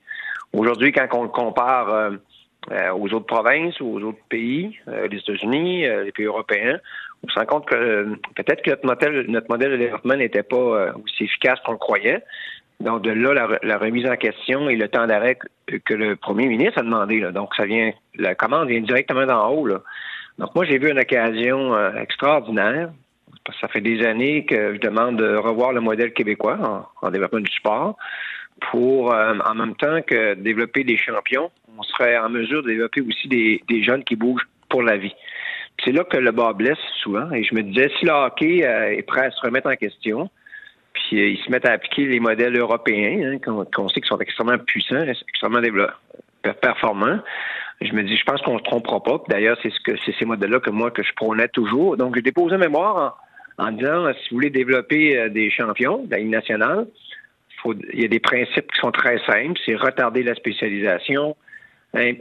Aujourd'hui, 0.54 0.92
quand 0.92 1.08
on 1.14 1.24
le 1.24 1.30
compare 1.30 2.12
aux 2.70 3.14
autres 3.14 3.26
provinces 3.26 3.82
aux 3.82 4.00
autres 4.02 4.24
pays, 4.30 4.80
les 5.10 5.18
États-Unis, 5.18 5.82
les 5.82 6.12
pays 6.12 6.26
européens, 6.26 6.80
on 7.24 7.30
se 7.30 7.40
rend 7.40 7.46
compte 7.46 7.66
que 7.68 7.76
euh, 7.76 8.16
peut-être 8.36 8.64
que 8.64 8.72
notre 8.72 8.86
modèle, 8.86 9.26
notre 9.28 9.50
modèle 9.50 9.72
de 9.72 9.78
développement 9.78 10.16
n'était 10.16 10.44
pas 10.44 10.56
euh, 10.56 10.92
aussi 11.04 11.26
efficace 11.26 11.60
qu'on 11.66 11.74
le 11.74 11.78
croyait. 11.78 12.24
Donc, 12.80 13.04
de 13.04 13.12
là, 13.12 13.60
la, 13.62 13.78
remise 13.78 14.08
en 14.08 14.16
question 14.16 14.68
et 14.68 14.76
le 14.76 14.88
temps 14.88 15.06
d'arrêt 15.06 15.38
que, 15.86 15.94
le 15.94 16.16
premier 16.16 16.48
ministre 16.48 16.80
a 16.80 16.82
demandé. 16.82 17.22
Donc, 17.32 17.54
ça 17.54 17.66
vient, 17.66 17.92
la 18.16 18.34
commande 18.34 18.70
vient 18.70 18.82
directement 18.82 19.28
d'en 19.28 19.50
haut. 19.52 19.68
Donc, 20.40 20.56
moi, 20.56 20.66
j'ai 20.66 20.80
vu 20.80 20.90
une 20.90 20.98
occasion 20.98 21.76
euh, 21.76 21.94
extraordinaire. 22.02 22.90
Parce 23.46 23.58
que 23.58 23.62
ça 23.62 23.68
fait 23.68 23.82
des 23.82 24.06
années 24.06 24.46
que 24.46 24.76
je 24.76 24.80
demande 24.80 25.18
de 25.18 25.36
revoir 25.36 25.74
le 25.74 25.82
modèle 25.82 26.14
québécois 26.14 26.88
en, 27.02 27.10
développement 27.12 27.40
du 27.40 27.52
sport 27.52 27.98
pour, 28.70 29.14
en 29.14 29.56
même 29.56 29.76
temps 29.76 30.02
que 30.02 30.36
développer 30.36 30.84
des 30.84 30.98
champions, 30.98 31.52
on 31.78 31.84
serait 31.84 32.18
en 32.18 32.30
mesure 32.30 32.62
de 32.64 32.70
développer 32.70 33.02
aussi 33.02 33.28
des, 33.28 33.64
des 33.68 33.84
jeunes 33.84 34.04
qui 34.04 34.16
bougent 34.16 34.48
pour 34.70 34.84
la 34.84 34.98
vie 34.98 35.14
c'est 35.84 35.92
là 35.92 36.04
que 36.04 36.18
le 36.18 36.32
bas 36.32 36.54
blesse 36.54 36.78
souvent. 37.02 37.32
Et 37.32 37.44
je 37.44 37.56
me 37.56 37.64
disais, 37.64 37.90
si 38.00 38.06
le 38.06 38.12
hockey 38.12 38.66
euh, 38.66 38.92
est 38.92 39.02
prêt 39.04 39.26
à 39.26 39.32
se 39.32 39.42
remettre 39.42 39.70
en 39.70 39.76
question, 39.76 40.30
puis 40.94 41.20
euh, 41.20 41.28
ils 41.30 41.40
se 41.40 41.50
mettent 41.50 41.66
à 41.66 41.74
appliquer 41.74 42.06
les 42.06 42.20
modèles 42.20 42.58
européens, 42.58 43.34
hein, 43.34 43.66
qu'on 43.74 43.88
sait 43.90 44.02
qu'ils 44.02 44.08
sont 44.08 44.20
extrêmement 44.20 44.58
puissants, 44.58 45.04
extrêmement 45.04 45.62
performants, 46.62 47.20
je 47.82 47.94
me 47.94 48.04
dis, 48.04 48.16
je 48.16 48.24
pense 48.24 48.42
qu'on 48.42 48.54
ne 48.54 48.60
se 48.60 48.64
trompera 48.64 49.02
pas. 49.02 49.24
D'ailleurs, 49.28 49.58
c'est 49.64 49.72
ce 49.72 49.80
que 49.80 49.98
c'est 50.06 50.14
ces 50.20 50.26
modèles-là 50.26 50.60
que 50.60 50.70
moi 50.70 50.92
que 50.92 51.04
je 51.04 51.14
prônais 51.14 51.48
toujours. 51.48 51.98
Donc, 51.98 52.16
j'ai 52.16 52.22
déposé 52.22 52.56
un 52.56 52.60
mémoire 52.60 53.18
en, 53.58 53.72
disant, 53.72 54.12
si 54.14 54.30
vous 54.30 54.38
voulez 54.38 54.50
développer 54.52 55.18
euh, 55.18 55.30
des 55.30 55.50
champions 55.50 56.04
de 56.04 56.12
la 56.12 56.18
Ligue 56.18 56.30
nationale, 56.30 56.88
il 57.66 58.02
y 58.02 58.06
a 58.06 58.08
des 58.08 58.20
principes 58.20 58.72
qui 58.72 58.80
sont 58.80 58.92
très 58.92 59.18
simples. 59.26 59.60
C'est 59.66 59.76
retarder 59.76 60.24
la 60.24 60.36
spécialisation, 60.36 61.36
euh, 61.96 62.14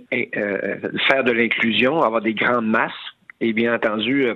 faire 1.08 1.24
de 1.24 1.32
l'inclusion, 1.32 2.02
avoir 2.02 2.20
des 2.20 2.34
grandes 2.34 2.68
masses. 2.68 2.92
Et 3.40 3.52
bien 3.52 3.74
entendu, 3.74 4.26
euh, 4.26 4.34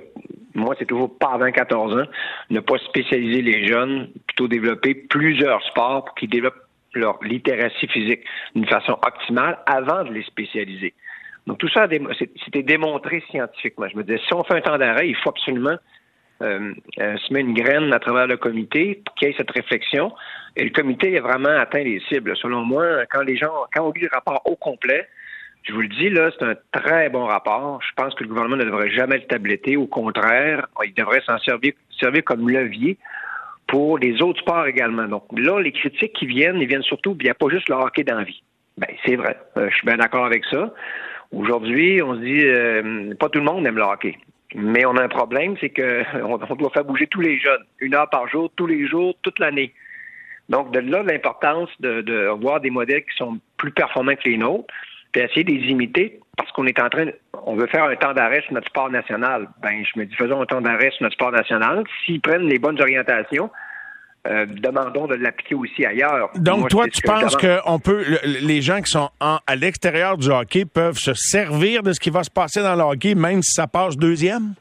moi, 0.55 0.75
c'est 0.79 0.85
toujours 0.85 1.15
pas 1.17 1.33
avant 1.33 1.51
14 1.51 2.01
ans, 2.01 2.07
ne 2.49 2.59
pas 2.59 2.77
spécialiser 2.79 3.41
les 3.41 3.67
jeunes, 3.67 4.09
plutôt 4.27 4.47
développer 4.47 4.95
plusieurs 4.95 5.61
sports 5.63 6.05
pour 6.05 6.15
qu'ils 6.15 6.29
développent 6.29 6.55
leur 6.93 7.21
littératie 7.23 7.87
physique 7.87 8.21
d'une 8.55 8.65
façon 8.65 8.93
optimale 9.05 9.59
avant 9.65 10.03
de 10.05 10.13
les 10.13 10.23
spécialiser. 10.23 10.93
Donc 11.45 11.59
tout 11.59 11.69
ça, 11.69 11.87
c'était 12.43 12.63
démontré 12.63 13.23
scientifiquement. 13.29 13.87
Je 13.89 13.97
me 13.97 14.03
disais, 14.03 14.19
si 14.25 14.33
on 14.33 14.43
fait 14.43 14.55
un 14.55 14.61
temps 14.61 14.77
d'arrêt, 14.77 15.07
il 15.07 15.15
faut 15.15 15.29
absolument 15.29 15.77
se 16.39 17.33
mettre 17.33 17.47
une 17.47 17.53
graine 17.53 17.93
à 17.93 17.99
travers 17.99 18.27
le 18.27 18.37
comité 18.37 19.01
pour 19.05 19.15
qu'il 19.15 19.29
y 19.29 19.31
ait 19.31 19.35
cette 19.37 19.51
réflexion. 19.51 20.11
Et 20.55 20.63
le 20.63 20.69
comité 20.69 21.17
a 21.17 21.21
vraiment 21.21 21.49
atteint 21.49 21.83
les 21.83 22.01
cibles. 22.09 22.35
Selon 22.37 22.63
moi, 22.63 23.05
quand 23.11 23.21
les 23.21 23.37
gens, 23.37 23.53
quand 23.73 23.87
on 23.87 23.91
lit 23.91 24.01
le 24.01 24.09
rapport 24.11 24.41
au 24.45 24.55
complet, 24.55 25.07
je 25.63 25.73
vous 25.73 25.81
le 25.81 25.87
dis, 25.87 26.09
là, 26.09 26.29
c'est 26.37 26.45
un 26.45 26.55
très 26.71 27.09
bon 27.09 27.25
rapport. 27.25 27.81
Je 27.81 27.93
pense 27.95 28.13
que 28.13 28.23
le 28.23 28.29
gouvernement 28.29 28.57
ne 28.57 28.65
devrait 28.65 28.91
jamais 28.91 29.17
le 29.17 29.25
tabletter. 29.25 29.77
Au 29.77 29.87
contraire, 29.87 30.67
il 30.85 30.93
devrait 30.93 31.21
s'en 31.25 31.39
servir, 31.39 31.73
servir 31.99 32.23
comme 32.23 32.47
levier 32.47 32.97
pour 33.67 33.97
les 33.97 34.21
autres 34.21 34.39
sports 34.41 34.67
également. 34.67 35.07
Donc 35.07 35.23
là, 35.35 35.59
les 35.59 35.71
critiques 35.71 36.13
qui 36.13 36.27
viennent, 36.27 36.61
ils 36.61 36.67
viennent 36.67 36.83
surtout, 36.83 37.17
il 37.19 37.23
n'y 37.23 37.31
a 37.31 37.33
pas 37.33 37.49
juste 37.49 37.67
le 37.67 37.75
hockey 37.75 38.03
d'envie. 38.03 38.43
Ben, 38.77 38.87
c'est 39.05 39.15
vrai. 39.15 39.37
Euh, 39.57 39.69
je 39.69 39.75
suis 39.75 39.87
bien 39.87 39.97
d'accord 39.97 40.25
avec 40.25 40.45
ça. 40.51 40.71
Aujourd'hui, 41.31 42.01
on 42.03 42.15
se 42.15 42.19
dit, 42.19 42.45
euh, 42.45 43.15
pas 43.19 43.29
tout 43.29 43.39
le 43.39 43.45
monde 43.45 43.65
aime 43.65 43.77
le 43.77 43.83
hockey. 43.83 44.17
Mais 44.55 44.85
on 44.85 44.95
a 44.95 45.03
un 45.03 45.09
problème, 45.09 45.55
c'est 45.59 45.69
qu'on 45.69 46.39
on 46.49 46.55
doit 46.55 46.69
faire 46.69 46.85
bouger 46.85 47.07
tous 47.07 47.21
les 47.21 47.37
jeunes, 47.39 47.63
une 47.79 47.93
heure 47.93 48.09
par 48.09 48.27
jour, 48.27 48.49
tous 48.55 48.67
les 48.67 48.87
jours, 48.87 49.13
toute 49.21 49.39
l'année. 49.39 49.73
Donc, 50.49 50.71
de 50.71 50.79
là, 50.79 51.03
l'importance 51.03 51.69
de, 51.79 52.01
de 52.01 52.27
voir 52.41 52.61
des 52.61 52.69
modèles 52.69 53.03
qui 53.03 53.17
sont 53.17 53.39
plus 53.57 53.71
performants 53.71 54.15
que 54.15 54.29
les 54.29 54.37
nôtres, 54.37 54.73
puis 55.11 55.21
essayer 55.21 55.43
de 55.43 55.51
les 55.51 55.67
imiter 55.71 56.19
parce 56.37 56.51
qu'on 56.51 56.65
est 56.67 56.79
en 56.79 56.89
train, 56.89 57.07
on 57.45 57.55
veut 57.55 57.67
faire 57.67 57.85
un 57.85 57.95
temps 57.95 58.13
d'arrêt 58.13 58.41
sur 58.41 58.53
notre 58.53 58.67
sport 58.67 58.89
national. 58.89 59.47
Ben, 59.61 59.83
je 59.85 59.99
me 59.99 60.05
dis, 60.05 60.15
faisons 60.15 60.41
un 60.41 60.45
temps 60.45 60.61
d'arrêt 60.61 60.91
sur 60.91 61.03
notre 61.03 61.15
sport 61.15 61.31
national. 61.31 61.83
S'ils 62.05 62.21
prennent 62.21 62.47
les 62.47 62.59
bonnes 62.59 62.79
orientations, 62.81 63.49
euh, 64.27 64.45
demandons 64.45 65.07
de 65.07 65.15
l'appliquer 65.15 65.55
aussi 65.55 65.85
ailleurs. 65.85 66.29
Donc, 66.35 66.69
toi, 66.69 66.87
tu 66.87 67.01
penses 67.01 67.35
que 67.35 67.59
on 67.65 67.79
peut, 67.79 68.03
les 68.23 68.61
gens 68.61 68.81
qui 68.81 68.91
sont 68.91 69.09
à 69.19 69.55
l'extérieur 69.55 70.17
du 70.17 70.29
hockey 70.29 70.65
peuvent 70.65 70.97
se 70.97 71.13
servir 71.13 71.83
de 71.83 71.93
ce 71.93 71.99
qui 71.99 72.09
va 72.09 72.23
se 72.23 72.31
passer 72.31 72.61
dans 72.61 72.75
le 72.75 72.81
hockey, 72.81 73.15
même 73.15 73.41
si 73.41 73.53
ça 73.53 73.67
passe 73.67 73.97
deuxième? 73.97 74.53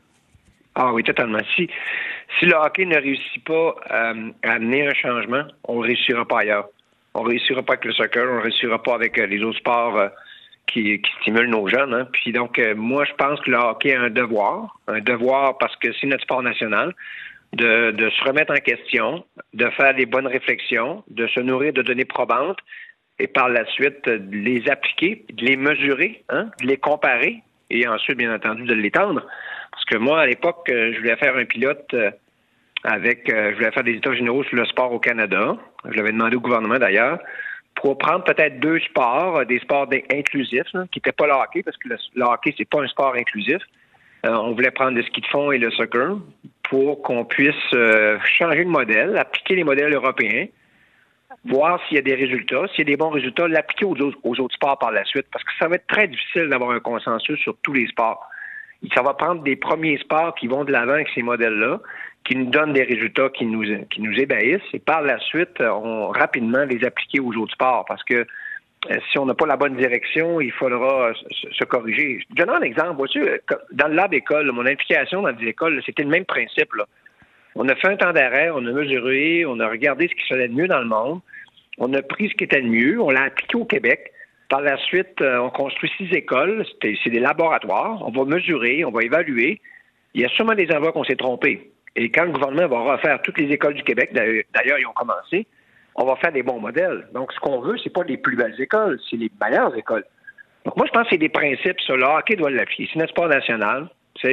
Ah 0.74 0.92
oui, 0.92 1.02
totalement. 1.02 1.38
Si, 1.54 1.68
si 2.38 2.46
le 2.46 2.54
hockey 2.54 2.84
ne 2.84 2.96
réussit 2.96 3.44
pas 3.44 3.74
euh, 3.90 4.30
à 4.42 4.52
amener 4.52 4.86
un 4.86 4.94
changement, 4.94 5.44
on 5.64 5.80
ne 5.80 5.86
réussira 5.86 6.24
pas 6.26 6.40
ailleurs. 6.40 6.68
On 7.14 7.22
ne 7.22 7.28
réussira 7.28 7.62
pas 7.62 7.74
avec 7.74 7.84
le 7.84 7.92
soccer, 7.92 8.26
on 8.28 8.36
ne 8.36 8.42
réussira 8.42 8.82
pas 8.82 8.94
avec 8.94 9.18
euh, 9.18 9.26
les 9.26 9.42
autres 9.42 9.58
sports 9.58 10.10
qui, 10.66 11.00
qui 11.00 11.10
stimule 11.20 11.48
nos 11.48 11.68
jeunes. 11.68 11.94
Hein. 11.94 12.08
Puis 12.12 12.32
donc, 12.32 12.58
euh, 12.58 12.74
moi, 12.74 13.04
je 13.04 13.12
pense 13.14 13.40
que 13.40 13.50
le 13.50 13.58
hockey 13.58 13.94
a 13.94 14.02
un 14.02 14.10
devoir, 14.10 14.78
un 14.88 15.00
devoir 15.00 15.58
parce 15.58 15.74
que 15.76 15.88
c'est 15.92 16.06
notre 16.06 16.22
sport 16.22 16.42
national, 16.42 16.94
de, 17.54 17.90
de 17.92 18.10
se 18.10 18.24
remettre 18.24 18.52
en 18.52 18.60
question, 18.60 19.24
de 19.52 19.68
faire 19.70 19.94
des 19.94 20.06
bonnes 20.06 20.26
réflexions, 20.26 21.04
de 21.08 21.26
se 21.28 21.40
nourrir 21.40 21.72
de 21.72 21.82
données 21.82 22.04
probantes 22.04 22.58
et 23.18 23.26
par 23.26 23.48
la 23.48 23.64
suite 23.66 24.08
de 24.08 24.36
les 24.36 24.68
appliquer, 24.68 25.24
de 25.32 25.44
les 25.44 25.56
mesurer, 25.56 26.24
hein, 26.28 26.50
de 26.60 26.66
les 26.66 26.76
comparer 26.76 27.42
et 27.70 27.86
ensuite, 27.88 28.18
bien 28.18 28.34
entendu, 28.34 28.64
de 28.64 28.74
l'étendre. 28.74 29.26
Parce 29.70 29.84
que 29.86 29.96
moi, 29.96 30.20
à 30.20 30.26
l'époque, 30.26 30.68
euh, 30.70 30.92
je 30.92 30.98
voulais 30.98 31.16
faire 31.16 31.36
un 31.36 31.44
pilote 31.44 31.86
euh, 31.94 32.10
avec, 32.84 33.22
je 33.26 33.54
voulais 33.54 33.70
faire 33.72 33.84
des 33.84 33.94
états 33.94 34.14
généraux 34.14 34.44
sur 34.44 34.56
le 34.56 34.66
sport 34.66 34.92
au 34.92 34.98
Canada. 34.98 35.56
Je 35.86 35.96
l'avais 35.96 36.12
demandé 36.12 36.36
au 36.36 36.40
gouvernement 36.40 36.78
d'ailleurs 36.78 37.18
pour 37.74 37.98
prendre 37.98 38.24
peut-être 38.24 38.60
deux 38.60 38.78
sports, 38.80 39.38
euh, 39.38 39.44
des 39.44 39.58
sports 39.60 39.88
inclusifs, 40.10 40.70
qui 40.90 40.98
n'étaient 40.98 41.12
pas 41.12 41.26
le 41.26 41.32
hockey, 41.32 41.62
parce 41.62 41.76
que 41.76 41.88
le, 41.88 42.24
hockey, 42.24 42.54
c'est 42.56 42.68
pas 42.68 42.80
un 42.80 42.88
sport 42.88 43.14
inclusif. 43.14 43.62
Euh, 44.26 44.34
on 44.34 44.52
voulait 44.52 44.70
prendre 44.70 44.96
le 44.96 45.02
ski 45.02 45.20
de 45.20 45.26
fond 45.26 45.52
et 45.52 45.58
le 45.58 45.70
soccer 45.72 46.16
pour 46.74 47.02
qu'on 47.02 47.24
puisse 47.24 47.54
euh, 47.72 48.18
changer 48.24 48.64
de 48.64 48.68
modèle, 48.68 49.16
appliquer 49.16 49.54
les 49.54 49.62
modèles 49.62 49.94
européens, 49.94 50.46
voir 51.44 51.80
s'il 51.86 51.94
y 51.94 52.00
a 52.00 52.02
des 52.02 52.16
résultats, 52.16 52.66
s'il 52.70 52.80
y 52.80 52.82
a 52.82 52.84
des 52.86 52.96
bons 52.96 53.10
résultats, 53.10 53.46
l'appliquer 53.46 53.84
aux, 53.84 53.94
autres 53.94 54.54
sports 54.56 54.76
par 54.80 54.90
la 54.90 55.04
suite, 55.04 55.26
parce 55.32 55.44
que 55.44 55.52
ça 55.56 55.68
va 55.68 55.76
être 55.76 55.86
très 55.86 56.08
difficile 56.08 56.48
d'avoir 56.48 56.72
un 56.72 56.80
consensus 56.80 57.38
sur 57.38 57.56
tous 57.62 57.74
les 57.74 57.86
sports. 57.86 58.28
Ça 58.92 59.02
va 59.02 59.14
prendre 59.14 59.44
des 59.44 59.54
premiers 59.54 59.98
sports 59.98 60.34
qui 60.34 60.48
vont 60.48 60.64
de 60.64 60.72
l'avant 60.72 60.94
avec 60.94 61.10
ces 61.14 61.22
modèles-là, 61.22 61.78
qui 62.24 62.34
nous 62.34 62.46
donnent 62.46 62.72
des 62.72 62.82
résultats 62.82 63.28
qui 63.28 63.46
nous, 63.46 63.62
qui 63.88 64.00
nous 64.00 64.18
ébahissent 64.18 64.72
et 64.72 64.80
par 64.80 65.02
la 65.02 65.20
suite, 65.20 65.60
on 65.60 66.08
rapidement 66.08 66.64
les 66.64 66.84
appliquer 66.84 67.20
aux 67.20 67.34
autres 67.36 67.52
sports. 67.52 67.84
Parce 67.86 68.02
que 68.02 68.14
euh, 68.14 68.24
si 69.10 69.18
on 69.18 69.26
n'a 69.26 69.34
pas 69.34 69.46
la 69.46 69.56
bonne 69.56 69.76
direction, 69.76 70.40
il 70.40 70.52
faudra 70.52 71.12
se, 71.30 71.64
corriger. 71.64 72.20
Je 72.30 72.34
donne 72.34 72.50
un 72.50 72.60
exemple. 72.60 72.96
Vois-tu, 72.96 73.22
dans 73.72 73.88
le 73.88 73.94
lab 73.94 74.12
école, 74.12 74.50
mon 74.52 74.66
implication 74.66 75.22
dans 75.22 75.30
les 75.30 75.48
écoles, 75.48 75.82
c'était 75.84 76.02
le 76.02 76.10
même 76.10 76.24
principe. 76.24 76.70
On 77.54 77.68
a 77.68 77.74
fait 77.76 77.88
un 77.88 77.96
temps 77.96 78.12
d'arrêt, 78.12 78.50
on 78.50 78.66
a 78.66 78.72
mesuré, 78.72 79.44
on 79.46 79.60
a 79.60 79.68
regardé 79.68 80.08
ce 80.08 80.14
qui 80.14 80.22
se 80.22 80.34
faisait 80.34 80.48
de 80.48 80.54
mieux 80.54 80.66
dans 80.66 80.80
le 80.80 80.86
monde, 80.86 81.20
on 81.78 81.92
a 81.94 82.02
pris 82.02 82.28
ce 82.28 82.34
qui 82.34 82.44
était 82.44 82.60
de 82.60 82.68
mieux, 82.68 83.00
on 83.00 83.10
l'a 83.10 83.24
appliqué 83.24 83.56
au 83.56 83.64
Québec. 83.64 84.12
Par 84.48 84.60
la 84.60 84.76
suite, 84.76 85.20
euh, 85.20 85.38
on 85.38 85.50
construit 85.50 85.90
six 85.96 86.12
écoles, 86.12 86.64
c'est 86.82 87.10
des 87.10 87.20
laboratoires, 87.20 88.06
on 88.06 88.10
va 88.10 88.24
mesurer, 88.24 88.84
on 88.84 88.90
va 88.90 89.02
évaluer. 89.02 89.60
Il 90.14 90.20
y 90.20 90.24
a 90.24 90.28
sûrement 90.28 90.54
des 90.54 90.70
endroits 90.70 90.92
qu'on 90.92 91.04
s'est 91.04 91.16
trompé. 91.16 91.70
Et 91.96 92.10
quand 92.10 92.24
le 92.24 92.32
gouvernement 92.32 92.68
va 92.68 92.92
refaire 92.92 93.22
toutes 93.22 93.38
les 93.38 93.50
écoles 93.52 93.74
du 93.74 93.82
Québec, 93.82 94.10
d'ailleurs, 94.12 94.78
ils 94.78 94.86
ont 94.86 94.92
commencé, 94.92 95.46
on 95.96 96.04
va 96.04 96.16
faire 96.16 96.32
des 96.32 96.42
bons 96.42 96.60
modèles. 96.60 97.06
Donc, 97.12 97.32
ce 97.32 97.40
qu'on 97.40 97.60
veut, 97.60 97.76
c'est 97.82 97.92
pas 97.92 98.04
les 98.04 98.16
plus 98.16 98.36
belles 98.36 98.60
écoles, 98.60 98.98
c'est 99.08 99.16
les 99.16 99.30
meilleures 99.40 99.76
écoles. 99.76 100.04
Donc, 100.64 100.76
moi, 100.76 100.86
je 100.86 100.92
pense 100.92 101.04
que 101.04 101.10
c'est 101.10 101.18
des 101.18 101.28
principes, 101.28 101.80
ça. 101.86 101.94
Le 101.94 102.04
hockey 102.04 102.36
doit 102.36 102.50
l'appliquer. 102.50 102.88
C'est 102.92 102.98
notre 102.98 103.12
sport 103.12 103.28
national. 103.28 103.88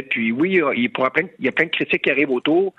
Puis 0.10 0.32
oui, 0.32 0.62
il 0.76 0.84
y 0.84 1.48
a 1.48 1.52
plein 1.52 1.66
de 1.66 1.72
critiques 1.72 2.04
qui 2.04 2.12
arrivent 2.12 2.32
autour. 2.32 2.74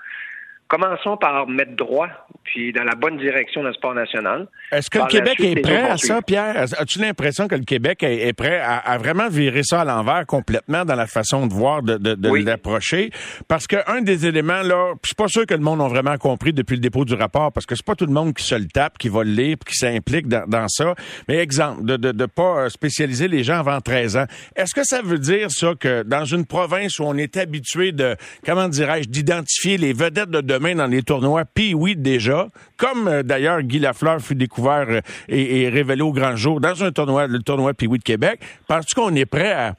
Commençons 0.67 1.17
par 1.17 1.47
mettre 1.47 1.75
droit, 1.75 2.07
puis 2.43 2.73
dans 2.73 2.83
la 2.83 2.95
bonne 2.95 3.17
direction 3.17 3.63
de 3.63 3.71
sport 3.73 3.93
national. 3.93 4.47
Est-ce 4.71 4.89
que 4.89 4.99
le 4.99 5.05
Québec 5.05 5.39
est 5.39 5.61
prêt 5.61 5.81
à 5.81 5.97
ça, 5.97 6.21
Pierre? 6.21 6.55
As-tu 6.57 6.99
l'impression 6.99 7.47
que 7.47 7.55
le 7.55 7.63
Québec 7.63 8.01
est, 8.01 8.33
prêt 8.33 8.59
à, 8.59 8.97
vraiment 8.97 9.29
virer 9.29 9.61
ça 9.63 9.81
à 9.81 9.85
l'envers 9.85 10.25
complètement 10.25 10.83
dans 10.83 10.95
la 10.95 11.05
façon 11.05 11.45
de 11.47 11.53
voir, 11.53 11.83
de, 11.83 11.97
de, 11.97 12.43
l'approcher? 12.43 13.11
Parce 13.47 13.67
qu'un 13.67 14.01
des 14.01 14.25
éléments, 14.25 14.63
là, 14.63 14.93
je 15.03 15.09
suis 15.09 15.15
pas 15.15 15.27
sûr 15.27 15.45
que 15.45 15.53
le 15.53 15.59
monde 15.59 15.81
a 15.81 15.87
vraiment 15.87 16.17
compris 16.17 16.53
depuis 16.53 16.75
le 16.75 16.81
dépôt 16.81 17.05
du 17.05 17.13
rapport, 17.13 17.51
parce 17.51 17.65
que 17.65 17.75
c'est 17.75 17.85
pas 17.85 17.95
tout 17.95 18.07
le 18.07 18.13
monde 18.13 18.33
qui 18.33 18.43
se 18.43 18.55
le 18.55 18.65
tape, 18.65 18.97
qui 18.97 19.09
va 19.09 19.23
le 19.23 19.31
lire, 19.31 19.57
qui 19.65 19.75
s'implique 19.75 20.27
dans, 20.27 20.67
ça. 20.67 20.95
Mais 21.27 21.37
exemple, 21.37 21.85
de 21.85 22.11
ne 22.11 22.25
pas 22.25 22.69
spécialiser 22.69 23.27
les 23.27 23.43
gens 23.43 23.59
avant 23.59 23.79
13 23.79 24.17
ans. 24.17 24.25
Est-ce 24.55 24.73
que 24.73 24.83
ça 24.83 25.01
veut 25.01 25.19
dire, 25.19 25.51
ça, 25.51 25.73
que 25.79 26.03
dans 26.03 26.25
une 26.25 26.45
province 26.45 26.99
où 26.99 27.03
on 27.03 27.15
est 27.15 27.37
habitué 27.37 27.91
de, 27.91 28.15
comment 28.45 28.67
dirais-je, 28.67 29.09
d'identifier 29.09 29.77
les 29.77 29.93
vedettes 29.93 30.29
de 30.29 30.52
demain, 30.53 30.75
dans 30.75 30.87
les 30.87 31.01
tournois, 31.01 31.43
puis 31.45 31.73
oui 31.73 31.95
déjà, 31.95 32.47
comme 32.77 33.07
euh, 33.07 33.23
d'ailleurs 33.23 33.61
Guy 33.61 33.79
Lafleur 33.79 34.19
fut 34.21 34.35
découvert 34.35 34.85
euh, 34.89 35.01
et, 35.27 35.69
révélé 35.69 36.01
au 36.01 36.11
grand 36.11 36.35
jour 36.35 36.61
dans 36.61 36.83
un 36.83 36.91
tournoi, 36.91 37.27
le 37.27 37.39
tournoi 37.39 37.73
puis 37.73 37.87
oui 37.87 37.97
de 37.97 38.03
Québec. 38.03 38.39
Penses-tu 38.67 38.95
qu'on 38.95 39.15
est 39.15 39.25
prêt 39.25 39.51
à, 39.51 39.73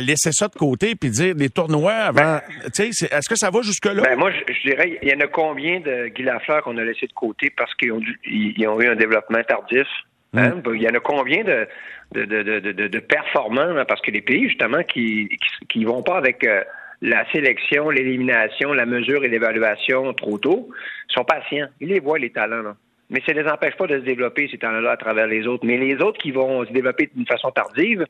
laisser 0.00 0.30
ça 0.32 0.48
de 0.48 0.54
côté 0.54 0.94
puis 0.94 1.10
dire 1.10 1.34
les 1.36 1.48
tournois 1.48 1.92
avant. 1.92 2.20
Ben, 2.20 2.40
est-ce 2.76 3.28
que 3.28 3.36
ça 3.36 3.50
va 3.50 3.62
jusque-là? 3.62 4.02
Ben 4.02 4.18
moi, 4.18 4.30
je, 4.30 4.68
dirais, 4.68 4.98
il 5.00 5.08
y 5.08 5.14
en 5.14 5.20
a 5.20 5.26
combien 5.26 5.80
de 5.80 6.08
Guy 6.08 6.22
Lafleur 6.22 6.62
qu'on 6.62 6.76
a 6.76 6.84
laissé 6.84 7.06
de 7.06 7.12
côté 7.12 7.50
parce 7.56 7.74
qu'ils 7.76 7.92
ont, 7.92 8.00
ont 8.00 8.80
eu 8.80 8.88
un 8.88 8.96
développement 8.96 9.42
tardif? 9.44 9.86
Hein? 10.34 10.56
Mm. 10.56 10.60
Ben, 10.60 10.74
il 10.74 10.82
y 10.82 10.86
en 10.86 10.94
a 10.94 11.00
combien 11.00 11.44
de, 11.44 11.66
de, 12.14 12.98
performants? 12.98 13.84
Parce 13.88 14.02
que 14.02 14.10
les 14.10 14.20
pays, 14.20 14.48
justement, 14.48 14.82
qui 14.82 15.28
qui, 15.68 15.84
vont 15.84 16.02
pas 16.02 16.18
avec. 16.18 16.44
Euh, 16.44 16.62
la 17.02 17.30
sélection, 17.32 17.90
l'élimination, 17.90 18.72
la 18.72 18.86
mesure 18.86 19.24
et 19.24 19.28
l'évaluation 19.28 20.12
trop 20.14 20.38
tôt, 20.38 20.68
sont 21.08 21.24
patients. 21.24 21.68
Ils 21.80 21.88
les 21.88 22.00
voient, 22.00 22.18
les 22.18 22.30
talents. 22.30 22.62
Là. 22.62 22.76
Mais 23.08 23.20
ça 23.26 23.32
ne 23.32 23.42
les 23.42 23.48
empêche 23.50 23.76
pas 23.76 23.86
de 23.86 23.98
se 23.98 24.04
développer, 24.04 24.48
ces 24.50 24.58
talents-là, 24.58 24.92
à 24.92 24.96
travers 24.96 25.26
les 25.26 25.46
autres. 25.46 25.66
Mais 25.66 25.76
les 25.76 25.96
autres 25.96 26.18
qui 26.18 26.30
vont 26.30 26.64
se 26.64 26.72
développer 26.72 27.10
d'une 27.14 27.26
façon 27.26 27.50
tardive, 27.50 28.04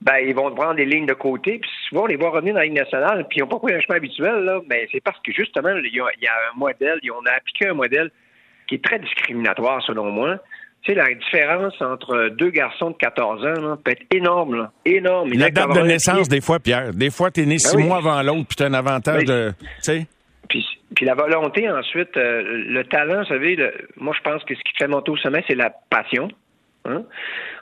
ben, 0.00 0.18
ils 0.18 0.34
vont 0.34 0.54
prendre 0.54 0.74
des 0.74 0.84
lignes 0.84 1.06
de 1.06 1.14
côté, 1.14 1.58
puis 1.58 1.70
souvent, 1.88 2.02
on 2.02 2.06
les 2.06 2.16
voit 2.16 2.30
revenir 2.30 2.54
dans 2.54 2.60
la 2.60 2.66
ligne 2.66 2.74
nationale, 2.74 3.26
puis 3.28 3.38
ils 3.38 3.40
n'ont 3.40 3.48
pas 3.48 3.58
pris 3.58 3.72
un 3.72 3.80
chemin 3.80 3.96
habituel, 3.96 4.44
là, 4.44 4.60
mais 4.68 4.86
c'est 4.92 5.00
parce 5.00 5.18
que, 5.20 5.32
justement, 5.32 5.70
il 5.76 5.94
y, 5.94 6.00
a, 6.00 6.04
un 6.04 6.58
modèle, 6.58 7.00
on 7.10 7.26
a 7.26 7.32
appliqué 7.32 7.68
un 7.68 7.74
modèle 7.74 8.10
qui 8.66 8.76
est 8.76 8.84
très 8.84 8.98
discriminatoire, 8.98 9.82
selon 9.82 10.10
moi, 10.10 10.38
tu 10.84 10.92
sais, 10.92 10.98
la 10.98 11.14
différence 11.14 11.80
entre 11.80 12.28
deux 12.28 12.50
garçons 12.50 12.90
de 12.90 12.96
14 12.96 13.46
ans 13.46 13.76
peut 13.82 13.92
être 13.92 14.04
énorme, 14.14 14.56
là. 14.56 14.72
énorme. 14.84 15.32
La 15.32 15.50
date 15.50 15.74
de 15.74 15.80
naissance, 15.80 16.28
des 16.28 16.42
fois, 16.42 16.60
Pierre. 16.60 16.92
Des 16.92 17.10
fois, 17.10 17.30
tu 17.30 17.40
es 17.40 17.46
né 17.46 17.54
ben 17.54 17.58
six 17.58 17.76
mois 17.78 17.98
avant 17.98 18.22
l'autre, 18.22 18.46
puis 18.48 18.56
tu 18.56 18.62
as 18.64 18.66
un 18.66 18.74
avantage 18.74 19.24
de. 19.24 19.52
Tu 19.58 19.66
sais? 19.80 20.06
Puis, 20.50 20.66
puis, 20.94 21.06
la 21.06 21.14
volonté, 21.14 21.70
ensuite, 21.70 22.14
euh, 22.18 22.42
le 22.68 22.84
talent, 22.84 23.20
vous 23.20 23.28
savez, 23.28 23.56
moi, 23.96 24.14
je 24.14 24.30
pense 24.30 24.44
que 24.44 24.54
ce 24.54 24.60
qui 24.60 24.74
te 24.74 24.84
fait 24.84 24.88
monter 24.88 25.10
au 25.10 25.16
sommet, 25.16 25.42
c'est 25.48 25.54
la 25.54 25.70
passion. 25.88 26.28
Hein? 26.84 27.02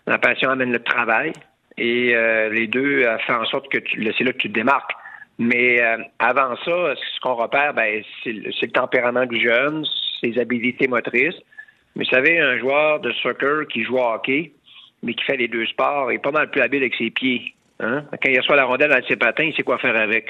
La 0.09 0.19
passion 0.19 0.51
amène 0.51 0.73
le 0.73 0.83
travail. 0.83 1.33
Et 1.79 2.17
euh, 2.17 2.49
les 2.49 2.67
deux 2.67 3.05
euh, 3.05 3.19
font 3.21 3.35
en 3.35 3.45
sorte 3.45 3.69
que 3.71 3.79
c'est 3.89 4.25
là 4.25 4.33
que 4.33 4.39
tu 4.39 4.49
te 4.49 4.55
démarques. 4.55 4.91
Mais 5.39 5.81
avant 6.19 6.57
ça, 6.57 6.95
ce 6.95 7.21
qu'on 7.21 7.35
repère, 7.35 7.73
ben, 7.73 8.03
c'est 8.23 8.33
le, 8.33 8.51
le 8.51 8.71
tempérament 8.71 9.27
du 9.27 9.41
jeune, 9.41 9.85
ses 10.21 10.39
habilités 10.39 10.89
motrices, 10.89 11.41
Mais 11.95 12.05
vous 12.05 12.11
savez, 12.11 12.39
un 12.41 12.59
joueur 12.59 13.01
de 13.01 13.13
soccer 13.23 13.67
qui 13.69 13.85
joue 13.85 13.97
au 13.97 14.05
hockey, 14.05 14.53
mais 15.03 15.15
qui 15.15 15.25
fait 15.25 15.37
les 15.37 15.49
deux 15.49 15.67
sports, 15.67 16.11
est 16.11 16.19
pas 16.19 16.31
mal 16.31 16.51
plus 16.51 16.61
habile 16.61 16.83
avec 16.83 16.95
ses 16.95 17.11
pieds. 17.11 17.55
Hein? 17.81 18.05
Quand 18.11 18.31
il 18.31 18.39
reçoit 18.39 18.57
la 18.57 18.65
rondelle 18.65 18.91
dans 18.91 19.07
ses 19.07 19.17
patins, 19.17 19.45
il 19.45 19.55
sait 19.55 19.63
quoi 19.63 19.79
faire 19.79 19.97
avec. 19.97 20.27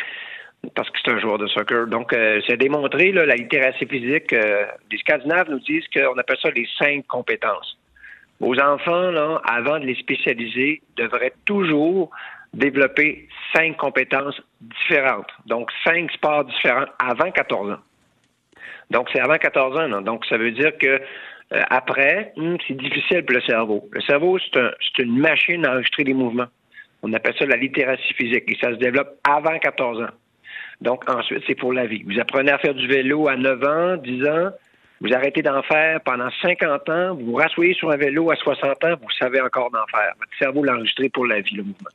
Parce 0.75 0.89
que 0.91 0.99
c'est 1.05 1.11
un 1.11 1.19
joueur 1.19 1.39
de 1.39 1.47
soccer. 1.49 1.87
Donc, 1.87 2.13
euh, 2.13 2.41
c'est 2.47 2.57
démontré, 2.57 3.13
là, 3.13 3.27
la 3.27 3.35
littératie 3.35 3.87
physique. 3.87 4.33
Euh, 4.33 4.65
les 4.91 4.99
Scandinaves 4.99 5.51
nous 5.51 5.59
disent 5.61 5.87
qu'on 5.95 6.17
appelle 6.17 6.39
ça 6.41 6.51
les 6.51 6.69
cinq 6.79 7.07
compétences. 7.07 7.77
Vos 8.41 8.59
enfants, 8.59 9.11
là, 9.11 9.41
avant 9.45 9.79
de 9.79 9.87
les 9.87 9.95
spécialiser, 9.97 10.83
devraient 10.97 11.35
toujours 11.45 12.11
développer 12.55 13.29
cinq 13.55 13.77
compétences 13.77 14.41
différentes. 14.61 15.31
Donc, 15.47 15.71
cinq 15.85 16.11
sports 16.13 16.45
différents 16.45 16.87
avant 16.99 17.31
14 17.31 17.73
ans. 17.73 17.79
Donc, 18.91 19.09
c'est 19.13 19.21
avant 19.21 19.37
14 19.37 19.79
ans. 19.79 19.89
Là. 19.89 20.01
Donc, 20.01 20.27
ça 20.27 20.37
veut 20.37 20.51
dire 20.53 20.77
que 20.79 21.01
euh, 21.55 21.63
après, 21.71 22.33
hum, 22.37 22.57
c'est 22.67 22.77
difficile 22.77 23.25
pour 23.25 23.37
le 23.37 23.43
cerveau. 23.43 23.89
Le 23.93 24.01
cerveau, 24.03 24.39
c'est 24.39 24.59
un, 24.61 24.71
une 24.99 25.19
machine 25.19 25.67
à 25.67 25.73
enregistrer 25.73 26.05
des 26.05 26.15
mouvements. 26.15 26.47
On 27.03 27.13
appelle 27.13 27.35
ça 27.39 27.47
la 27.47 27.57
littératie 27.57 28.15
physique 28.15 28.45
et 28.47 28.57
ça 28.61 28.71
se 28.71 28.77
développe 28.77 29.19
avant 29.29 29.59
14 29.59 30.03
ans. 30.03 30.15
Donc, 30.81 31.09
ensuite, 31.11 31.43
c'est 31.47 31.55
pour 31.55 31.73
la 31.73 31.87
vie. 31.87 32.03
Vous 32.05 32.19
apprenez 32.19 32.51
à 32.51 32.59
faire 32.59 32.75
du 32.75 32.87
vélo 32.87 33.29
à 33.29 33.37
9 33.37 33.65
ans, 33.65 33.97
10 33.97 34.27
ans, 34.27 34.51
vous 35.01 35.13
arrêtez 35.13 35.43
d'en 35.43 35.63
faire 35.63 36.01
pendant 36.03 36.31
50 36.43 36.89
ans, 36.89 37.15
vous 37.15 37.27
vous 37.27 37.35
rassoyez 37.35 37.75
sur 37.75 37.91
un 37.91 37.97
vélo 37.97 38.31
à 38.31 38.37
60 38.37 38.85
ans, 38.85 38.95
vous 39.01 39.11
savez 39.19 39.41
encore 39.41 39.71
d'en 39.71 39.87
faire. 39.91 40.13
Votre 40.19 40.39
cerveau 40.39 40.63
l'a 40.63 40.75
enregistré 40.75 41.09
pour 41.09 41.27
la 41.27 41.41
vie, 41.41 41.57
le 41.57 41.65
mouvement. 41.65 41.91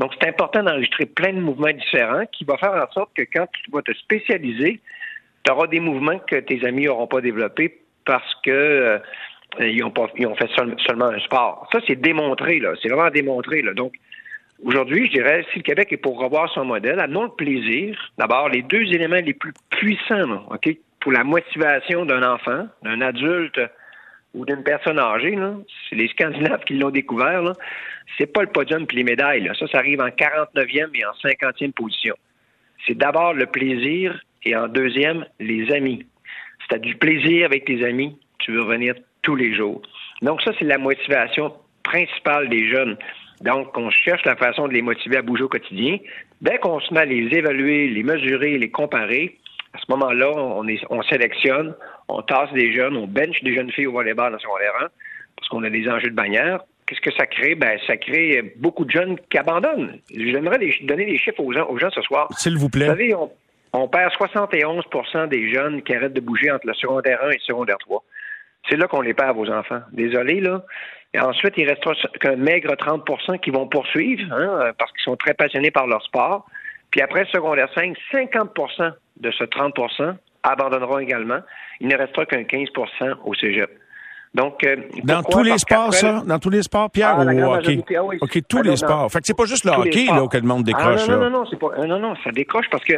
Donc, 0.00 0.12
c'est 0.20 0.28
important 0.28 0.62
d'enregistrer 0.62 1.06
plein 1.06 1.32
de 1.32 1.40
mouvements 1.40 1.72
différents 1.72 2.26
qui 2.26 2.44
va 2.44 2.56
faire 2.58 2.74
en 2.74 2.92
sorte 2.92 3.10
que 3.14 3.22
quand 3.22 3.46
tu 3.52 3.70
vas 3.70 3.82
te 3.82 3.92
spécialiser, 3.94 4.80
tu 5.44 5.52
auras 5.52 5.68
des 5.68 5.80
mouvements 5.80 6.18
que 6.18 6.36
tes 6.36 6.64
amis 6.64 6.84
n'auront 6.84 7.06
pas 7.06 7.20
développés 7.20 7.78
parce 8.08 8.34
que 8.42 8.50
euh, 9.60 9.84
ont 9.84 9.90
pas, 9.90 10.06
ils 10.16 10.26
ont 10.26 10.34
fait 10.34 10.48
seulement 10.56 11.06
un 11.06 11.20
sport. 11.20 11.68
Ça, 11.70 11.78
c'est 11.86 12.00
démontré, 12.00 12.58
là. 12.58 12.72
C'est 12.82 12.88
vraiment 12.88 13.10
démontré, 13.10 13.60
là. 13.60 13.74
Donc, 13.74 13.92
aujourd'hui, 14.64 15.06
je 15.06 15.12
dirais, 15.12 15.44
si 15.52 15.58
le 15.58 15.62
Québec 15.62 15.92
est 15.92 15.98
pour 15.98 16.18
revoir 16.18 16.50
son 16.54 16.64
modèle, 16.64 17.00
amenons 17.00 17.24
le 17.24 17.30
plaisir. 17.30 17.98
D'abord, 18.16 18.48
les 18.48 18.62
deux 18.62 18.82
éléments 18.82 19.20
les 19.22 19.34
plus 19.34 19.52
puissants, 19.68 20.46
OK, 20.50 20.74
pour 21.00 21.12
la 21.12 21.22
motivation 21.22 22.06
d'un 22.06 22.22
enfant, 22.22 22.66
d'un 22.82 23.02
adulte 23.02 23.60
ou 24.32 24.46
d'une 24.46 24.62
personne 24.62 24.98
âgée, 24.98 25.36
là, 25.36 25.52
c'est 25.88 25.96
les 25.96 26.08
Scandinaves 26.08 26.64
qui 26.64 26.74
l'ont 26.74 26.90
découvert, 26.90 27.42
là. 27.42 27.52
C'est 28.16 28.32
pas 28.32 28.40
le 28.40 28.48
podium 28.48 28.86
et 28.90 28.96
les 28.96 29.04
médailles, 29.04 29.42
là. 29.42 29.52
Ça, 29.58 29.66
ça 29.68 29.78
arrive 29.78 30.00
en 30.00 30.08
49e 30.08 30.88
et 30.94 31.04
en 31.04 31.12
50e 31.22 31.72
position. 31.72 32.14
C'est 32.86 32.96
d'abord 32.96 33.34
le 33.34 33.46
plaisir 33.46 34.18
et 34.44 34.56
en 34.56 34.66
deuxième, 34.66 35.26
les 35.40 35.70
amis. 35.74 36.06
Si 36.68 36.74
tu 36.74 36.74
as 36.74 36.78
du 36.78 36.96
plaisir 36.96 37.46
avec 37.46 37.64
tes 37.64 37.82
amis, 37.84 38.16
tu 38.38 38.52
veux 38.52 38.62
revenir 38.62 38.94
tous 39.22 39.36
les 39.36 39.54
jours. 39.54 39.80
Donc 40.20 40.42
ça, 40.42 40.52
c'est 40.58 40.64
la 40.64 40.78
motivation 40.78 41.54
principale 41.82 42.48
des 42.50 42.68
jeunes. 42.68 42.96
Donc, 43.40 43.76
on 43.76 43.88
cherche 43.90 44.24
la 44.24 44.36
façon 44.36 44.68
de 44.68 44.74
les 44.74 44.82
motiver 44.82 45.16
à 45.16 45.22
bouger 45.22 45.44
au 45.44 45.48
quotidien. 45.48 45.98
Dès 46.42 46.58
qu'on 46.58 46.80
se 46.80 46.92
met 46.92 47.00
à 47.00 47.04
les 47.04 47.34
évaluer, 47.34 47.88
les 47.88 48.02
mesurer, 48.02 48.58
les 48.58 48.70
comparer, 48.70 49.38
à 49.72 49.78
ce 49.78 49.84
moment-là, 49.90 50.30
on, 50.34 50.66
on 50.90 51.02
sélectionne, 51.02 51.74
on 52.08 52.22
tasse 52.22 52.52
des 52.52 52.72
jeunes, 52.72 52.96
on 52.96 53.06
bench 53.06 53.42
des 53.42 53.54
jeunes 53.54 53.70
filles 53.70 53.86
au 53.86 53.92
volleyball 53.92 54.32
dans 54.32 54.38
secondaire 54.38 54.74
1, 54.80 54.88
parce 55.36 55.48
qu'on 55.48 55.62
a 55.62 55.70
des 55.70 55.88
enjeux 55.88 56.10
de 56.10 56.16
bannière. 56.16 56.60
Qu'est-ce 56.86 57.00
que 57.00 57.12
ça 57.12 57.26
crée? 57.26 57.54
Ben, 57.54 57.78
ça 57.86 57.96
crée 57.96 58.54
beaucoup 58.56 58.84
de 58.84 58.90
jeunes 58.90 59.16
qui 59.30 59.38
abandonnent. 59.38 59.98
J'aimerais 60.10 60.58
donner 60.82 61.04
des 61.04 61.18
chiffres 61.18 61.40
aux 61.40 61.52
gens, 61.52 61.68
aux 61.68 61.78
gens 61.78 61.90
ce 61.90 62.00
soir. 62.02 62.28
S'il 62.36 62.56
vous 62.56 62.70
plaît. 62.70 62.86
Vous 62.86 62.92
savez, 62.92 63.14
on, 63.14 63.30
on 63.72 63.88
perd 63.88 64.12
71% 64.14 65.28
des 65.28 65.52
jeunes 65.52 65.82
qui 65.82 65.94
arrêtent 65.94 66.14
de 66.14 66.20
bouger 66.20 66.50
entre 66.50 66.66
le 66.66 66.74
secondaire 66.74 67.22
1 67.22 67.30
et 67.30 67.34
le 67.34 67.40
secondaire 67.40 67.78
3. 67.78 68.02
C'est 68.68 68.76
là 68.76 68.86
qu'on 68.86 69.00
les 69.00 69.14
perd, 69.14 69.36
vos 69.36 69.50
enfants. 69.50 69.80
Désolé, 69.92 70.40
là. 70.40 70.62
Et 71.14 71.20
ensuite, 71.20 71.54
il 71.56 71.68
restera 71.68 71.94
qu'un 72.20 72.36
maigre 72.36 72.74
30% 72.74 73.40
qui 73.40 73.50
vont 73.50 73.66
poursuivre, 73.66 74.30
hein, 74.32 74.72
parce 74.78 74.92
qu'ils 74.92 75.02
sont 75.02 75.16
très 75.16 75.34
passionnés 75.34 75.70
par 75.70 75.86
leur 75.86 76.02
sport. 76.02 76.46
Puis 76.90 77.00
après 77.00 77.24
secondaire 77.26 77.68
5, 77.74 77.96
50% 78.12 78.92
de 79.20 79.30
ce 79.30 79.44
30% 79.44 80.14
abandonneront 80.42 80.98
également. 80.98 81.40
Il 81.80 81.88
ne 81.88 81.96
restera 81.96 82.26
qu'un 82.26 82.42
15% 82.42 83.14
au 83.24 83.34
cégep. 83.34 83.70
Donc, 84.34 84.62
euh, 84.64 84.76
dans 85.04 85.22
tous 85.22 85.42
les 85.42 85.56
sports, 85.56 85.92
ça? 85.94 86.22
Dans 86.26 86.38
tous 86.38 86.50
les 86.50 86.62
sports, 86.62 86.90
Pierre, 86.90 87.16
ah, 87.18 87.24
ou 87.24 87.54
hockey? 87.54 87.82
Ah 87.96 88.02
OK, 88.02 88.38
tous 88.46 88.58
ah, 88.58 88.62
les 88.62 88.76
sports. 88.76 89.10
Fait 89.10 89.20
que 89.20 89.26
c'est 89.26 89.36
pas 89.36 89.46
juste 89.46 89.64
le 89.64 89.72
hockey, 89.72 90.04
là, 90.06 90.26
que 90.30 90.36
le 90.36 90.46
monde 90.46 90.64
décroche, 90.64 91.02
ah, 91.08 91.12
non, 91.12 91.18
non, 91.18 91.30
non, 91.30 91.44
non, 91.50 91.58
pas, 91.58 91.86
non, 91.86 91.98
non, 91.98 92.14
ça 92.22 92.30
décroche 92.30 92.66
parce 92.70 92.84
que 92.84 92.94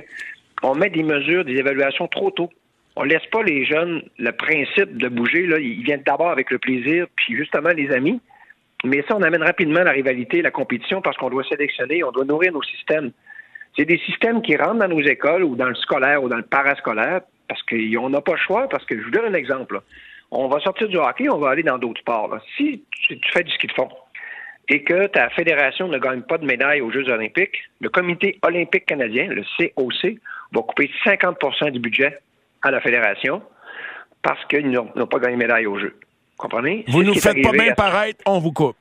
on 0.62 0.74
met 0.74 0.90
des 0.90 1.02
mesures, 1.02 1.44
des 1.44 1.56
évaluations 1.56 2.08
trop 2.08 2.30
tôt. 2.30 2.50
On 2.96 3.04
laisse 3.04 3.24
pas 3.32 3.42
les 3.42 3.64
jeunes 3.64 4.02
le 4.18 4.32
principe 4.32 4.96
de 4.96 5.08
bouger. 5.08 5.46
Là, 5.46 5.58
ils 5.58 5.82
viennent 5.82 6.02
d'abord 6.04 6.30
avec 6.30 6.50
le 6.50 6.58
plaisir, 6.58 7.06
puis 7.16 7.36
justement 7.36 7.70
les 7.70 7.90
amis. 7.92 8.20
Mais 8.84 9.04
ça, 9.08 9.16
on 9.16 9.22
amène 9.22 9.42
rapidement 9.42 9.82
la 9.82 9.92
rivalité, 9.92 10.42
la 10.42 10.50
compétition, 10.50 11.02
parce 11.02 11.16
qu'on 11.16 11.30
doit 11.30 11.44
sélectionner, 11.44 12.02
on 12.02 12.12
doit 12.12 12.24
nourrir 12.24 12.52
nos 12.52 12.62
systèmes. 12.62 13.12
C'est 13.76 13.84
des 13.84 13.98
systèmes 13.98 14.42
qui 14.42 14.56
rentrent 14.56 14.80
dans 14.80 14.88
nos 14.88 15.00
écoles 15.00 15.44
ou 15.44 15.54
dans 15.54 15.68
le 15.68 15.74
scolaire 15.74 16.22
ou 16.22 16.28
dans 16.28 16.36
le 16.36 16.42
parascolaire 16.42 17.20
parce 17.48 17.62
qu'on 17.62 18.08
n'a 18.08 18.20
pas 18.20 18.32
le 18.32 18.38
choix. 18.38 18.68
Parce 18.68 18.84
que 18.84 18.98
je 18.98 19.04
vous 19.04 19.10
donne 19.10 19.26
un 19.26 19.34
exemple. 19.34 19.80
On 20.30 20.48
va 20.48 20.60
sortir 20.60 20.88
du 20.88 20.96
hockey, 20.96 21.28
on 21.28 21.38
va 21.38 21.50
aller 21.50 21.62
dans 21.62 21.78
d'autres 21.78 22.00
sports. 22.00 22.36
Si 22.56 22.84
tu, 22.92 23.18
fais 23.32 23.42
du 23.42 23.50
ski 23.52 23.66
de 23.66 23.72
fond, 23.72 23.88
et 24.70 24.84
que 24.84 25.08
ta 25.08 25.28
fédération 25.30 25.88
ne 25.88 25.98
gagne 25.98 26.22
pas 26.22 26.38
de 26.38 26.46
médaille 26.46 26.80
aux 26.80 26.92
Jeux 26.92 27.08
olympiques, 27.10 27.58
le 27.80 27.88
Comité 27.88 28.38
olympique 28.42 28.86
canadien, 28.86 29.26
le 29.26 29.42
COC, 29.58 30.18
va 30.52 30.62
couper 30.62 30.90
50% 31.04 31.72
du 31.72 31.80
budget 31.80 32.18
à 32.62 32.70
la 32.70 32.80
fédération 32.80 33.42
parce 34.22 34.44
qu'ils 34.46 34.70
n'ont 34.70 35.06
pas 35.06 35.18
gagné 35.18 35.34
de 35.34 35.38
médaille 35.38 35.66
aux 35.66 35.78
Jeux. 35.78 35.96
Comprenez? 36.36 36.84
Vous 36.86 37.02
nous 37.02 37.14
faites 37.14 37.42
pas 37.42 37.50
bien 37.50 37.74
paraître, 37.74 38.22
on 38.26 38.38
vous 38.38 38.52
coupe. 38.52 38.76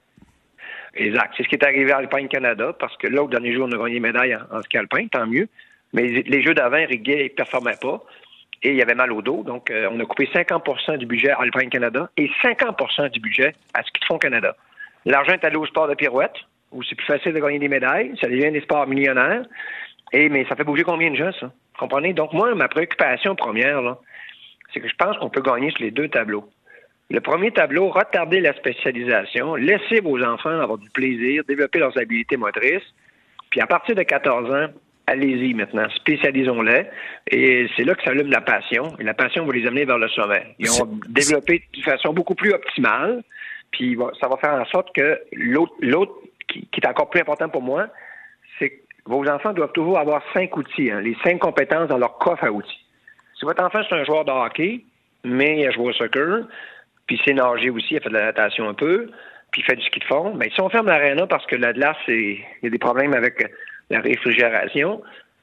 Exact. 0.93 1.33
C'est 1.35 1.43
ce 1.43 1.49
qui 1.49 1.55
est 1.55 1.63
arrivé 1.63 1.91
à 1.91 1.97
Alpine 1.97 2.27
Canada, 2.27 2.73
parce 2.79 2.95
que 2.97 3.07
là, 3.07 3.23
au 3.23 3.27
dernier 3.27 3.53
jour, 3.53 3.67
on 3.67 3.71
a 3.71 3.77
gagné 3.77 3.97
une 3.97 4.03
médaille 4.03 4.35
en, 4.35 4.61
ski 4.61 4.77
alpin, 4.77 5.07
tant 5.07 5.25
mieux. 5.25 5.47
Mais 5.93 6.03
les 6.07 6.43
Jeux 6.43 6.53
d'avant, 6.53 6.85
Riguet 6.85 7.23
ne 7.23 7.27
performait 7.29 7.77
pas 7.81 8.03
et 8.61 8.71
il 8.71 8.75
y 8.75 8.81
avait 8.81 8.95
mal 8.95 9.11
au 9.11 9.21
dos. 9.21 9.43
Donc, 9.43 9.71
euh, 9.71 9.89
on 9.91 9.99
a 9.99 10.05
coupé 10.05 10.29
50% 10.31 10.97
du 10.97 11.05
budget 11.05 11.31
à 11.31 11.41
Alpine 11.41 11.69
Canada 11.69 12.09
et 12.17 12.29
50% 12.43 13.09
du 13.09 13.19
budget 13.19 13.53
à 13.73 13.81
Ski 13.83 14.01
de 14.01 14.05
fond 14.05 14.17
Canada. 14.17 14.55
L'argent 15.09 15.33
est 15.33 15.43
allé 15.43 15.57
au 15.57 15.65
sport 15.65 15.87
de 15.87 15.95
pirouette, 15.95 16.35
où 16.71 16.83
c'est 16.83 16.93
plus 16.93 17.07
facile 17.07 17.33
de 17.33 17.39
gagner 17.39 17.57
des 17.57 17.67
médailles. 17.67 18.13
Ça 18.21 18.27
devient 18.27 18.51
des 18.51 18.61
sports 18.61 18.85
millionnaires. 18.85 19.41
Et, 20.13 20.29
mais 20.29 20.45
ça 20.47 20.55
fait 20.55 20.63
bouger 20.63 20.83
combien 20.83 21.09
de 21.09 21.15
gens, 21.15 21.31
ça? 21.39 21.51
Comprenez? 21.79 22.13
Donc, 22.13 22.31
moi, 22.31 22.53
ma 22.53 22.67
préoccupation 22.67 23.35
première, 23.35 23.81
là, 23.81 23.97
c'est 24.71 24.79
que 24.79 24.87
je 24.87 24.95
pense 24.95 25.17
qu'on 25.17 25.29
peut 25.29 25.41
gagner 25.41 25.71
sur 25.71 25.81
les 25.81 25.89
deux 25.89 26.09
tableaux. 26.09 26.47
Le 27.09 27.21
premier 27.21 27.49
tableau, 27.49 27.89
retarder 27.89 28.39
la 28.39 28.53
spécialisation, 28.53 29.55
laisser 29.55 29.99
vos 29.99 30.21
enfants 30.23 30.59
avoir 30.61 30.77
du 30.77 30.91
plaisir, 30.91 31.43
développer 31.47 31.79
leurs 31.79 31.97
habiletés 31.97 32.37
motrices. 32.37 32.83
Puis 33.49 33.61
à 33.61 33.65
partir 33.65 33.95
de 33.95 34.03
14 34.03 34.51
ans, 34.51 34.67
allez-y 35.07 35.55
maintenant, 35.55 35.89
spécialisons-les. 35.95 36.85
Et 37.31 37.67
c'est 37.75 37.83
là 37.83 37.95
que 37.95 38.03
ça 38.03 38.11
allume 38.11 38.29
la 38.29 38.41
passion. 38.41 38.95
Et 38.99 39.03
la 39.03 39.15
passion 39.15 39.43
va 39.43 39.53
les 39.53 39.65
amener 39.65 39.85
vers 39.85 39.97
le 39.97 40.07
sommet. 40.09 40.53
Ils 40.59 40.69
vont 40.69 40.99
développer 41.07 41.63
de 41.75 41.81
façon 41.81 42.13
beaucoup 42.13 42.35
plus 42.35 42.51
optimale. 42.51 43.23
Puis 43.71 43.97
ça 44.19 44.27
va 44.27 44.37
faire 44.37 44.53
en 44.53 44.65
sorte 44.65 44.93
que 44.95 45.19
l'autre, 45.31 46.13
qui, 46.47 46.67
est 46.75 46.87
encore 46.87 47.09
plus 47.09 47.21
important 47.21 47.49
pour 47.49 47.61
moi, 47.61 47.87
c'est 48.57 48.69
que 48.69 48.75
vos 49.05 49.27
enfants 49.27 49.53
doivent 49.53 49.71
toujours 49.71 49.99
avoir 49.99 50.21
cinq 50.33 50.55
outils, 50.57 50.91
hein, 50.91 51.01
les 51.01 51.15
cinq 51.23 51.39
compétences 51.39 51.87
dans 51.87 51.97
leur 51.97 52.17
coffre 52.17 52.43
à 52.43 52.51
outils. 52.51 52.85
Si 53.37 53.45
votre 53.45 53.63
enfant 53.63 53.79
c'est 53.87 53.95
un 53.95 54.03
joueur 54.03 54.25
de 54.25 54.31
hockey, 54.31 54.81
mais 55.23 55.59
il 55.59 55.67
a 55.67 55.71
joué 55.71 55.85
au 55.89 55.93
soccer, 55.93 56.45
puis 57.05 57.19
sait 57.25 57.33
nager 57.33 57.69
aussi, 57.69 57.87
il 57.91 57.97
a 57.97 58.01
fait 58.01 58.09
de 58.09 58.13
la 58.13 58.25
natation 58.25 58.67
un 58.67 58.73
peu, 58.73 59.09
puis 59.51 59.61
il 59.61 59.65
fait 59.65 59.75
du 59.75 59.83
ski 59.83 59.99
de 59.99 60.05
fond, 60.05 60.33
mais 60.35 60.49
si 60.49 60.61
on 60.61 60.69
ferme 60.69 60.87
l'aréna 60.87 61.27
parce 61.27 61.45
que 61.45 61.55
la 61.55 61.73
glace, 61.73 61.97
il 62.07 62.39
y 62.63 62.67
a 62.67 62.69
des 62.69 62.77
problèmes 62.77 63.13
avec 63.13 63.51
la 63.89 64.01
réfrigération, 64.01 65.01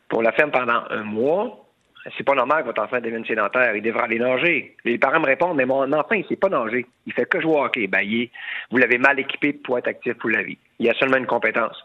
pour 0.08 0.22
la 0.22 0.32
ferme 0.32 0.50
pendant 0.50 0.84
un 0.90 1.02
mois, 1.02 1.65
c'est 2.16 2.24
pas 2.24 2.34
normal 2.34 2.62
que 2.62 2.66
votre 2.66 2.82
enfant 2.82 3.00
devienne 3.00 3.24
sédentaire. 3.24 3.74
Il 3.74 3.82
devra 3.82 4.04
aller 4.04 4.18
nager. 4.18 4.74
Les 4.84 4.98
parents 4.98 5.20
me 5.20 5.26
répondent, 5.26 5.56
mais 5.56 5.66
mon 5.66 5.92
enfant, 5.92 6.14
il 6.14 6.24
sait 6.26 6.36
pas 6.36 6.48
nager. 6.48 6.86
Il 7.06 7.12
fait 7.12 7.26
que 7.26 7.40
jouer 7.40 7.54
au 7.54 7.64
hockey. 7.64 7.86
Ben, 7.86 8.02
vous 8.70 8.78
l'avez 8.78 8.98
mal 8.98 9.18
équipé 9.18 9.52
pour 9.52 9.78
être 9.78 9.88
actif 9.88 10.14
pour 10.14 10.30
la 10.30 10.42
vie. 10.42 10.58
Il 10.78 10.88
a 10.88 10.94
seulement 10.94 11.16
une 11.16 11.26
compétence. 11.26 11.76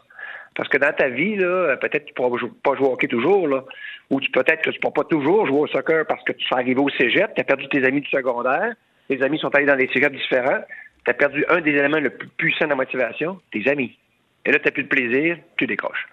Parce 0.54 0.68
que 0.68 0.78
dans 0.78 0.92
ta 0.92 1.08
vie, 1.08 1.36
là, 1.36 1.76
peut-être 1.76 2.04
que 2.04 2.08
tu 2.08 2.14
pourras 2.14 2.38
pas 2.62 2.76
jouer 2.76 2.88
au 2.88 2.92
hockey 2.92 3.08
toujours, 3.08 3.48
là, 3.48 3.64
ou 4.10 4.20
peut-être 4.20 4.62
que 4.62 4.70
tu 4.70 4.78
pourras 4.80 4.92
pas 4.92 5.04
toujours 5.04 5.46
jouer 5.46 5.60
au 5.60 5.66
soccer 5.66 6.06
parce 6.06 6.22
que 6.24 6.32
tu 6.32 6.44
es 6.44 6.54
arrivé 6.54 6.80
au 6.80 6.90
cégep, 6.90 7.34
tu 7.34 7.40
as 7.40 7.44
perdu 7.44 7.68
tes 7.68 7.84
amis 7.84 8.02
du 8.02 8.10
secondaire, 8.10 8.74
tes 9.08 9.22
amis 9.22 9.38
sont 9.38 9.54
allés 9.54 9.66
dans 9.66 9.76
des 9.76 9.88
cégeps 9.88 10.14
différents, 10.14 10.60
tu 11.04 11.10
as 11.10 11.14
perdu 11.14 11.44
un 11.48 11.60
des 11.60 11.70
éléments 11.70 12.00
le 12.00 12.10
plus 12.10 12.28
puissant 12.28 12.66
de 12.66 12.70
la 12.70 12.76
motivation, 12.76 13.40
tes 13.50 13.66
amis. 13.68 13.96
Et 14.44 14.52
là, 14.52 14.58
tu 14.58 14.66
n'as 14.66 14.72
plus 14.72 14.84
de 14.84 14.88
plaisir, 14.88 15.38
tu 15.56 15.66
décroches. 15.66 16.06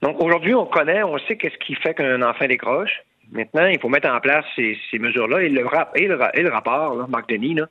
Donc 0.00 0.22
aujourd'hui, 0.22 0.54
on 0.54 0.66
connaît, 0.66 1.02
on 1.02 1.18
sait 1.18 1.36
qu'est-ce 1.36 1.58
qui 1.58 1.74
fait 1.74 1.94
qu'un 1.94 2.22
enfant 2.22 2.46
décroche. 2.46 3.02
Maintenant, 3.32 3.66
il 3.66 3.78
faut 3.78 3.88
mettre 3.88 4.08
en 4.08 4.20
place 4.20 4.44
ces, 4.56 4.98
mesures-là. 4.98 5.42
Et 5.42 5.48
le, 5.48 5.64
et, 5.96 6.42
le, 6.42 6.50
rapport, 6.50 6.94
là, 6.96 7.06
Marc 7.08 7.28
Denis, 7.28 7.54
là, 7.54 7.66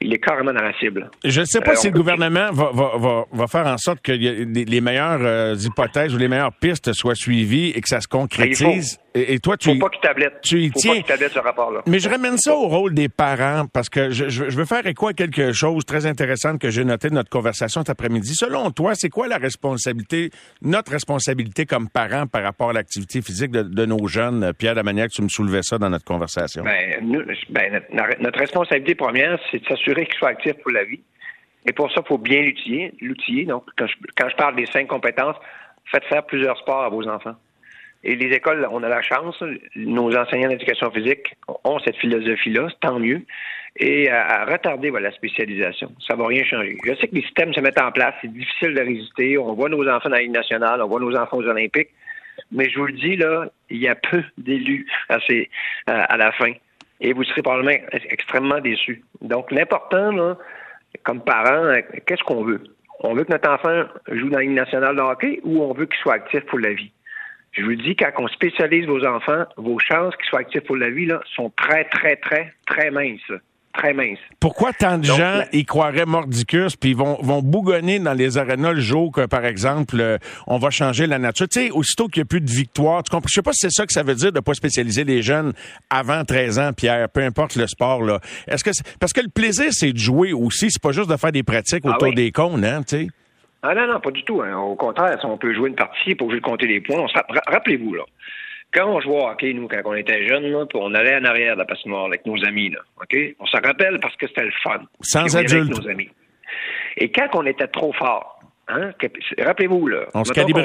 il 0.00 0.12
est 0.12 0.18
carrément 0.18 0.52
dans 0.52 0.62
la 0.62 0.76
cible. 0.78 1.10
Je 1.24 1.40
ne 1.40 1.44
sais 1.46 1.60
pas 1.60 1.72
euh, 1.72 1.76
si 1.76 1.88
le 1.88 1.94
gouvernement 1.94 2.50
va, 2.52 2.70
va, 2.72 3.24
va, 3.32 3.46
faire 3.46 3.66
en 3.66 3.78
sorte 3.78 4.00
que 4.02 4.12
les 4.12 4.80
meilleures 4.80 5.22
euh, 5.22 5.54
hypothèses 5.54 6.14
ou 6.14 6.18
les 6.18 6.28
meilleures 6.28 6.52
pistes 6.52 6.92
soient 6.92 7.14
suivies 7.14 7.70
et 7.70 7.80
que 7.80 7.88
ça 7.88 8.00
se 8.00 8.08
concrétise. 8.08 8.98
Et, 9.16 9.38
toi, 9.38 9.56
tu 9.56 9.70
Faut 9.72 9.78
pas 9.78 9.88
qu'il 9.88 10.00
tablette. 10.00 10.40
Tu 10.42 10.60
y 10.60 10.68
Faut 10.68 10.74
tiens. 10.76 10.90
pas 10.90 10.96
qu'il 10.96 11.06
tablette 11.06 11.32
ce 11.32 11.38
rapport-là. 11.38 11.82
Mais 11.86 11.98
je 11.98 12.08
ramène 12.08 12.36
ça 12.36 12.54
au 12.54 12.68
rôle 12.68 12.92
des 12.92 13.08
parents 13.08 13.64
parce 13.72 13.88
que 13.88 14.10
je, 14.10 14.44
veux 14.56 14.64
faire 14.66 14.86
écho 14.86 15.08
à 15.08 15.14
quelque 15.14 15.52
chose 15.52 15.84
très 15.86 16.04
intéressant 16.06 16.58
que 16.58 16.70
j'ai 16.70 16.84
noté 16.84 17.08
de 17.08 17.14
notre 17.14 17.30
conversation 17.30 17.80
cet 17.80 17.90
après-midi. 17.90 18.34
Selon 18.34 18.70
toi, 18.70 18.94
c'est 18.94 19.08
quoi 19.08 19.26
la 19.26 19.38
responsabilité, 19.38 20.30
notre 20.60 20.92
responsabilité 20.92 21.64
comme 21.64 21.88
parents 21.88 22.26
par 22.26 22.42
rapport 22.42 22.70
à 22.70 22.72
l'activité 22.74 23.22
physique 23.22 23.50
de, 23.50 23.62
de 23.62 23.86
nos 23.86 24.06
jeunes? 24.06 24.52
Pierre, 24.58 24.72
de 24.72 24.76
la 24.76 24.82
manière 24.82 25.06
que 25.06 25.14
tu 25.14 25.22
me 25.22 25.28
soulevais 25.28 25.62
ça 25.62 25.78
dans 25.78 25.88
notre 25.88 26.04
conversation? 26.04 26.62
Ben, 26.64 26.98
nous, 27.02 27.22
ben, 27.48 27.82
notre, 27.92 28.22
notre 28.22 28.38
responsabilité 28.38 28.94
première, 28.94 29.38
c'est 29.50 29.62
de 29.62 29.66
s'assurer 29.66 30.04
qu'il 30.06 30.16
soit 30.16 30.28
actif 30.28 30.52
pour 30.62 30.72
la 30.72 30.84
vie. 30.84 31.00
Et 31.66 31.72
pour 31.72 31.90
ça, 31.90 32.00
il 32.04 32.06
faut 32.06 32.18
bien 32.18 32.42
l'outiller. 32.42 32.92
l'outiller. 33.00 33.44
Donc, 33.44 33.64
quand 33.76 33.86
je, 33.86 33.94
quand 34.16 34.28
je 34.28 34.36
parle 34.36 34.56
des 34.56 34.66
cinq 34.66 34.86
compétences, 34.86 35.36
faites 35.90 36.04
faire 36.04 36.24
plusieurs 36.24 36.56
sports 36.58 36.84
à 36.84 36.88
vos 36.88 37.06
enfants. 37.08 37.34
Et 38.08 38.14
les 38.14 38.32
écoles, 38.36 38.64
on 38.70 38.84
a 38.84 38.88
la 38.88 39.02
chance, 39.02 39.42
nos 39.74 40.16
enseignants 40.16 40.48
d'éducation 40.48 40.92
physique 40.92 41.34
ont 41.64 41.80
cette 41.80 41.96
philosophie-là, 41.96 42.68
tant 42.80 43.00
mieux, 43.00 43.22
et 43.74 44.08
à, 44.08 44.44
retarder 44.44 44.92
la 44.92 45.10
spécialisation. 45.10 45.90
Ça 46.06 46.14
va 46.14 46.28
rien 46.28 46.44
changer. 46.44 46.76
Je 46.84 46.94
sais 46.94 47.08
que 47.08 47.16
les 47.16 47.22
systèmes 47.22 47.52
se 47.52 47.58
mettent 47.58 47.80
en 47.80 47.90
place, 47.90 48.14
c'est 48.22 48.32
difficile 48.32 48.74
de 48.74 48.80
résister. 48.80 49.36
On 49.38 49.54
voit 49.54 49.68
nos 49.68 49.84
enfants 49.88 50.08
dans 50.08 50.14
la 50.14 50.22
Ligue 50.22 50.30
nationale, 50.30 50.80
on 50.82 50.86
voit 50.86 51.00
nos 51.00 51.16
enfants 51.16 51.38
aux 51.38 51.48
Olympiques, 51.48 51.88
mais 52.52 52.70
je 52.70 52.78
vous 52.78 52.86
le 52.86 52.92
dis, 52.92 53.16
là, 53.16 53.46
il 53.70 53.78
y 53.78 53.88
a 53.88 53.96
peu 53.96 54.22
d'élus 54.38 54.86
à, 55.08 56.16
la 56.16 56.30
fin. 56.30 56.52
Et 57.00 57.12
vous 57.12 57.24
serez 57.24 57.42
probablement 57.42 57.76
extrêmement 58.08 58.60
déçus. 58.60 59.02
Donc, 59.20 59.50
l'important, 59.50 60.36
comme 61.02 61.22
parents, 61.22 61.72
qu'est-ce 62.06 62.22
qu'on 62.22 62.44
veut? 62.44 62.62
On 63.00 63.14
veut 63.14 63.24
que 63.24 63.32
notre 63.32 63.50
enfant 63.50 63.82
joue 64.12 64.28
dans 64.28 64.38
la 64.38 64.44
Ligue 64.44 64.52
nationale 64.52 64.94
de 64.94 65.00
hockey 65.00 65.40
ou 65.42 65.60
on 65.64 65.74
veut 65.74 65.86
qu'il 65.86 65.98
soit 65.98 66.14
actif 66.14 66.42
pour 66.42 66.60
la 66.60 66.72
vie? 66.72 66.92
Je 67.56 67.62
vous 67.64 67.74
dis, 67.74 67.96
quand 67.96 68.10
on 68.18 68.28
spécialise 68.28 68.86
vos 68.86 69.04
enfants, 69.06 69.44
vos 69.56 69.78
chances 69.78 70.14
qu'ils 70.16 70.26
soient 70.28 70.40
actifs 70.40 70.60
pour 70.64 70.76
la 70.76 70.90
vie 70.90 71.06
là, 71.06 71.20
sont 71.34 71.50
très, 71.56 71.84
très, 71.84 72.16
très, 72.16 72.52
très 72.66 72.90
minces. 72.90 73.20
Très 73.72 73.92
minces. 73.92 74.18
Pourquoi 74.40 74.72
tant 74.72 74.96
de 74.96 75.06
Donc, 75.06 75.18
gens 75.18 75.36
la- 75.38 75.46
y 75.54 75.64
croiraient 75.66 76.06
mordicus 76.06 76.76
puis 76.76 76.94
vont, 76.94 77.18
vont 77.20 77.42
bougonner 77.42 77.98
dans 77.98 78.14
les 78.14 78.38
arénas 78.38 78.72
le 78.72 78.80
jour 78.80 79.12
que, 79.12 79.26
par 79.26 79.44
exemple, 79.44 79.96
euh, 80.00 80.16
on 80.46 80.56
va 80.56 80.70
changer 80.70 81.06
la 81.06 81.18
nature? 81.18 81.46
Tu 81.46 81.60
sais, 81.66 81.70
aussitôt 81.70 82.08
qu'il 82.08 82.20
n'y 82.22 82.22
a 82.22 82.26
plus 82.26 82.40
de 82.40 82.50
victoire, 82.50 83.02
tu 83.02 83.10
comprends? 83.10 83.28
Je 83.28 83.34
sais 83.34 83.42
pas 83.42 83.52
si 83.52 83.66
c'est 83.68 83.70
ça 83.72 83.84
que 83.86 83.92
ça 83.92 84.02
veut 84.02 84.14
dire 84.14 84.32
de 84.32 84.40
pas 84.40 84.54
spécialiser 84.54 85.04
les 85.04 85.20
jeunes 85.20 85.52
avant 85.90 86.24
13 86.24 86.58
ans, 86.58 86.72
Pierre, 86.74 87.08
peu 87.10 87.20
importe 87.22 87.56
le 87.56 87.66
sport, 87.66 88.02
là. 88.02 88.18
Est-ce 88.48 88.64
que 88.64 88.72
c'est- 88.72 88.96
parce 88.98 89.12
que 89.12 89.20
le 89.20 89.28
plaisir, 89.28 89.66
c'est 89.72 89.92
de 89.92 89.98
jouer 89.98 90.32
aussi, 90.32 90.70
c'est 90.70 90.82
pas 90.82 90.92
juste 90.92 91.10
de 91.10 91.16
faire 91.18 91.32
des 91.32 91.42
pratiques 91.42 91.82
Ah 91.84 91.90
autour 91.96 92.08
oui. 92.08 92.14
des 92.14 92.32
cônes, 92.32 92.64
hein, 92.64 92.82
tu 92.82 92.96
sais? 92.96 93.08
Ah 93.62 93.74
non, 93.74 93.86
non, 93.86 94.00
pas 94.00 94.10
du 94.10 94.22
tout. 94.24 94.42
hein. 94.42 94.56
Au 94.56 94.74
contraire, 94.76 95.18
si 95.18 95.26
on 95.26 95.38
peut 95.38 95.52
jouer 95.54 95.68
une 95.70 95.74
partie 95.76 96.14
pour 96.14 96.30
jouer 96.30 96.40
de 96.40 96.44
compter 96.44 96.66
les 96.66 96.80
points, 96.80 96.98
on 97.00 97.06
rappelez-vous, 97.50 97.94
là. 97.94 98.04
Quand 98.72 98.86
on 98.88 99.00
jouait 99.00 99.14
au 99.16 99.26
hockey, 99.28 99.52
nous, 99.54 99.68
quand 99.68 99.80
on 99.84 99.94
était 99.94 100.26
jeunes, 100.26 100.44
là, 100.50 100.64
on 100.74 100.94
allait 100.94 101.16
en 101.16 101.24
arrière 101.24 101.54
de 101.54 101.60
la 101.60 101.64
patinoire 101.64 102.04
avec 102.06 102.26
nos 102.26 102.44
amis, 102.44 102.70
là, 102.70 102.80
OK? 103.00 103.16
On 103.40 103.46
se 103.46 103.56
rappelle 103.56 103.98
parce 104.00 104.14
que 104.16 104.26
c'était 104.28 104.44
le 104.44 104.52
fun. 104.62 104.80
Sans 105.24 105.36
allait 105.38 105.48
avec 105.62 105.68
nos 105.84 105.88
amis. 105.88 106.10
Et 106.96 107.10
quand 107.10 107.28
on 107.34 107.46
était 107.46 107.68
trop 107.68 107.92
fort, 107.92 108.40
hein, 108.68 108.90
rappelez-vous, 109.38 109.86
là. 109.88 110.06
On 110.14 110.24
se 110.24 110.32
calibrait. 110.34 110.62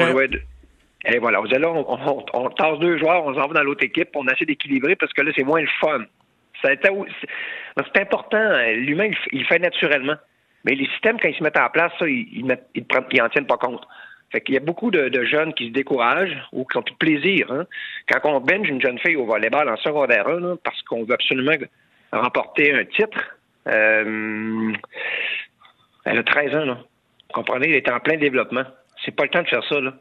Et 1.05 1.17
voilà, 1.19 1.41
on 1.41 1.45
on, 1.45 1.85
on- 1.89 2.25
on 2.33 2.49
tasse 2.49 2.77
deux 2.79 2.97
joueurs, 2.97 3.25
on 3.25 3.33
s'en 3.33 3.47
va 3.47 3.53
dans 3.55 3.63
l'autre 3.63 3.83
équipe, 3.83 4.09
on 4.15 4.27
essaie 4.27 4.45
d'équilibrer 4.45 4.95
parce 4.95 5.11
que 5.13 5.21
là, 5.21 5.31
c'est 5.35 5.43
moins 5.43 5.61
le 5.61 5.67
fun. 5.79 6.03
C'est 6.63 7.99
important. 7.99 8.37
hein. 8.37 8.71
L'humain, 8.73 9.09
il, 9.31 9.45
fait 9.45 9.57
naturellement. 9.59 10.15
Mais 10.65 10.75
les 10.75 10.85
systèmes, 10.87 11.19
quand 11.19 11.29
ils 11.29 11.35
se 11.35 11.43
mettent 11.43 11.59
en 11.59 11.69
place, 11.69 11.91
ça, 11.99 12.07
ils, 12.07 12.27
ils, 12.31 12.57
ils, 12.75 12.85
ils 13.11 13.21
en 13.21 13.29
tiennent 13.29 13.47
pas 13.47 13.57
compte. 13.57 13.85
Fait 14.31 14.41
qu'il 14.41 14.55
y 14.55 14.57
a 14.57 14.61
beaucoup 14.61 14.91
de, 14.91 15.09
de 15.09 15.25
jeunes 15.25 15.53
qui 15.53 15.67
se 15.67 15.73
découragent 15.73 16.37
ou 16.53 16.63
qui 16.65 16.77
ont 16.77 16.83
plus 16.83 16.93
de 16.93 16.97
plaisir. 16.97 17.51
hein. 17.51 17.65
Quand 18.09 18.31
on 18.31 18.39
bench 18.39 18.67
une 18.67 18.81
jeune 18.81 18.97
fille 18.99 19.17
au 19.17 19.25
volleyball 19.25 19.67
en 19.67 19.75
secondaire 19.77 20.27
1, 20.27 20.39
là, 20.39 20.55
parce 20.63 20.81
qu'on 20.83 21.03
veut 21.03 21.13
absolument 21.13 21.51
remporter 22.13 22.73
un 22.73 22.85
titre, 22.85 23.35
euh, 23.67 24.71
elle 26.05 26.17
a 26.17 26.23
13 26.23 26.55
ans, 26.55 26.65
là. 26.65 26.73
Vous 26.75 27.33
comprenez? 27.33 27.69
Elle 27.69 27.75
est 27.75 27.91
en 27.91 27.99
plein 27.99 28.17
développement. 28.17 28.63
C'est 29.03 29.15
pas 29.15 29.23
le 29.23 29.29
temps 29.29 29.41
de 29.41 29.47
faire 29.47 29.63
ça, 29.67 29.79
là. 29.81 29.93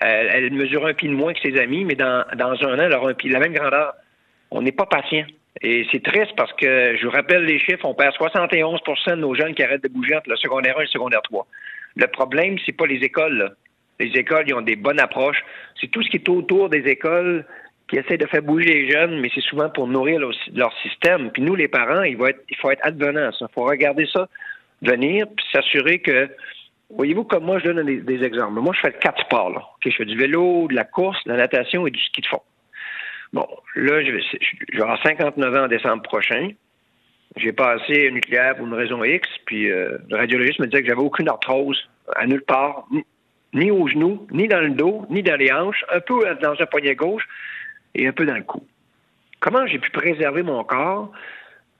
Elle, 0.00 0.26
elle 0.32 0.52
mesure 0.52 0.86
un 0.86 0.94
pied 0.94 1.08
de 1.08 1.14
moins 1.14 1.32
que 1.32 1.40
ses 1.40 1.58
amis, 1.58 1.84
mais 1.84 1.94
dans, 1.94 2.24
dans 2.36 2.52
un 2.62 2.78
an, 2.78 2.82
elle 2.82 2.92
aura 2.94 3.10
un 3.10 3.14
pied 3.14 3.30
la 3.30 3.40
même 3.40 3.54
grandeur. 3.54 3.94
On 4.50 4.62
n'est 4.62 4.72
pas 4.72 4.86
patient. 4.86 5.24
Et 5.62 5.86
c'est 5.92 6.02
triste 6.02 6.32
parce 6.36 6.52
que, 6.54 6.96
je 6.96 7.04
vous 7.04 7.12
rappelle 7.12 7.44
les 7.44 7.58
chiffres, 7.58 7.84
on 7.84 7.94
perd 7.94 8.14
71% 8.16 9.10
de 9.10 9.14
nos 9.16 9.34
jeunes 9.34 9.54
qui 9.54 9.62
arrêtent 9.62 9.84
de 9.84 9.88
bouger 9.88 10.16
entre 10.16 10.28
le 10.30 10.36
secondaire 10.36 10.76
1 10.76 10.80
et 10.80 10.84
le 10.84 10.88
secondaire 10.88 11.22
3. 11.22 11.46
Le 11.96 12.06
problème, 12.08 12.56
c'est 12.66 12.72
pas 12.72 12.86
les 12.86 13.02
écoles, 13.04 13.38
là. 13.38 13.50
Les 14.00 14.10
écoles, 14.18 14.44
ils 14.48 14.54
ont 14.54 14.60
des 14.60 14.74
bonnes 14.74 14.98
approches. 14.98 15.44
C'est 15.80 15.88
tout 15.88 16.02
ce 16.02 16.10
qui 16.10 16.16
est 16.16 16.28
autour 16.28 16.68
des 16.68 16.88
écoles 16.88 17.44
qui 17.86 17.96
essaient 17.96 18.18
de 18.18 18.26
faire 18.26 18.42
bouger 18.42 18.66
les 18.66 18.90
jeunes, 18.90 19.20
mais 19.20 19.30
c'est 19.32 19.42
souvent 19.42 19.70
pour 19.70 19.86
nourrir 19.86 20.18
leur, 20.18 20.72
système. 20.82 21.30
Puis 21.30 21.42
nous, 21.42 21.54
les 21.54 21.68
parents, 21.68 22.02
il, 22.02 22.20
être, 22.24 22.40
faut 22.60 22.72
être 22.72 22.84
advenant. 22.84 23.30
Il 23.40 23.46
faut 23.54 23.62
regarder 23.64 24.06
ça 24.12 24.28
venir, 24.82 25.26
puis 25.28 25.46
s'assurer 25.52 26.00
que 26.00 26.28
Voyez-vous, 26.90 27.24
comme 27.24 27.44
moi, 27.44 27.58
je 27.58 27.70
donne 27.70 27.84
des, 27.84 28.22
exemples. 28.22 28.60
Moi, 28.60 28.72
je 28.74 28.80
fais 28.80 28.92
quatre 28.92 29.20
sports. 29.22 29.50
Là. 29.50 29.62
Je 29.84 29.90
fais 29.90 30.04
du 30.04 30.16
vélo, 30.16 30.68
de 30.68 30.74
la 30.74 30.84
course, 30.84 31.18
de 31.24 31.32
la 31.32 31.38
natation 31.38 31.86
et 31.86 31.90
du 31.90 32.00
ski 32.00 32.20
de 32.20 32.26
fond. 32.26 32.42
Bon, 33.34 33.48
là, 33.74 34.04
je 34.04 34.12
vais, 34.12 34.22
je 34.70 34.76
vais 34.76 34.82
avoir 34.82 35.02
59 35.02 35.54
ans 35.56 35.64
en 35.64 35.66
décembre 35.66 36.04
prochain. 36.04 36.50
J'ai 37.34 37.52
passé 37.52 38.08
nucléaire 38.12 38.54
pour 38.54 38.64
une 38.64 38.74
raison 38.74 39.02
X, 39.02 39.28
puis 39.44 39.72
euh, 39.72 39.98
le 40.08 40.16
radiologiste 40.16 40.60
me 40.60 40.66
disait 40.66 40.82
que 40.82 40.88
j'avais 40.88 41.00
aucune 41.00 41.28
arthrose 41.28 41.90
à 42.14 42.28
nulle 42.28 42.44
part, 42.44 42.86
ni, 42.92 43.04
ni 43.52 43.72
au 43.72 43.88
genou, 43.88 44.24
ni 44.30 44.46
dans 44.46 44.60
le 44.60 44.70
dos, 44.70 45.04
ni 45.10 45.24
dans 45.24 45.34
les 45.34 45.52
hanches, 45.52 45.84
un 45.92 45.98
peu 45.98 46.22
dans 46.40 46.54
un 46.60 46.66
poignet 46.66 46.94
gauche 46.94 47.26
et 47.96 48.06
un 48.06 48.12
peu 48.12 48.24
dans 48.24 48.36
le 48.36 48.44
cou. 48.44 48.64
Comment 49.40 49.66
j'ai 49.66 49.80
pu 49.80 49.90
préserver 49.90 50.44
mon 50.44 50.62
corps, 50.62 51.10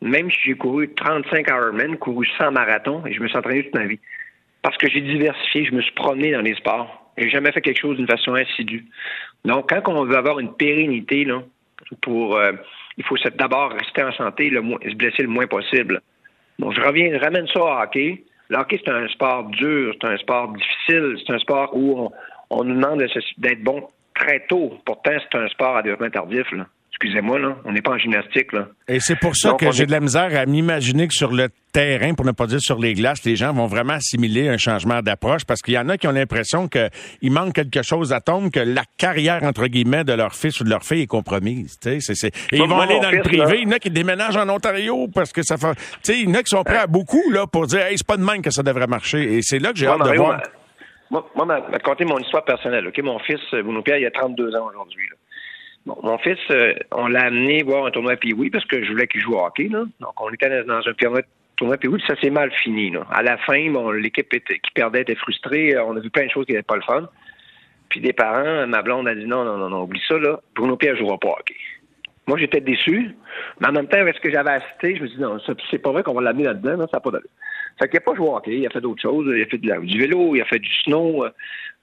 même 0.03 0.33
si 0.33 0.39
j'ai 0.47 0.55
couru 0.55 0.93
35 0.93 1.47
Ironman, 1.49 1.97
couru 1.99 2.27
100 2.37 2.51
marathons, 2.51 3.07
et 3.07 3.13
je 3.13 3.21
me 3.21 3.29
suis 3.29 3.39
entraîné 3.39 3.63
toute 3.63 3.77
ma 3.77 3.87
vie? 3.87 4.01
Parce 4.61 4.77
que 4.77 4.91
j'ai 4.91 5.03
diversifié, 5.03 5.67
je 5.67 5.73
me 5.73 5.83
suis 5.83 5.95
promené 5.95 6.33
dans 6.33 6.43
les 6.43 6.57
sports. 6.57 7.13
J'ai 7.17 7.31
jamais 7.31 7.53
fait 7.53 7.61
quelque 7.61 7.81
chose 7.81 7.97
d'une 7.97 8.09
façon 8.09 8.35
assidue. 8.35 8.87
Donc, 9.45 9.71
quand 9.71 9.93
on 9.93 10.05
veut 10.05 10.17
avoir 10.17 10.39
une 10.39 10.55
pérennité, 10.55 11.25
là, 11.25 11.43
pour, 12.01 12.37
euh, 12.37 12.53
il 12.97 13.05
faut 13.05 13.17
d'abord 13.37 13.73
rester 13.73 14.03
en 14.03 14.13
santé, 14.13 14.51
le 14.51 14.63
moins, 14.63 14.79
se 14.83 14.95
blesser 14.95 15.23
le 15.23 15.29
moins 15.29 15.47
possible. 15.47 16.01
Donc, 16.59 16.75
je 16.75 16.81
reviens, 16.81 17.11
je 17.13 17.19
ramène 17.19 17.47
ça 17.49 17.61
au 17.61 17.69
hockey. 17.69 18.25
Le 18.49 18.59
hockey, 18.59 18.81
c'est 18.85 18.91
un 18.91 19.09
sport 19.09 19.45
dur, 19.45 19.95
c'est 20.01 20.07
un 20.07 20.17
sport 20.19 20.53
difficile, 20.53 21.17
c'est 21.27 21.33
un 21.33 21.39
sport 21.39 21.71
où 21.75 21.99
on, 21.99 22.13
on 22.51 22.65
nous 22.65 22.75
demande 22.75 23.05
d'être 23.39 23.63
bon 23.63 23.89
très 24.15 24.41
tôt. 24.47 24.79
Pourtant, 24.85 25.13
c'est 25.21 25.39
un 25.39 25.49
sport 25.49 25.77
à 25.77 25.83
développement 25.83 26.11
tardif. 26.11 26.51
Là. 26.53 26.67
Excusez-moi, 27.01 27.39
là, 27.41 27.57
on 27.65 27.73
n'est 27.73 27.83
pas 27.83 27.91
en 27.91 27.99
gymnastique. 27.99 28.53
Là. 28.53 28.69
Et 28.89 29.01
c'est 29.01 29.17
pour 29.19 29.35
ça 29.37 29.51
Donc, 29.51 29.61
que 29.61 29.73
j'ai 29.73 29.83
est- 29.83 29.87
de 29.87 29.91
la 29.91 30.01
misère 30.01 30.31
à 30.39 30.47
m'imaginer 30.47 31.09
que 31.09 31.13
sur 31.13 31.33
le 31.33 31.49
terrain, 31.73 32.15
pour 32.15 32.25
ne 32.25 32.31
pas 32.31 32.47
dire 32.47 32.61
sur 32.61 32.79
les 32.79 32.95
glaces, 32.95 33.25
les 33.25 33.35
gens 33.35 33.53
vont 33.53 33.67
vraiment 33.67 33.95
assimiler 33.95 34.49
un 34.49 34.57
changement 34.59 35.03
d'approche 35.03 35.45
parce 35.45 35.61
qu'il 35.61 35.75
y 35.75 35.79
en 35.79 35.89
a 35.89 35.99
qui 35.99 36.07
ont 36.07 36.13
l'impression 36.13 36.69
qu'il 36.69 37.33
manque 37.33 37.53
quelque 37.53 37.83
chose 37.83 38.13
à 38.13 38.21
tomber, 38.21 38.51
que 38.51 38.61
la 38.61 38.85
carrière, 38.97 39.43
entre 39.43 39.67
guillemets, 39.67 40.05
de 40.05 40.13
leur 40.13 40.35
fils 40.35 40.61
ou 40.61 40.65
de 40.65 40.71
leur 40.71 40.85
fille 40.85 41.03
est 41.03 41.07
compromise. 41.07 41.79
tu 41.81 41.89
sais, 41.91 42.01
c'est- 42.01 42.15
c'est- 42.15 42.53
Et 42.53 42.59
ils 42.59 42.63
vont 42.69 42.81
aller 42.81 43.01
dans 43.01 43.11
le 43.11 43.21
privé. 43.23 43.39
là- 43.39 43.55
Il 43.57 43.63
y 43.65 43.67
en 43.67 43.73
a 43.73 43.79
qui 43.81 43.91
déménagent 43.91 44.37
en 44.37 44.49
Ontario 44.49 45.09
parce 45.13 45.33
que 45.33 45.43
ça 45.43 45.57
fait... 45.57 45.75
Tu 45.75 45.83
sais, 46.05 46.21
il 46.21 46.29
y 46.29 46.33
en 46.33 46.35
a 46.35 46.43
qui 46.45 46.51
sont 46.51 46.63
prêts 46.63 46.79
à 46.79 46.87
beaucoup 46.87 47.29
là, 47.31 47.47
pour 47.49 47.67
dire 47.67 47.81
hey, 47.87 47.99
c'est 47.99 48.07
pas 48.07 48.17
de 48.17 48.25
même 48.25 48.41
que 48.41 48.51
ça 48.51 48.63
devrait 48.63 48.87
marcher. 48.87 49.35
Et 49.35 49.43
c'est 49.43 49.59
là 49.59 49.73
que 49.73 49.79
j'ai 49.79 49.89
hâte 49.89 49.99
de 50.09 50.17
voir. 50.17 50.41
Moi, 51.11 51.27
moi, 51.37 51.45
ma, 51.45 51.61
ma- 51.61 51.79
conter 51.81 52.05
mon 52.05 52.19
histoire 52.19 52.45
personnelle. 52.45 52.87
Ok, 52.89 52.99
Mon 53.03 53.19
fils, 53.19 53.41
Bruno 53.53 53.83
Pierre, 53.83 53.99
il 53.99 54.07
a 54.07 54.11
32 54.11 54.55
ans 54.57 54.69
aujourd'hui. 54.71 55.05
Là. 55.87 55.95
Bon, 55.95 55.99
mon 56.03 56.19
fils, 56.19 56.39
euh, 56.51 56.75
on 56.93 57.09
l'a 57.09 57.27
amené 57.27 57.63
voir 57.63 57.87
un 57.87 57.91
tournoi 57.91 58.17
Pee-Wee 58.17 58.51
parce 58.51 58.65
que 58.65 58.83
je 58.85 58.91
voulais 58.91 59.07
qu'il 59.07 59.21
joue 59.21 59.35
au 59.35 59.45
hockey. 59.45 59.69
Là. 59.69 59.85
Donc, 60.01 60.21
on 60.21 60.31
était 60.31 60.65
dans 60.65 60.79
un 60.79 60.93
tournoi, 60.95 61.23
tournoi 61.57 61.77
Pee-Wee, 61.77 61.99
puis 61.99 62.07
ça 62.07 62.21
s'est 62.21 62.31
mal 62.31 62.51
fini. 62.63 62.91
Là. 62.91 63.07
À 63.11 63.23
la 63.23 63.37
fin, 63.39 63.71
l'équipe 63.93 64.29
qui 64.29 64.71
perdait 64.75 65.03
était 65.03 65.15
frustrée. 65.15 65.75
Euh, 65.75 65.85
On 65.85 65.97
a 65.97 66.01
vu 66.01 66.11
plein 66.11 66.27
de 66.27 66.31
choses 66.31 66.47
qui 66.47 66.53
n'étaient 66.53 66.63
pas 66.63 66.77
le 66.77 66.83
fun. 66.83 67.09
Puis 67.89 68.01
des 68.01 68.13
parents, 68.13 68.67
ma 68.67 68.83
blonde 68.83 69.07
a 69.09 69.15
dit 69.15 69.27
non, 69.27 69.45
non, 69.45 69.57
non, 69.57 69.69
non, 69.69 69.83
oublie 69.83 70.03
ça, 70.09 70.19
là. 70.19 70.41
Bruno 70.55 70.77
Pierre 70.77 70.95
ne 70.95 70.99
jouera 70.99 71.19
pas 71.19 71.29
au 71.29 71.33
hockey. 71.33 71.57
Moi, 72.27 72.39
j'étais 72.39 72.61
déçu, 72.61 73.15
mais 73.61 73.69
en 73.69 73.73
même 73.73 73.87
temps, 73.87 73.99
avec 73.99 74.17
ce 74.17 74.21
que 74.21 74.31
j'avais 74.31 74.53
assisté, 74.53 74.97
je 74.97 75.03
me 75.03 75.07
suis 75.09 75.17
dit, 75.17 75.23
non, 75.23 75.39
c'est 75.71 75.79
pas 75.79 75.93
vrai 75.93 76.03
qu'on 76.03 76.15
va 76.15 76.23
l'amener 76.23 76.45
là-dedans, 76.45 76.79
non, 76.79 76.87
ça 76.89 76.97
n'a 76.97 77.01
pas 77.01 77.11
d'allure. 77.11 77.29
Fait 77.79 77.89
qu'il 77.89 77.97
n'a 77.97 78.01
pas 78.01 78.15
joué 78.15 78.27
au 78.27 78.37
hockey, 78.37 78.59
il 78.59 78.67
a 78.67 78.71
fait 78.71 78.81
d'autres 78.81 79.03
choses, 79.03 79.27
il 79.37 79.43
a 79.43 79.47
fait 79.47 79.59
du 79.59 79.99
vélo, 79.99 80.35
il 80.35 80.41
a 80.41 80.45
fait 80.47 80.59
du 80.59 80.73
snow, 80.85 81.25
euh, 81.25 81.31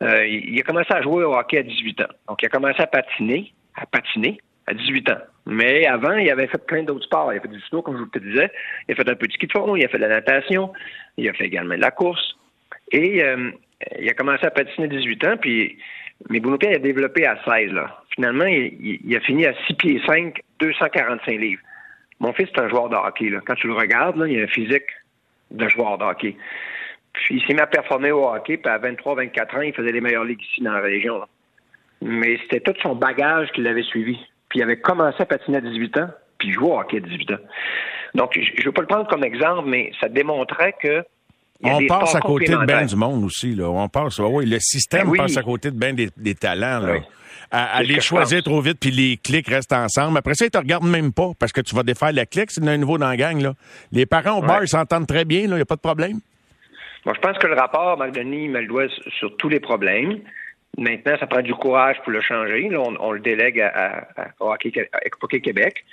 euh, 0.01 0.25
il 0.25 0.59
a 0.59 0.63
commencé 0.63 0.91
à 0.91 1.01
jouer 1.01 1.23
au 1.23 1.33
hockey 1.33 1.59
à 1.59 1.63
18 1.63 2.01
ans. 2.01 2.13
Donc, 2.27 2.41
il 2.41 2.47
a 2.47 2.49
commencé 2.49 2.81
à 2.81 2.87
patiner, 2.87 3.53
à 3.75 3.85
patiner 3.85 4.39
à 4.67 4.73
18 4.73 5.09
ans. 5.09 5.21
Mais 5.45 5.85
avant, 5.85 6.13
il 6.13 6.29
avait 6.29 6.47
fait 6.47 6.63
plein 6.65 6.83
d'autres 6.83 7.05
sports. 7.05 7.33
Il 7.33 7.37
a 7.37 7.41
fait 7.41 7.47
du 7.47 7.59
snow, 7.61 7.81
comme 7.81 7.97
je 7.97 8.03
vous 8.03 8.09
le 8.13 8.19
disais. 8.19 8.51
Il 8.87 8.93
a 8.93 8.95
fait 8.95 9.09
un 9.09 9.15
peu 9.15 9.27
de 9.27 9.33
ski 9.33 9.47
de 9.47 9.51
fond, 9.51 9.75
il 9.75 9.83
a 9.83 9.87
fait 9.87 9.97
de 9.97 10.03
la 10.03 10.09
natation, 10.09 10.71
il 11.17 11.27
a 11.27 11.33
fait 11.33 11.45
également 11.45 11.75
de 11.75 11.81
la 11.81 11.91
course. 11.91 12.37
Et 12.91 13.23
euh, 13.23 13.51
il 13.99 14.09
a 14.09 14.13
commencé 14.13 14.45
à 14.45 14.51
patiner 14.51 14.85
à 14.85 14.89
18 14.89 15.23
ans, 15.25 15.37
puis 15.37 15.77
mais 16.29 16.39
Bruno 16.39 16.57
Pierre 16.57 16.73
il 16.73 16.75
a 16.75 16.79
développé 16.79 17.25
à 17.25 17.37
16. 17.43 17.71
Là. 17.71 18.03
Finalement, 18.13 18.45
il, 18.45 19.15
a 19.15 19.19
fini 19.21 19.45
à 19.45 19.53
6 19.67 19.73
pieds 19.75 20.01
5, 20.05 20.41
245 20.59 21.39
livres. 21.39 21.61
Mon 22.19 22.33
fils, 22.33 22.47
c'est 22.53 22.61
un 22.61 22.69
joueur 22.69 22.89
de 22.89 22.95
hockey. 22.95 23.31
Quand 23.45 23.55
tu 23.55 23.67
le 23.67 23.73
regardes, 23.73 24.23
il 24.27 24.39
a 24.39 24.43
un 24.43 24.47
physique 24.47 24.85
de 25.49 25.67
joueur 25.67 25.97
de 25.97 26.03
hockey. 26.03 26.35
Puis 27.13 27.35
il 27.35 27.47
s'est 27.47 27.53
mis 27.53 27.59
à 27.59 27.67
performer 27.67 28.11
au 28.11 28.27
hockey, 28.27 28.57
puis 28.57 28.71
à 28.71 28.77
23-24 28.77 29.57
ans, 29.57 29.61
il 29.61 29.73
faisait 29.73 29.91
les 29.91 30.01
meilleures 30.01 30.23
ligues 30.23 30.43
ici 30.43 30.61
dans 30.61 30.73
la 30.73 30.81
région. 30.81 31.21
Mais 32.01 32.37
c'était 32.43 32.59
tout 32.59 32.73
son 32.81 32.95
bagage 32.95 33.49
qui 33.53 33.61
l'avait 33.61 33.83
suivi. 33.83 34.17
Puis 34.49 34.59
il 34.59 34.63
avait 34.63 34.79
commencé 34.79 35.21
à 35.21 35.25
patiner 35.25 35.57
à 35.57 35.61
18 35.61 35.97
ans, 35.97 36.09
puis 36.37 36.51
jouer 36.51 36.69
au 36.69 36.79
hockey 36.79 36.97
à 36.97 36.99
18 36.99 37.31
ans. 37.31 37.35
Donc, 38.15 38.31
je 38.33 38.39
ne 38.39 38.65
veux 38.65 38.71
pas 38.71 38.81
le 38.81 38.87
prendre 38.87 39.07
comme 39.07 39.23
exemple, 39.23 39.69
mais 39.69 39.91
ça 40.01 40.09
démontrait 40.09 40.75
que 40.81 41.03
on 41.63 41.85
passe 41.85 42.15
à 42.15 42.19
côté 42.19 42.51
de 42.51 42.65
bien 42.65 42.85
du 42.85 42.95
monde 42.95 43.23
aussi. 43.23 43.53
Là. 43.53 43.69
On 43.69 43.87
passe, 43.87 44.19
oui, 44.19 44.45
le 44.45 44.59
système 44.59 45.11
ben 45.11 45.17
passe 45.17 45.37
à 45.37 45.43
côté 45.43 45.69
de 45.69 45.77
bien 45.77 45.93
des, 45.93 46.35
talents. 46.35 46.79
Là. 46.79 46.95
À, 47.51 47.83
les 47.83 47.99
choisir 47.99 48.41
trop 48.41 48.61
vite, 48.61 48.77
puis 48.79 48.91
les 48.91 49.17
clics 49.17 49.47
restent 49.47 49.73
ensemble. 49.73 50.17
Après 50.17 50.33
ça, 50.33 50.45
ils 50.45 50.51
te 50.51 50.57
regardent 50.57 50.89
même 50.89 51.11
pas, 51.11 51.31
parce 51.37 51.51
que 51.51 51.61
tu 51.61 51.75
vas 51.75 51.83
défaire 51.83 52.13
la 52.13 52.25
clique, 52.25 52.49
c'est 52.49 52.65
un 52.67 52.77
nouveau 52.77 52.97
dans 52.97 53.09
la 53.09 53.17
gang. 53.17 53.41
Là. 53.41 53.53
Les 53.91 54.05
parents 54.05 54.39
au 54.39 54.41
bar, 54.41 54.63
ils 54.63 54.67
s'entendent 54.67 55.07
très 55.07 55.25
bien, 55.25 55.41
il 55.41 55.53
n'y 55.53 55.61
a 55.61 55.65
pas 55.65 55.75
de 55.75 55.81
problème. 55.81 56.19
Bon, 57.05 57.13
je 57.13 57.19
pense 57.19 57.37
que 57.37 57.47
le 57.47 57.55
rapport, 57.55 57.97
Denis, 58.11 58.47
me 58.47 58.61
le 58.61 58.67
doit 58.67 58.85
sur 59.19 59.35
tous 59.37 59.49
les 59.49 59.59
problèmes. 59.59 60.19
Maintenant, 60.77 61.17
ça 61.19 61.27
prend 61.27 61.41
du 61.41 61.53
courage 61.53 61.97
pour 62.03 62.11
le 62.11 62.21
changer. 62.21 62.69
On, 62.75 63.11
le 63.11 63.19
délègue 63.19 63.59
à, 63.59 64.07
à, 64.15 64.27
Hockey 64.39 64.71
Québec. 65.41 65.83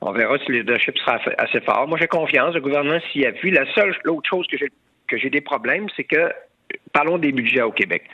On 0.00 0.12
verra 0.12 0.38
si 0.38 0.50
le 0.50 0.58
leadership 0.58 0.96
sera 0.98 1.18
assez 1.38 1.60
fort. 1.60 1.86
Moi, 1.88 1.98
j'ai 2.00 2.06
confiance. 2.06 2.54
Le 2.54 2.60
gouvernement 2.60 3.00
s'y 3.12 3.26
vu. 3.42 3.50
La 3.50 3.70
seule, 3.74 3.94
l'autre 4.04 4.28
chose 4.28 4.46
que 4.46 5.16
j'ai 5.16 5.30
des 5.30 5.40
problèmes, 5.40 5.86
c'est 5.96 6.04
que 6.04 6.32
parlons 6.92 7.18
des 7.18 7.32
budgets 7.32 7.62
au 7.62 7.72
Québec. 7.72 8.04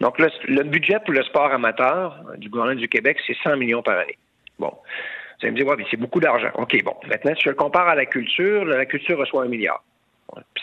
Donc, 0.00 0.18
le, 0.18 0.62
budget 0.62 0.98
pour 1.04 1.12
le 1.12 1.22
sport 1.24 1.52
amateur 1.52 2.22
du 2.36 2.48
gouvernement 2.48 2.80
du 2.80 2.88
Québec, 2.88 3.18
c'est 3.26 3.36
100 3.42 3.56
millions 3.56 3.82
par 3.82 3.98
année. 3.98 4.18
Bon. 4.58 4.68
Vous 4.70 5.46
allez 5.46 5.52
me 5.52 5.56
dire, 5.56 5.66
ouais, 5.66 5.84
c'est 5.90 5.96
beaucoup 5.96 6.20
d'argent. 6.20 6.50
OK, 6.54 6.82
bon. 6.84 6.94
Maintenant, 7.08 7.34
si 7.34 7.42
je 7.42 7.48
le 7.48 7.54
compare 7.54 7.88
à 7.88 7.94
la 7.94 8.06
culture, 8.06 8.64
la 8.64 8.86
culture 8.86 9.18
reçoit 9.18 9.44
un 9.44 9.48
milliard. 9.48 9.82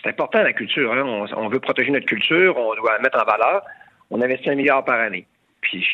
C'est 0.02 0.10
important, 0.10 0.42
la 0.42 0.54
culture. 0.54 0.94
Hein. 0.94 1.28
On, 1.36 1.48
veut 1.50 1.60
protéger 1.60 1.92
notre 1.92 2.06
culture, 2.06 2.58
on 2.58 2.76
doit 2.76 2.94
la 2.94 3.00
mettre 3.00 3.20
en 3.20 3.26
valeur. 3.26 3.64
On 4.12 4.22
investit 4.22 4.50
un 4.50 4.56
milliard 4.56 4.84
par 4.86 5.00
année. 5.00 5.26
Puis, 5.62 5.86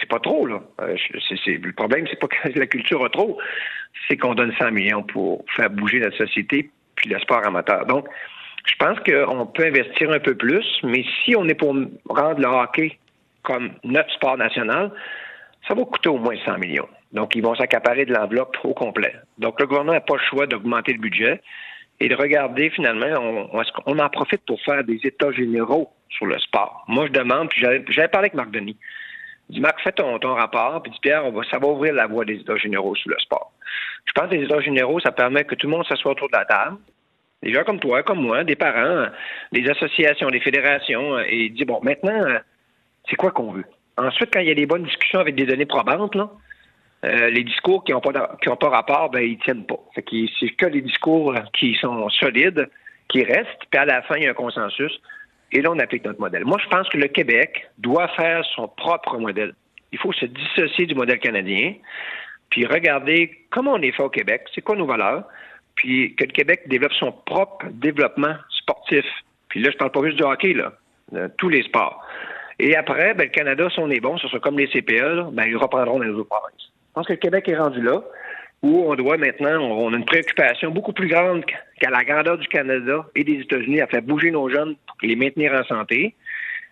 c'est 0.00 0.08
pas 0.08 0.20
trop, 0.20 0.46
là. 0.46 0.60
Euh, 0.80 0.96
le 1.46 1.72
problème, 1.72 2.06
c'est 2.08 2.18
pas 2.18 2.28
que 2.28 2.48
la 2.58 2.66
culture 2.66 3.04
a 3.04 3.10
trop, 3.10 3.38
c'est 4.08 4.16
qu'on 4.16 4.34
donne 4.34 4.54
100 4.58 4.70
millions 4.72 5.02
pour 5.02 5.44
faire 5.54 5.70
bouger 5.70 6.00
notre 6.00 6.16
société 6.16 6.70
puis 6.96 7.10
le 7.10 7.18
sport 7.20 7.46
amateur. 7.46 7.86
Donc, 7.86 8.08
je 8.66 8.74
pense 8.76 8.98
qu'on 9.00 9.46
peut 9.46 9.66
investir 9.66 10.10
un 10.10 10.18
peu 10.18 10.34
plus, 10.34 10.66
mais 10.82 11.04
si 11.22 11.36
on 11.36 11.46
est 11.48 11.54
pour 11.54 11.74
rendre 12.08 12.40
le 12.40 12.46
hockey 12.46 12.98
comme 13.42 13.70
notre 13.84 14.12
sport 14.12 14.36
national, 14.36 14.90
ça 15.66 15.74
va 15.74 15.84
coûter 15.84 16.08
au 16.08 16.18
moins 16.18 16.36
100 16.44 16.58
millions. 16.58 16.88
Donc, 17.12 17.34
ils 17.34 17.42
vont 17.42 17.54
s'accaparer 17.54 18.04
de 18.04 18.12
l'enveloppe 18.12 18.56
au 18.64 18.74
complet. 18.74 19.14
Donc, 19.38 19.60
le 19.60 19.66
gouvernement 19.66 19.94
n'a 19.94 20.00
pas 20.00 20.16
le 20.16 20.22
choix 20.22 20.46
d'augmenter 20.46 20.92
le 20.92 20.98
budget 20.98 21.40
et 22.00 22.08
de 22.08 22.14
regarder 22.14 22.70
finalement, 22.70 23.50
on, 23.86 23.98
en 23.98 24.08
profite 24.08 24.44
pour 24.46 24.60
faire 24.62 24.84
des 24.84 25.00
états 25.04 25.32
généraux 25.32 25.90
sur 26.10 26.26
le 26.26 26.38
sport? 26.38 26.84
Moi, 26.88 27.06
je 27.06 27.12
demande, 27.12 27.48
puis 27.48 27.60
j'avais 27.60 28.08
parlé 28.08 28.26
avec 28.26 28.34
Marc 28.34 28.50
Denis. 28.50 28.76
Je 29.48 29.54
dis, 29.54 29.60
Marc, 29.60 29.80
fais 29.82 29.92
ton, 29.92 30.18
ton 30.18 30.34
rapport, 30.34 30.82
puis 30.82 30.92
dis, 30.92 30.98
Pierre, 31.00 31.24
on 31.24 31.32
va, 31.32 31.42
ça 31.50 31.58
va 31.58 31.68
ouvrir 31.68 31.94
la 31.94 32.06
voie 32.06 32.24
des 32.24 32.36
états 32.36 32.56
généraux 32.56 32.94
sur 32.94 33.10
le 33.10 33.18
sport. 33.18 33.52
Je 34.04 34.12
pense 34.12 34.30
que 34.30 34.34
les 34.34 34.44
états 34.44 34.60
généraux, 34.60 35.00
ça 35.00 35.12
permet 35.12 35.44
que 35.44 35.54
tout 35.54 35.66
le 35.66 35.76
monde 35.76 35.86
s'assoie 35.86 36.12
autour 36.12 36.28
de 36.28 36.36
la 36.36 36.44
table, 36.44 36.76
des 37.42 37.52
gens 37.52 37.64
comme 37.64 37.80
toi, 37.80 38.02
comme 38.02 38.20
moi, 38.20 38.44
des 38.44 38.56
parents, 38.56 39.06
des 39.52 39.68
associations, 39.68 40.28
des 40.30 40.40
fédérations, 40.40 41.16
euh, 41.16 41.24
et 41.28 41.48
dit 41.50 41.64
bon, 41.64 41.80
maintenant, 41.82 42.26
euh, 42.26 42.38
c'est 43.08 43.16
quoi 43.16 43.30
qu'on 43.30 43.52
veut? 43.52 43.64
Ensuite, 43.96 44.30
quand 44.32 44.40
il 44.40 44.48
y 44.48 44.50
a 44.50 44.54
des 44.54 44.66
bonnes 44.66 44.84
discussions 44.84 45.20
avec 45.20 45.34
des 45.34 45.46
données 45.46 45.66
probantes, 45.66 46.14
là, 46.14 46.30
euh, 47.04 47.30
les 47.30 47.44
discours 47.44 47.84
qui 47.84 47.92
n'ont 47.92 48.00
pas, 48.00 48.12
pas 48.12 48.68
rapport, 48.68 49.10
ben, 49.10 49.20
ils 49.20 49.38
tiennent 49.38 49.64
pas. 49.64 49.78
c'est 49.94 50.02
que 50.02 50.66
les 50.66 50.82
discours 50.82 51.34
qui 51.52 51.74
sont 51.74 52.08
solides 52.10 52.68
qui 53.08 53.22
restent, 53.22 53.64
puis 53.70 53.78
à 53.78 53.84
la 53.84 54.02
fin, 54.02 54.16
il 54.16 54.24
y 54.24 54.26
a 54.26 54.30
un 54.30 54.34
consensus, 54.34 55.00
et 55.52 55.62
là, 55.62 55.70
on 55.70 55.78
applique 55.78 56.04
notre 56.04 56.20
modèle. 56.20 56.44
Moi, 56.44 56.58
je 56.62 56.68
pense 56.68 56.88
que 56.88 56.98
le 56.98 57.08
Québec 57.08 57.68
doit 57.78 58.08
faire 58.08 58.44
son 58.54 58.68
propre 58.68 59.16
modèle. 59.16 59.54
Il 59.92 59.98
faut 59.98 60.12
se 60.12 60.26
dissocier 60.26 60.86
du 60.86 60.94
modèle 60.94 61.18
canadien, 61.18 61.74
puis 62.50 62.66
regarder 62.66 63.46
comment 63.50 63.74
on 63.74 63.82
est 63.82 63.92
fait 63.92 64.02
au 64.02 64.10
Québec, 64.10 64.42
c'est 64.54 64.60
quoi 64.60 64.76
nos 64.76 64.86
valeurs, 64.86 65.24
puis 65.74 66.14
que 66.16 66.24
le 66.24 66.32
Québec 66.32 66.62
développe 66.66 66.92
son 66.94 67.12
propre 67.12 67.66
développement 67.70 68.34
sportif. 68.50 69.04
Puis 69.48 69.60
là, 69.60 69.70
je 69.70 69.76
parle 69.76 69.92
pas 69.92 70.04
juste 70.04 70.16
du 70.16 70.24
hockey, 70.24 70.52
là, 70.52 70.72
tous 71.38 71.48
les 71.48 71.62
sports. 71.62 72.04
Et 72.58 72.76
après, 72.76 73.14
ben, 73.14 73.24
le 73.24 73.30
Canada, 73.30 73.68
si 73.70 73.78
on 73.78 73.88
est 73.88 74.00
bon, 74.00 74.18
ce 74.18 74.26
sera 74.28 74.40
comme 74.40 74.58
les 74.58 74.66
CPE, 74.66 75.30
ben, 75.32 75.44
ils 75.46 75.56
reprendront 75.56 75.98
dans 75.98 76.04
les 76.04 76.10
autres 76.10 76.28
provinces. 76.28 76.72
Je 76.88 76.94
pense 76.94 77.06
que 77.06 77.12
le 77.12 77.18
Québec 77.18 77.48
est 77.48 77.56
rendu 77.56 77.80
là, 77.80 78.02
où 78.62 78.90
on 78.90 78.94
doit 78.96 79.16
maintenant, 79.16 79.60
on 79.60 79.92
a 79.92 79.96
une 79.96 80.04
préoccupation 80.04 80.70
beaucoup 80.70 80.92
plus 80.92 81.08
grande 81.08 81.44
qu'à 81.80 81.90
la 81.90 82.04
grandeur 82.04 82.38
du 82.38 82.48
Canada 82.48 83.06
et 83.14 83.22
des 83.22 83.40
États-Unis 83.40 83.80
à 83.80 83.86
faire 83.86 84.02
bouger 84.02 84.30
nos 84.30 84.48
jeunes 84.48 84.74
pour 84.86 84.96
les 85.02 85.14
maintenir 85.14 85.52
en 85.52 85.64
santé. 85.64 86.14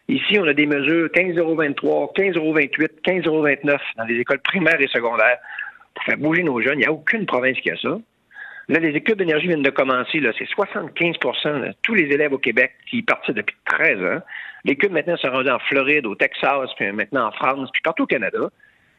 Ici, 0.09 0.39
on 0.39 0.47
a 0.47 0.53
des 0.53 0.67
mesures 0.67 1.09
15,23, 1.09 2.15
15,28, 2.15 2.89
15,29 3.05 3.79
dans 3.97 4.05
les 4.05 4.21
écoles 4.21 4.41
primaires 4.41 4.81
et 4.81 4.89
secondaires 4.89 5.39
pour 5.95 6.05
faire 6.05 6.19
bouger 6.19 6.43
nos 6.43 6.61
jeunes. 6.61 6.79
Il 6.79 6.83
n'y 6.83 6.87
a 6.87 6.93
aucune 6.93 7.27
province 7.27 7.59
qui 7.59 7.71
a 7.71 7.77
ça. 7.77 7.99
Là, 8.69 8.81
les 8.81 8.97
écoles 8.97 9.17
d'énergie 9.17 9.47
viennent 9.47 9.63
de 9.63 9.71
commencer. 9.71 10.19
Là, 10.19 10.33
c'est 10.37 10.47
75 10.47 11.13
de 11.45 11.73
tous 11.83 11.95
les 11.95 12.13
élèves 12.13 12.33
au 12.33 12.39
Québec 12.39 12.73
qui 12.91 13.03
partent 13.03 13.31
depuis 13.31 13.57
13 13.65 14.03
ans. 14.03 14.21
Cubes 14.75 14.93
maintenant 14.93 15.17
sont 15.17 15.31
rendus 15.31 15.51
en 15.51 15.61
Floride, 15.61 16.07
au 16.07 16.17
Texas, 16.17 16.71
puis 16.77 16.91
maintenant 16.91 17.29
en 17.29 17.33
France, 17.33 17.71
puis 17.73 17.83
partout 17.83 18.05
au 18.05 18.07
Canada. 18.07 18.51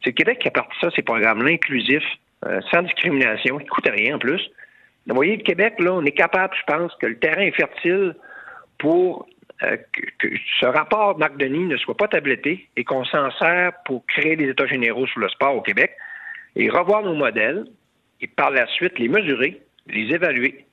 C'est 0.02 0.10
le 0.10 0.14
Québec 0.14 0.38
qui 0.40 0.48
a 0.48 0.50
parti 0.50 0.76
ça, 0.80 0.88
ces 0.94 1.02
programmes-là 1.02 1.52
inclusifs, 1.52 2.04
euh, 2.46 2.60
sans 2.70 2.82
discrimination, 2.82 3.58
qui 3.58 3.64
ne 3.64 3.70
coûtent 3.70 3.88
rien 3.88 4.16
en 4.16 4.18
plus. 4.18 4.40
vous 5.06 5.14
voyez, 5.14 5.36
le 5.36 5.42
Québec, 5.42 5.74
là, 5.78 5.92
on 5.94 6.04
est 6.04 6.12
capable, 6.12 6.54
je 6.54 6.72
pense, 6.72 6.94
que 6.96 7.06
le 7.06 7.18
terrain 7.18 7.42
est 7.42 7.56
fertile 7.56 8.14
pour 8.78 9.28
euh, 9.64 9.76
que, 10.20 10.28
ce 10.60 10.66
rapport 10.66 11.18
Marc 11.18 11.36
Denis 11.36 11.66
ne 11.66 11.76
soit 11.76 11.96
pas 11.96 12.06
tabletté 12.06 12.68
et 12.76 12.84
qu'on 12.84 13.04
s'en 13.04 13.30
sert 13.32 13.72
pour 13.84 14.06
créer 14.06 14.36
des 14.36 14.48
États 14.50 14.66
généraux 14.66 15.06
sur 15.08 15.18
le 15.18 15.28
sport 15.30 15.56
au 15.56 15.62
Québec 15.62 15.92
et 16.54 16.70
revoir 16.70 17.02
nos 17.02 17.14
modèles, 17.14 17.64
et 18.20 18.26
par 18.26 18.50
la 18.50 18.66
suite 18.66 18.98
les 18.98 19.08
mesurer, 19.08 19.60
les 19.88 20.12
évaluer. 20.14 20.64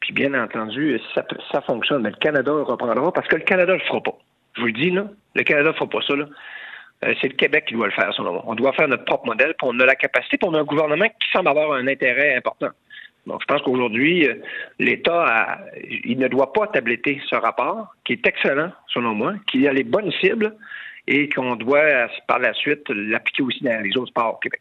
Puis 0.00 0.12
bien 0.12 0.34
entendu, 0.34 0.98
ça, 1.14 1.60
fonctionne, 1.62 2.02
mais 2.02 2.10
le 2.10 2.16
Canada 2.16 2.52
reprendra 2.52 3.12
parce 3.12 3.28
que 3.28 3.36
le 3.36 3.42
Canada 3.42 3.72
ne 3.72 3.78
le 3.78 3.84
fera 3.84 4.00
pas. 4.02 4.18
Je 4.56 4.60
vous 4.60 4.66
le 4.66 4.72
dis, 4.72 4.90
là, 4.90 5.06
le 5.34 5.42
Canada 5.44 5.68
ne 5.68 5.74
fera 5.74 5.88
pas 5.88 6.00
ça. 6.06 6.16
Là. 6.16 6.26
Euh, 7.04 7.14
c'est 7.20 7.28
le 7.28 7.34
Québec 7.34 7.64
qui 7.66 7.74
doit 7.74 7.86
le 7.86 7.92
faire, 7.92 8.12
selon 8.14 8.32
moi. 8.32 8.44
On 8.46 8.54
doit 8.54 8.72
faire 8.72 8.88
notre 8.88 9.04
propre 9.04 9.26
modèle, 9.26 9.54
puis 9.58 9.68
on 9.70 9.78
a 9.80 9.86
la 9.86 9.94
capacité, 9.94 10.38
puis 10.38 10.48
on 10.48 10.54
a 10.54 10.60
un 10.60 10.64
gouvernement 10.64 11.06
qui 11.06 11.30
semble 11.32 11.48
avoir 11.48 11.72
un 11.72 11.86
intérêt 11.86 12.36
important. 12.36 12.68
Donc, 13.26 13.40
je 13.42 13.46
pense 13.46 13.62
qu'aujourd'hui, 13.62 14.28
euh, 14.28 14.34
l'État, 14.78 15.58
il 16.04 16.18
ne 16.18 16.28
doit 16.28 16.52
pas 16.52 16.66
tabletter 16.68 17.20
ce 17.28 17.36
rapport, 17.36 17.94
qui 18.04 18.14
est 18.14 18.26
excellent, 18.26 18.72
selon 18.88 19.14
moi, 19.14 19.34
qui 19.46 19.66
a 19.68 19.72
les 19.72 19.84
bonnes 19.84 20.12
cibles 20.20 20.56
et 21.06 21.28
qu'on 21.28 21.56
doit, 21.56 22.08
par 22.28 22.38
la 22.38 22.52
suite, 22.54 22.88
l'appliquer 22.88 23.42
aussi 23.42 23.64
dans 23.64 23.80
les 23.82 23.96
autres 23.96 24.08
sports 24.08 24.34
au 24.34 24.38
Québec. 24.38 24.60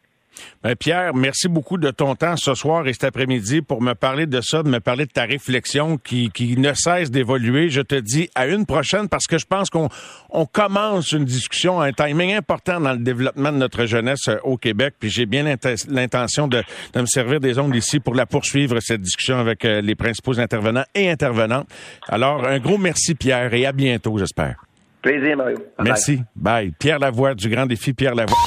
Ben 0.63 0.75
Pierre, 0.75 1.13
merci 1.13 1.47
beaucoup 1.47 1.77
de 1.77 1.91
ton 1.91 2.15
temps 2.15 2.37
ce 2.37 2.53
soir 2.53 2.87
et 2.87 2.93
cet 2.93 3.03
après-midi 3.03 3.61
pour 3.61 3.81
me 3.81 3.93
parler 3.93 4.25
de 4.25 4.41
ça, 4.41 4.63
de 4.63 4.69
me 4.69 4.79
parler 4.79 5.05
de 5.05 5.11
ta 5.11 5.25
réflexion 5.25 5.97
qui, 5.97 6.29
qui 6.31 6.57
ne 6.57 6.73
cesse 6.73 7.11
d'évoluer. 7.11 7.69
Je 7.69 7.81
te 7.81 7.95
dis 7.95 8.29
à 8.35 8.47
une 8.47 8.65
prochaine 8.65 9.09
parce 9.09 9.27
que 9.27 9.37
je 9.37 9.45
pense 9.45 9.69
qu'on 9.69 9.89
on 10.29 10.45
commence 10.45 11.11
une 11.11 11.25
discussion, 11.25 11.81
un 11.81 11.91
timing 11.91 12.33
important 12.33 12.79
dans 12.79 12.93
le 12.93 12.99
développement 12.99 13.51
de 13.51 13.57
notre 13.57 13.85
jeunesse 13.85 14.27
euh, 14.27 14.37
au 14.43 14.57
Québec. 14.57 14.95
Puis 14.99 15.09
j'ai 15.09 15.25
bien 15.25 15.43
l'intention 15.89 16.47
de, 16.47 16.63
de, 16.93 17.01
me 17.01 17.05
servir 17.05 17.39
des 17.39 17.57
ondes 17.59 17.75
ici 17.75 17.99
pour 17.99 18.15
la 18.15 18.25
poursuivre, 18.25 18.79
cette 18.79 19.01
discussion 19.01 19.39
avec 19.39 19.65
euh, 19.65 19.81
les 19.81 19.95
principaux 19.95 20.39
intervenants 20.39 20.85
et 20.95 21.09
intervenantes. 21.09 21.67
Alors, 22.07 22.45
un 22.45 22.59
gros 22.59 22.77
merci 22.77 23.15
Pierre 23.15 23.53
et 23.53 23.65
à 23.65 23.71
bientôt, 23.71 24.17
j'espère. 24.17 24.55
Plaisir, 25.01 25.35
Mario. 25.35 25.57
Merci. 25.79 26.21
Bye. 26.35 26.73
Pierre 26.77 26.99
Lavoie 26.99 27.33
du 27.33 27.49
Grand 27.49 27.65
Défi, 27.65 27.93
Pierre 27.93 28.13
Lavoie. 28.13 28.37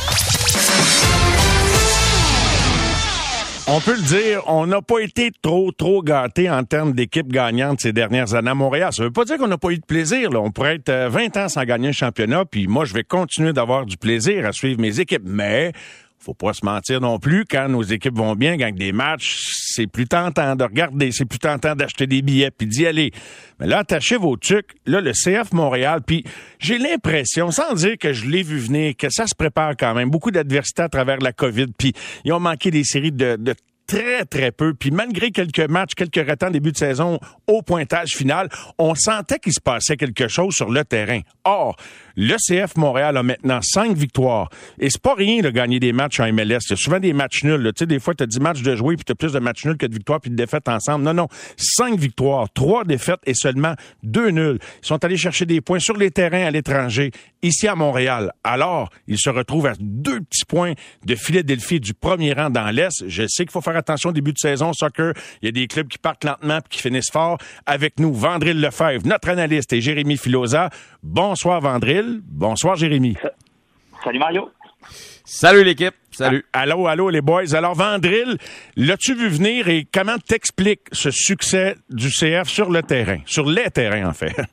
On 3.67 3.81
peut 3.81 3.97
le 3.97 4.03
dire, 4.03 4.43
on 4.47 4.67
n'a 4.67 4.83
pas 4.83 4.99
été 4.99 5.33
trop, 5.41 5.73
trop 5.73 6.03
gâtés 6.03 6.51
en 6.51 6.65
termes 6.65 6.93
d'équipe 6.93 7.29
gagnante 7.29 7.81
ces 7.81 7.95
dernières 7.95 8.35
années 8.35 8.51
à 8.51 8.55
Montréal. 8.55 8.93
Ça 8.93 9.05
veut 9.05 9.11
pas 9.11 9.25
dire 9.25 9.39
qu'on 9.39 9.47
n'a 9.47 9.57
pas 9.57 9.71
eu 9.71 9.79
de 9.79 9.87
plaisir. 9.87 10.29
Là. 10.29 10.41
On 10.41 10.51
pourrait 10.51 10.75
être 10.75 10.93
20 10.93 11.37
euh, 11.37 11.45
ans 11.45 11.49
sans 11.49 11.65
gagner 11.65 11.89
un 11.89 11.93
championnat, 11.93 12.45
puis 12.45 12.67
moi, 12.67 12.85
je 12.85 12.93
vais 12.93 13.05
continuer 13.05 13.55
d'avoir 13.55 13.87
du 13.87 13.97
plaisir 13.97 14.45
à 14.45 14.53
suivre 14.53 14.79
mes 14.79 15.01
équipes. 15.01 15.23
Mais 15.25 15.73
faut 16.25 16.35
pas 16.35 16.53
se 16.53 16.65
mentir 16.65 17.01
non 17.01 17.19
plus. 17.19 17.45
Quand 17.45 17.69
nos 17.69 17.83
équipes 17.83 18.17
vont 18.17 18.35
bien, 18.35 18.57
gagnent 18.57 18.77
des 18.77 18.93
matchs, 18.93 19.41
c'est 19.75 19.87
plus 19.87 20.07
tentant 20.07 20.57
de 20.57 20.65
regarder, 20.65 21.11
c'est 21.13 21.25
plus 21.25 21.39
tentant 21.39 21.75
d'acheter 21.75 22.07
des 22.07 22.23
billets 22.23 22.51
puis 22.51 22.67
d'y 22.67 22.87
aller. 22.87 23.13
Mais 23.61 23.67
là, 23.67 23.79
attachez 23.79 24.17
vos 24.17 24.37
trucs. 24.37 24.71
Là, 24.87 25.01
le 25.01 25.13
CF 25.13 25.53
Montréal, 25.53 26.01
puis 26.07 26.25
j'ai 26.59 26.79
l'impression, 26.79 27.51
sans 27.51 27.75
dire 27.75 27.97
que 27.99 28.13
je 28.13 28.27
l'ai 28.27 28.43
vu 28.43 28.59
venir, 28.59 28.95
que 28.97 29.11
ça 29.11 29.27
se 29.27 29.35
prépare 29.35 29.75
quand 29.79 29.95
même. 29.95 30.11
Beaucoup 30.11 30.31
d'adversité 30.31 30.83
à 30.83 30.89
travers 30.89 31.19
la 31.19 31.33
COVID, 31.33 31.69
puis 31.79 31.93
ils 32.25 32.33
ont 32.33 32.41
manqué 32.41 32.71
des 32.71 32.85
séries 32.85 33.13
de, 33.13 33.37
de 33.37 33.55
très, 33.87 34.25
très 34.25 34.53
peu. 34.53 34.75
Puis 34.75 34.91
malgré 34.91 35.31
quelques 35.31 35.69
matchs, 35.69 35.95
quelques 35.95 36.27
ratants 36.27 36.51
début 36.51 36.73
de 36.73 36.77
saison 36.77 37.19
au 37.47 37.63
pointage 37.63 38.11
final, 38.11 38.49
on 38.79 38.95
sentait 38.95 39.39
qu'il 39.39 39.53
se 39.53 39.61
passait 39.61 39.97
quelque 39.97 40.29
chose 40.29 40.55
sur 40.55 40.71
le 40.71 40.85
terrain. 40.85 41.21
Or, 41.45 41.77
Le 42.17 42.37
CF 42.37 42.77
Montréal 42.77 43.17
a 43.17 43.23
maintenant 43.23 43.61
cinq 43.63 43.97
victoires. 43.97 44.49
Et 44.79 44.89
c'est 44.91 45.03
pas 45.03 45.15
rien 45.15 45.43
de 45.43 45.51
gagner 45.51 45.81
des 45.81 45.93
matchs 45.93 46.21
en 46.21 46.33
MLS. 46.33 46.61
Il 46.67 46.71
y 46.71 46.73
a 46.73 46.77
souvent 46.77 47.01
des 47.01 47.13
matchs 47.13 47.45
nuls. 47.45 47.63
Tu 47.75 47.81
sais, 47.81 47.87
des 47.87 47.99
fois, 47.99 48.15
tu 48.15 48.23
as 48.23 48.27
10 48.27 48.41
matchs 48.41 48.63
de 48.63 48.75
jouer 48.77 48.97
puis 48.97 49.05
tu 49.05 49.13
as 49.13 49.15
plus 49.15 49.33
de 49.33 49.39
matchs 49.39 49.65
nuls 49.65 49.77
que 49.77 49.87
de 49.87 49.95
victoires 49.95 50.21
puis 50.21 50.31
de 50.31 50.37
défaites 50.37 50.69
ensemble. 50.69 51.05
Non, 51.05 51.15
non. 51.15 51.29
Cinq 51.57 51.99
victoires, 51.99 52.49
trois 52.53 52.85
défaites 52.85 53.21
et 53.27 53.35
seulement 53.35 53.75
deux 54.03 54.31
nuls. 54.31 54.59
Ils 54.83 54.87
sont 54.87 55.05
allés 55.05 55.17
chercher 55.17 55.47
des 55.47 55.61
points 55.61 55.79
sur 55.79 55.97
les 55.97 56.11
terrains 56.11 56.47
à 56.47 56.51
l'étranger, 56.51 57.11
ici 57.43 57.67
à 57.67 57.75
Montréal. 57.75 58.33
Alors, 58.45 58.91
ils 59.07 59.19
se 59.19 59.31
retrouvent 59.31 59.67
à 59.67 59.75
deux 59.81 60.21
petits 60.21 60.45
points 60.45 60.75
de 61.05 61.15
Philadelphie 61.15 61.81
du 61.81 61.95
premier 61.95 62.33
rang 62.33 62.51
dans 62.51 62.71
l'Est. 62.71 63.05
Je 63.09 63.27
sais 63.27 63.45
qu'il 63.45 63.53
faut 63.53 63.61
faire 63.61 63.77
attention 63.77 64.11
au 64.11 64.13
début 64.13 64.33
de 64.33 64.39
saison 64.39 64.73
soccer. 64.73 65.15
Il 65.43 65.47
y 65.47 65.49
a 65.49 65.53
des 65.53 65.67
clubs 65.67 65.89
qui 65.89 65.99
partent 65.99 66.25
lentement 66.25 66.61
puis 66.61 66.77
qui 66.77 66.81
finissent 66.81 67.11
fort. 67.11 67.39
Avec 67.67 67.99
nous, 67.99 68.13
Vandril 68.13 68.61
Lefebvre, 68.61 69.07
notre 69.07 69.29
analyste, 69.29 69.73
et 69.73 69.81
Jérémy 69.81 70.17
Filosa. 70.17 70.71
Bonsoir, 71.03 71.61
Vandril. 71.61 72.04
Bonsoir, 72.29 72.77
Jérémy. 72.77 73.17
Salut, 74.03 74.19
Mario. 74.19 74.51
Salut 75.25 75.65
l'équipe. 75.65 75.95
Salut. 76.11 76.45
Ah, 76.53 76.61
allô, 76.61 76.87
allô 76.87 77.11
les 77.11 77.21
boys. 77.21 77.55
Alors 77.55 77.75
Vandril, 77.75 78.37
l'as-tu 78.77 79.15
vu 79.15 79.29
venir 79.29 79.69
et 79.69 79.87
comment 79.93 80.19
t'expliques 80.19 80.83
ce 80.93 81.11
succès 81.11 81.77
du 81.91 82.09
CF 82.09 82.49
sur 82.49 82.71
le 82.71 82.83
terrain, 82.83 83.19
sur 83.27 83.49
les 83.49 83.71
terrains 83.71 84.09
en 84.09 84.13
fait? 84.13 84.37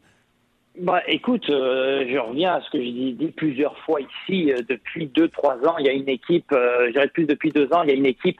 Bah, 0.80 1.02
écoute, 1.08 1.48
euh, 1.50 2.06
je 2.10 2.18
reviens 2.18 2.56
à 2.56 2.62
ce 2.62 2.70
que 2.72 2.82
j'ai 2.82 3.12
dit, 3.12 3.34
plusieurs 3.36 3.78
fois 3.80 4.00
ici. 4.02 4.52
Euh, 4.52 4.62
depuis 4.68 5.06
deux, 5.08 5.28
trois 5.28 5.56
ans, 5.68 5.78
il 5.78 5.86
y 5.86 5.90
a 5.90 5.92
une 5.92 6.10
équipe, 6.10 6.52
euh, 6.54 6.88
je 6.88 6.94
dirais 6.94 7.10
plus 7.10 7.26
depuis 7.26 7.52
deux 7.52 7.72
ans, 7.74 7.84
il 7.84 7.90
y 7.90 7.92
a 7.92 7.96
une 7.96 8.06
équipe 8.06 8.40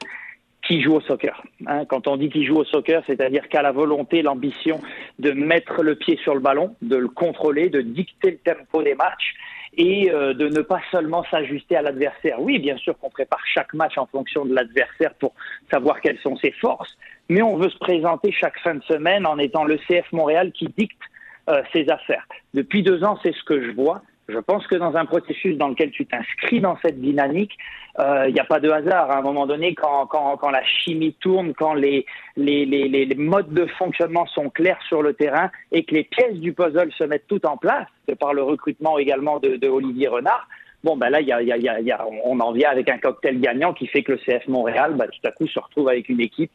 qui 0.62 0.80
joue 0.80 0.94
au 0.94 1.00
soccer. 1.00 1.42
Hein. 1.66 1.84
Quand 1.86 2.06
on 2.06 2.16
dit 2.16 2.30
qu'il 2.30 2.46
joue 2.46 2.56
au 2.56 2.64
soccer, 2.64 3.02
c'est-à-dire 3.06 3.48
qu'à 3.48 3.62
la 3.62 3.72
volonté, 3.72 4.22
l'ambition 4.22 4.80
de 5.18 5.32
mettre 5.32 5.82
le 5.82 5.96
pied 5.96 6.16
sur 6.22 6.34
le 6.34 6.40
ballon, 6.40 6.74
de 6.82 6.96
le 6.96 7.08
contrôler, 7.08 7.68
de 7.68 7.80
dicter 7.80 8.30
le 8.32 8.38
tempo 8.38 8.82
des 8.82 8.94
matchs 8.94 9.34
et 9.76 10.10
euh, 10.10 10.34
de 10.34 10.48
ne 10.48 10.60
pas 10.60 10.80
seulement 10.90 11.24
s'ajuster 11.30 11.76
à 11.76 11.82
l'adversaire. 11.82 12.40
Oui, 12.40 12.58
bien 12.58 12.76
sûr 12.76 12.96
qu'on 12.98 13.10
prépare 13.10 13.40
chaque 13.46 13.74
match 13.74 13.96
en 13.96 14.06
fonction 14.06 14.44
de 14.44 14.54
l'adversaire 14.54 15.14
pour 15.14 15.32
savoir 15.70 16.00
quelles 16.00 16.18
sont 16.18 16.36
ses 16.36 16.52
forces, 16.52 16.96
mais 17.28 17.42
on 17.42 17.56
veut 17.56 17.70
se 17.70 17.78
présenter 17.78 18.32
chaque 18.32 18.58
fin 18.60 18.74
de 18.74 18.82
semaine 18.84 19.26
en 19.26 19.38
étant 19.38 19.64
le 19.64 19.78
CF 19.78 20.12
Montréal 20.12 20.52
qui 20.52 20.68
dicte 20.76 21.00
euh, 21.48 21.62
ses 21.72 21.88
affaires. 21.88 22.26
Depuis 22.54 22.82
deux 22.82 23.02
ans, 23.02 23.18
c'est 23.22 23.34
ce 23.34 23.42
que 23.42 23.64
je 23.64 23.72
vois. 23.72 24.02
Je 24.32 24.38
pense 24.38 24.66
que 24.66 24.76
dans 24.76 24.96
un 24.96 25.04
processus 25.04 25.56
dans 25.56 25.68
lequel 25.68 25.90
tu 25.90 26.06
t'inscris 26.06 26.60
dans 26.60 26.78
cette 26.82 27.00
dynamique, 27.00 27.52
il 27.98 28.04
euh, 28.04 28.30
n'y 28.30 28.40
a 28.40 28.44
pas 28.44 28.60
de 28.60 28.70
hasard. 28.70 29.10
À 29.10 29.18
un 29.18 29.22
moment 29.22 29.46
donné, 29.46 29.74
quand, 29.74 30.06
quand, 30.06 30.36
quand 30.38 30.50
la 30.50 30.64
chimie 30.64 31.14
tourne, 31.20 31.52
quand 31.52 31.74
les, 31.74 32.06
les, 32.36 32.64
les, 32.64 32.88
les, 32.88 33.14
modes 33.14 33.52
de 33.52 33.66
fonctionnement 33.78 34.26
sont 34.26 34.48
clairs 34.48 34.80
sur 34.88 35.02
le 35.02 35.12
terrain 35.12 35.50
et 35.72 35.84
que 35.84 35.94
les 35.94 36.04
pièces 36.04 36.36
du 36.36 36.54
puzzle 36.54 36.90
se 36.96 37.04
mettent 37.04 37.26
toutes 37.28 37.44
en 37.44 37.58
place, 37.58 37.86
par 38.18 38.32
le 38.32 38.42
recrutement 38.42 38.98
également 38.98 39.38
de, 39.40 39.68
Olivier 39.68 40.08
Renard, 40.08 40.48
bon, 40.82 40.96
ben 40.96 41.10
là, 41.10 41.20
y 41.20 41.26
y 41.26 41.92
a, 41.92 42.06
on 42.24 42.40
en 42.40 42.52
vient 42.52 42.70
avec 42.70 42.88
un 42.88 42.98
cocktail 42.98 43.40
gagnant 43.40 43.74
qui 43.74 43.86
fait 43.86 44.02
que 44.02 44.12
le 44.12 44.18
CF 44.18 44.48
Montréal, 44.48 44.94
ben, 44.96 45.06
tout 45.06 45.28
à 45.28 45.32
coup, 45.32 45.46
se 45.46 45.58
retrouve 45.58 45.88
avec 45.88 46.08
une 46.08 46.20
équipe 46.20 46.50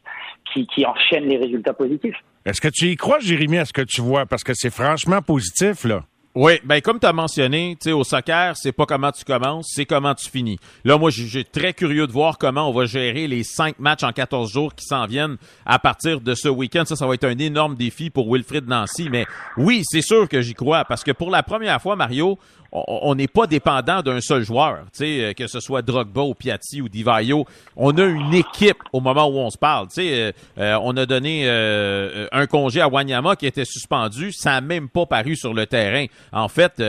qui, 0.52 0.66
qui 0.66 0.84
enchaîne 0.84 1.24
les 1.24 1.36
résultats 1.36 1.72
positifs. 1.72 2.16
Est-ce 2.44 2.60
que 2.60 2.68
tu 2.68 2.86
y 2.86 2.96
crois, 2.96 3.18
Jérémy, 3.20 3.58
à 3.58 3.64
ce 3.64 3.72
que 3.72 3.82
tu 3.82 4.00
vois? 4.00 4.26
Parce 4.26 4.42
que 4.42 4.52
c'est 4.54 4.70
franchement 4.70 5.22
positif, 5.22 5.84
là. 5.84 6.02
Oui, 6.40 6.52
ben 6.62 6.80
comme 6.80 7.00
tu 7.00 7.06
as 7.08 7.12
mentionné, 7.12 7.76
tu 7.82 7.90
au 7.90 8.04
soccer, 8.04 8.56
c'est 8.56 8.70
pas 8.70 8.86
comment 8.86 9.10
tu 9.10 9.24
commences, 9.24 9.72
c'est 9.74 9.86
comment 9.86 10.14
tu 10.14 10.30
finis. 10.30 10.60
Là 10.84 10.96
moi 10.96 11.10
j'ai 11.10 11.42
très 11.42 11.72
curieux 11.72 12.06
de 12.06 12.12
voir 12.12 12.38
comment 12.38 12.70
on 12.70 12.72
va 12.72 12.84
gérer 12.84 13.26
les 13.26 13.42
cinq 13.42 13.80
matchs 13.80 14.04
en 14.04 14.12
14 14.12 14.48
jours 14.48 14.72
qui 14.72 14.84
s'en 14.84 15.04
viennent 15.06 15.36
à 15.66 15.80
partir 15.80 16.20
de 16.20 16.36
ce 16.36 16.46
week-end. 16.46 16.84
Ça 16.86 16.94
ça 16.94 17.08
va 17.08 17.14
être 17.14 17.24
un 17.24 17.36
énorme 17.38 17.74
défi 17.74 18.08
pour 18.08 18.32
Wilfrid 18.32 18.68
Nancy, 18.68 19.08
mais 19.10 19.26
oui, 19.56 19.82
c'est 19.82 20.00
sûr 20.00 20.28
que 20.28 20.40
j'y 20.40 20.54
crois 20.54 20.84
parce 20.84 21.02
que 21.02 21.10
pour 21.10 21.32
la 21.32 21.42
première 21.42 21.82
fois 21.82 21.96
Mario, 21.96 22.38
on 22.72 23.14
n'est 23.14 23.28
pas 23.28 23.46
dépendant 23.46 24.02
d'un 24.02 24.20
seul 24.20 24.42
joueur, 24.42 24.84
euh, 25.00 25.32
que 25.32 25.46
ce 25.46 25.60
soit 25.60 25.82
Drogba 25.82 26.22
ou 26.22 26.34
Piatti 26.34 26.82
ou 26.82 26.88
Divayo. 26.88 27.46
On 27.76 27.96
a 27.96 28.04
une 28.04 28.34
équipe 28.34 28.78
au 28.92 29.00
moment 29.00 29.26
où 29.26 29.38
on 29.38 29.50
se 29.50 29.56
parle. 29.56 29.88
Euh, 29.98 30.32
euh, 30.58 30.78
on 30.82 30.96
a 30.96 31.06
donné 31.06 31.48
un 31.48 32.46
congé 32.46 32.80
à 32.80 32.88
Wanyama 32.88 33.36
qui 33.36 33.46
était 33.46 33.64
suspendu, 33.64 34.32
ça 34.32 34.52
n'a 34.52 34.60
même 34.60 34.88
pas 34.88 35.06
paru 35.06 35.36
sur 35.36 35.54
le 35.54 35.66
terrain. 35.66 36.06
En 36.32 36.48
fait, 36.48 36.82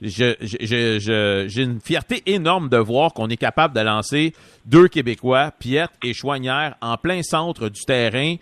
j'ai 0.00 0.36
une 1.62 1.80
fierté 1.80 2.22
énorme 2.26 2.68
de 2.68 2.76
voir 2.76 3.12
qu'on 3.12 3.28
est 3.28 3.36
capable 3.36 3.74
de 3.74 3.80
lancer 3.80 4.32
deux 4.64 4.88
Québécois, 4.88 5.52
Piette 5.58 5.90
et 6.04 6.14
Chouanière, 6.14 6.76
en 6.80 6.96
plein 6.96 7.22
centre 7.22 7.68
du 7.68 7.82
terrain. 7.82 8.36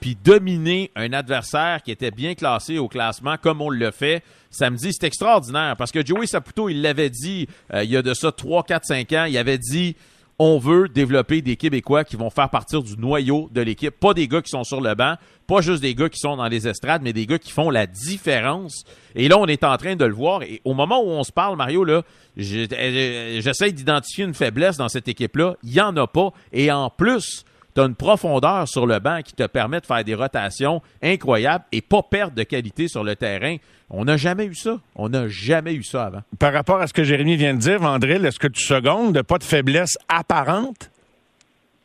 Puis 0.00 0.16
dominer 0.24 0.90
un 0.96 1.12
adversaire 1.12 1.82
qui 1.82 1.90
était 1.90 2.10
bien 2.10 2.34
classé 2.34 2.78
au 2.78 2.88
classement 2.88 3.36
comme 3.40 3.60
on 3.60 3.70
le 3.70 3.90
fait 3.90 4.22
samedi. 4.52 4.92
C'est 4.92 5.06
extraordinaire 5.06 5.76
parce 5.76 5.90
que 5.90 6.04
Joey 6.04 6.26
Saputo, 6.26 6.68
il 6.68 6.82
l'avait 6.82 7.10
dit 7.10 7.48
euh, 7.74 7.82
il 7.82 7.90
y 7.90 7.96
a 7.96 8.02
de 8.02 8.14
ça 8.14 8.30
3, 8.30 8.62
4, 8.64 8.84
5 8.84 9.12
ans. 9.12 9.24
Il 9.24 9.36
avait 9.36 9.58
dit 9.58 9.96
on 10.38 10.58
veut 10.58 10.88
développer 10.88 11.42
des 11.42 11.56
Québécois 11.56 12.04
qui 12.04 12.16
vont 12.16 12.30
faire 12.30 12.48
partir 12.48 12.82
du 12.82 12.96
noyau 12.96 13.48
de 13.52 13.60
l'équipe. 13.60 13.94
Pas 13.98 14.14
des 14.14 14.26
gars 14.26 14.42
qui 14.42 14.50
sont 14.50 14.64
sur 14.64 14.80
le 14.80 14.94
banc, 14.94 15.14
pas 15.46 15.60
juste 15.60 15.82
des 15.82 15.94
gars 15.94 16.08
qui 16.08 16.18
sont 16.18 16.36
dans 16.36 16.48
les 16.48 16.66
estrades, 16.66 17.02
mais 17.02 17.12
des 17.12 17.26
gars 17.26 17.38
qui 17.38 17.52
font 17.52 17.70
la 17.70 17.86
différence. 17.86 18.84
Et 19.14 19.28
là, 19.28 19.38
on 19.38 19.46
est 19.46 19.62
en 19.62 19.76
train 19.76 19.94
de 19.94 20.04
le 20.04 20.14
voir. 20.14 20.42
Et 20.42 20.60
au 20.64 20.74
moment 20.74 21.00
où 21.00 21.10
on 21.10 21.22
se 21.22 21.30
parle, 21.30 21.56
Mario, 21.56 21.84
là, 21.84 22.02
euh, 22.38 23.40
j'essaie 23.40 23.72
d'identifier 23.72 24.24
une 24.24 24.34
faiblesse 24.34 24.78
dans 24.78 24.88
cette 24.88 25.06
équipe-là. 25.06 25.54
Il 25.62 25.70
n'y 25.70 25.80
en 25.80 25.96
a 25.96 26.06
pas. 26.06 26.32
Et 26.52 26.72
en 26.72 26.90
plus, 26.90 27.44
tu 27.74 27.80
as 27.80 27.84
une 27.84 27.94
profondeur 27.94 28.68
sur 28.68 28.86
le 28.86 28.98
banc 28.98 29.20
qui 29.24 29.34
te 29.34 29.46
permet 29.46 29.80
de 29.80 29.86
faire 29.86 30.04
des 30.04 30.14
rotations 30.14 30.82
incroyables 31.02 31.64
et 31.72 31.80
pas 31.80 32.02
perdre 32.02 32.34
de 32.34 32.42
qualité 32.42 32.88
sur 32.88 33.04
le 33.04 33.16
terrain. 33.16 33.56
On 33.90 34.04
n'a 34.04 34.16
jamais 34.16 34.46
eu 34.46 34.54
ça. 34.54 34.78
On 34.96 35.08
n'a 35.08 35.28
jamais 35.28 35.74
eu 35.74 35.82
ça 35.82 36.04
avant. 36.04 36.22
Par 36.38 36.52
rapport 36.52 36.80
à 36.80 36.86
ce 36.86 36.92
que 36.92 37.04
Jérémy 37.04 37.36
vient 37.36 37.54
de 37.54 37.58
dire, 37.58 37.78
Vandril, 37.78 38.24
est-ce 38.24 38.38
que 38.38 38.48
tu 38.48 38.62
secondes? 38.62 39.22
Pas 39.22 39.38
de 39.38 39.44
faiblesse 39.44 39.98
apparente? 40.08 40.90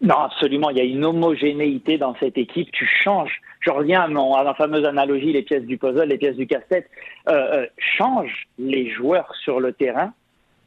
Non, 0.02 0.20
absolument. 0.20 0.70
Il 0.70 0.78
y 0.78 0.82
a 0.82 0.84
une 0.84 1.04
homogénéité 1.04 1.98
dans 1.98 2.16
cette 2.20 2.38
équipe. 2.38 2.72
Tu 2.72 2.88
changes. 3.04 3.42
Je 3.62 3.72
reviens 3.72 4.02
à, 4.02 4.08
mon, 4.08 4.36
à 4.36 4.44
ma 4.44 4.54
fameuse 4.54 4.86
analogie, 4.86 5.34
les 5.34 5.42
pièces 5.42 5.66
du 5.66 5.78
puzzle, 5.78 6.08
les 6.08 6.18
pièces 6.18 6.36
du 6.36 6.48
casse-tête. 6.48 6.90
Euh, 7.28 7.34
euh, 7.34 7.66
change 7.98 8.48
les 8.60 8.90
joueurs 8.92 9.34
sur 9.44 9.60
le 9.60 9.74
terrain 9.74 10.14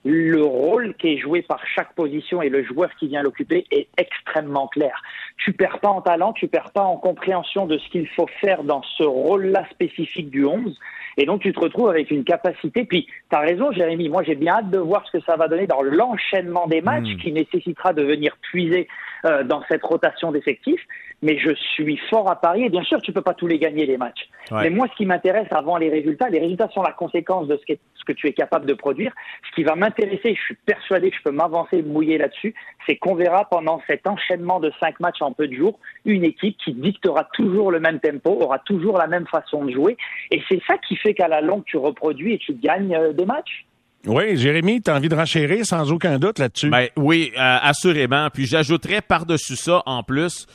le 0.05 0.43
rôle 0.43 0.95
qui 0.95 1.09
est 1.09 1.19
joué 1.19 1.43
par 1.43 1.61
chaque 1.67 1.95
position 1.95 2.41
et 2.41 2.49
le 2.49 2.65
joueur 2.65 2.91
qui 2.97 3.09
vient 3.09 3.23
l'occuper 3.23 3.67
est 3.71 3.89
extrêmement 3.99 4.69
clair. 4.69 5.03
Tu 5.37 5.53
perds 5.53 5.81
pas 5.81 5.89
en 5.89 6.01
talent, 6.01 6.33
tu 6.33 6.49
perds 6.49 6.73
pas 6.73 6.83
en 6.83 6.97
compréhension 6.97 7.67
de 7.67 7.77
ce 7.79 7.89
qu'il 7.91 8.09
faut 8.09 8.29
faire 8.41 8.65
dans 8.65 8.83
ce 8.97 9.03
rôle-là 9.03 9.67
spécifique 9.71 10.31
du 10.31 10.45
11. 10.45 10.79
Et 11.17 11.27
donc, 11.27 11.43
tu 11.43 11.53
te 11.53 11.61
retrouves 11.61 11.89
avec 11.89 12.11
une 12.11 12.25
capacité. 12.25 12.85
Puis, 12.85 13.07
tu 13.31 13.37
as 13.37 13.41
raison, 13.41 13.73
Jérémy. 13.73 14.09
Moi, 14.09 14.23
j'ai 14.23 14.37
bien 14.37 14.55
hâte 14.55 14.71
de 14.71 14.79
voir 14.79 15.05
ce 15.07 15.19
que 15.19 15.25
ça 15.25 15.37
va 15.37 15.49
donner 15.49 15.67
dans 15.67 15.83
l'enchaînement 15.83 16.67
des 16.67 16.81
matchs 16.81 17.15
hmm. 17.15 17.19
qui 17.19 17.33
nécessitera 17.33 17.93
de 17.93 18.03
venir 18.03 18.37
puiser 18.41 18.89
euh, 19.25 19.45
dans 19.45 19.63
cette 19.69 19.83
rotation 19.83 20.33
d'effectifs 20.33 20.85
mais 21.23 21.39
je 21.39 21.55
suis 21.75 21.99
fort 22.09 22.31
à 22.31 22.37
parier. 22.37 22.69
Bien 22.69 22.83
sûr, 22.83 23.01
tu 23.03 23.13
peux 23.13 23.23
pas 23.23 23.35
tous 23.35 23.47
les 23.47 23.59
gagner 23.59 23.87
les 23.87 23.99
matchs. 23.99 24.29
Mais 24.51 24.71
moi, 24.71 24.89
ce 24.91 24.97
qui 24.97 25.07
m'intéresse 25.07 25.47
avant 25.51 25.77
les 25.77 25.89
résultats, 25.89 26.29
les 26.29 26.41
résultats 26.41 26.69
sont 26.71 26.83
la 26.83 26.93
conséquence 26.93 27.47
de 27.47 27.57
ce 27.57 27.73
que, 27.73 27.79
ce 27.95 28.05
que 28.05 28.13
tu 28.13 28.27
es 28.27 28.33
capable 28.33 28.67
de 28.67 28.75
produire. 28.75 29.13
Ce 29.49 29.55
qui 29.55 29.63
va 29.63 29.77
m'intéresser, 29.77 30.35
je 30.35 30.41
suis 30.41 30.57
persuadé 30.67 31.11
que 31.11 31.17
je 31.17 31.23
peux 31.23 31.31
m'avancer, 31.31 31.83
mouiller 31.83 32.19
là-dessus, 32.19 32.55
c'est 32.87 32.97
qu'on 32.97 33.15
verra 33.15 33.45
pendant 33.45 33.81
cet 33.87 34.07
enchaînement 34.09 34.59
de 34.61 34.73
cinq 34.81 34.99
matchs 34.99 35.23
en 35.23 35.33
peu 35.33 35.47
de 35.47 35.55
jours 35.55 35.79
une 36.05 36.25
équipe 36.25 36.57
qui 36.65 36.73
dictera 36.73 37.29
toujours 37.35 37.71
le 37.71 37.79
même 37.79 38.01
tempo, 38.01 38.31
aura 38.41 38.59
toujours 38.59 38.99
la 38.99 39.07
même 39.07 39.27
façon 39.27 39.65
de 39.65 39.73
jouer. 39.73 39.97
Et 40.31 40.43
c'est 40.49 40.61
ça 40.67 40.79
qui 40.79 40.97
fait 40.97 41.15
qu'à 41.15 41.29
la 41.29 41.41
longue, 41.41 41.65
tu 41.67 41.77
reproduis 41.77 42.35
et 42.35 42.39
tu 42.39 42.55
gagnes 42.55 42.97
euh, 42.97 43.13
des 43.13 43.27
matchs. 43.27 43.67
Oui, 44.07 44.39
Jérémy, 44.39 44.81
tu 44.81 44.91
as 44.91 44.95
envie 44.95 45.11
de 45.11 45.15
renchérir 45.15 45.67
sans 45.67 45.93
aucun 45.93 46.19
doute 46.19 46.39
là-dessus? 46.39 46.71
Ben, 46.71 46.89
oui, 46.97 47.33
euh, 47.37 47.59
assurément. 47.61 48.31
Puis 48.33 48.47
j'ajouterais 48.47 49.03
par-dessus 49.03 49.57
ça, 49.57 49.83
en 49.85 50.03
plus, 50.03 50.47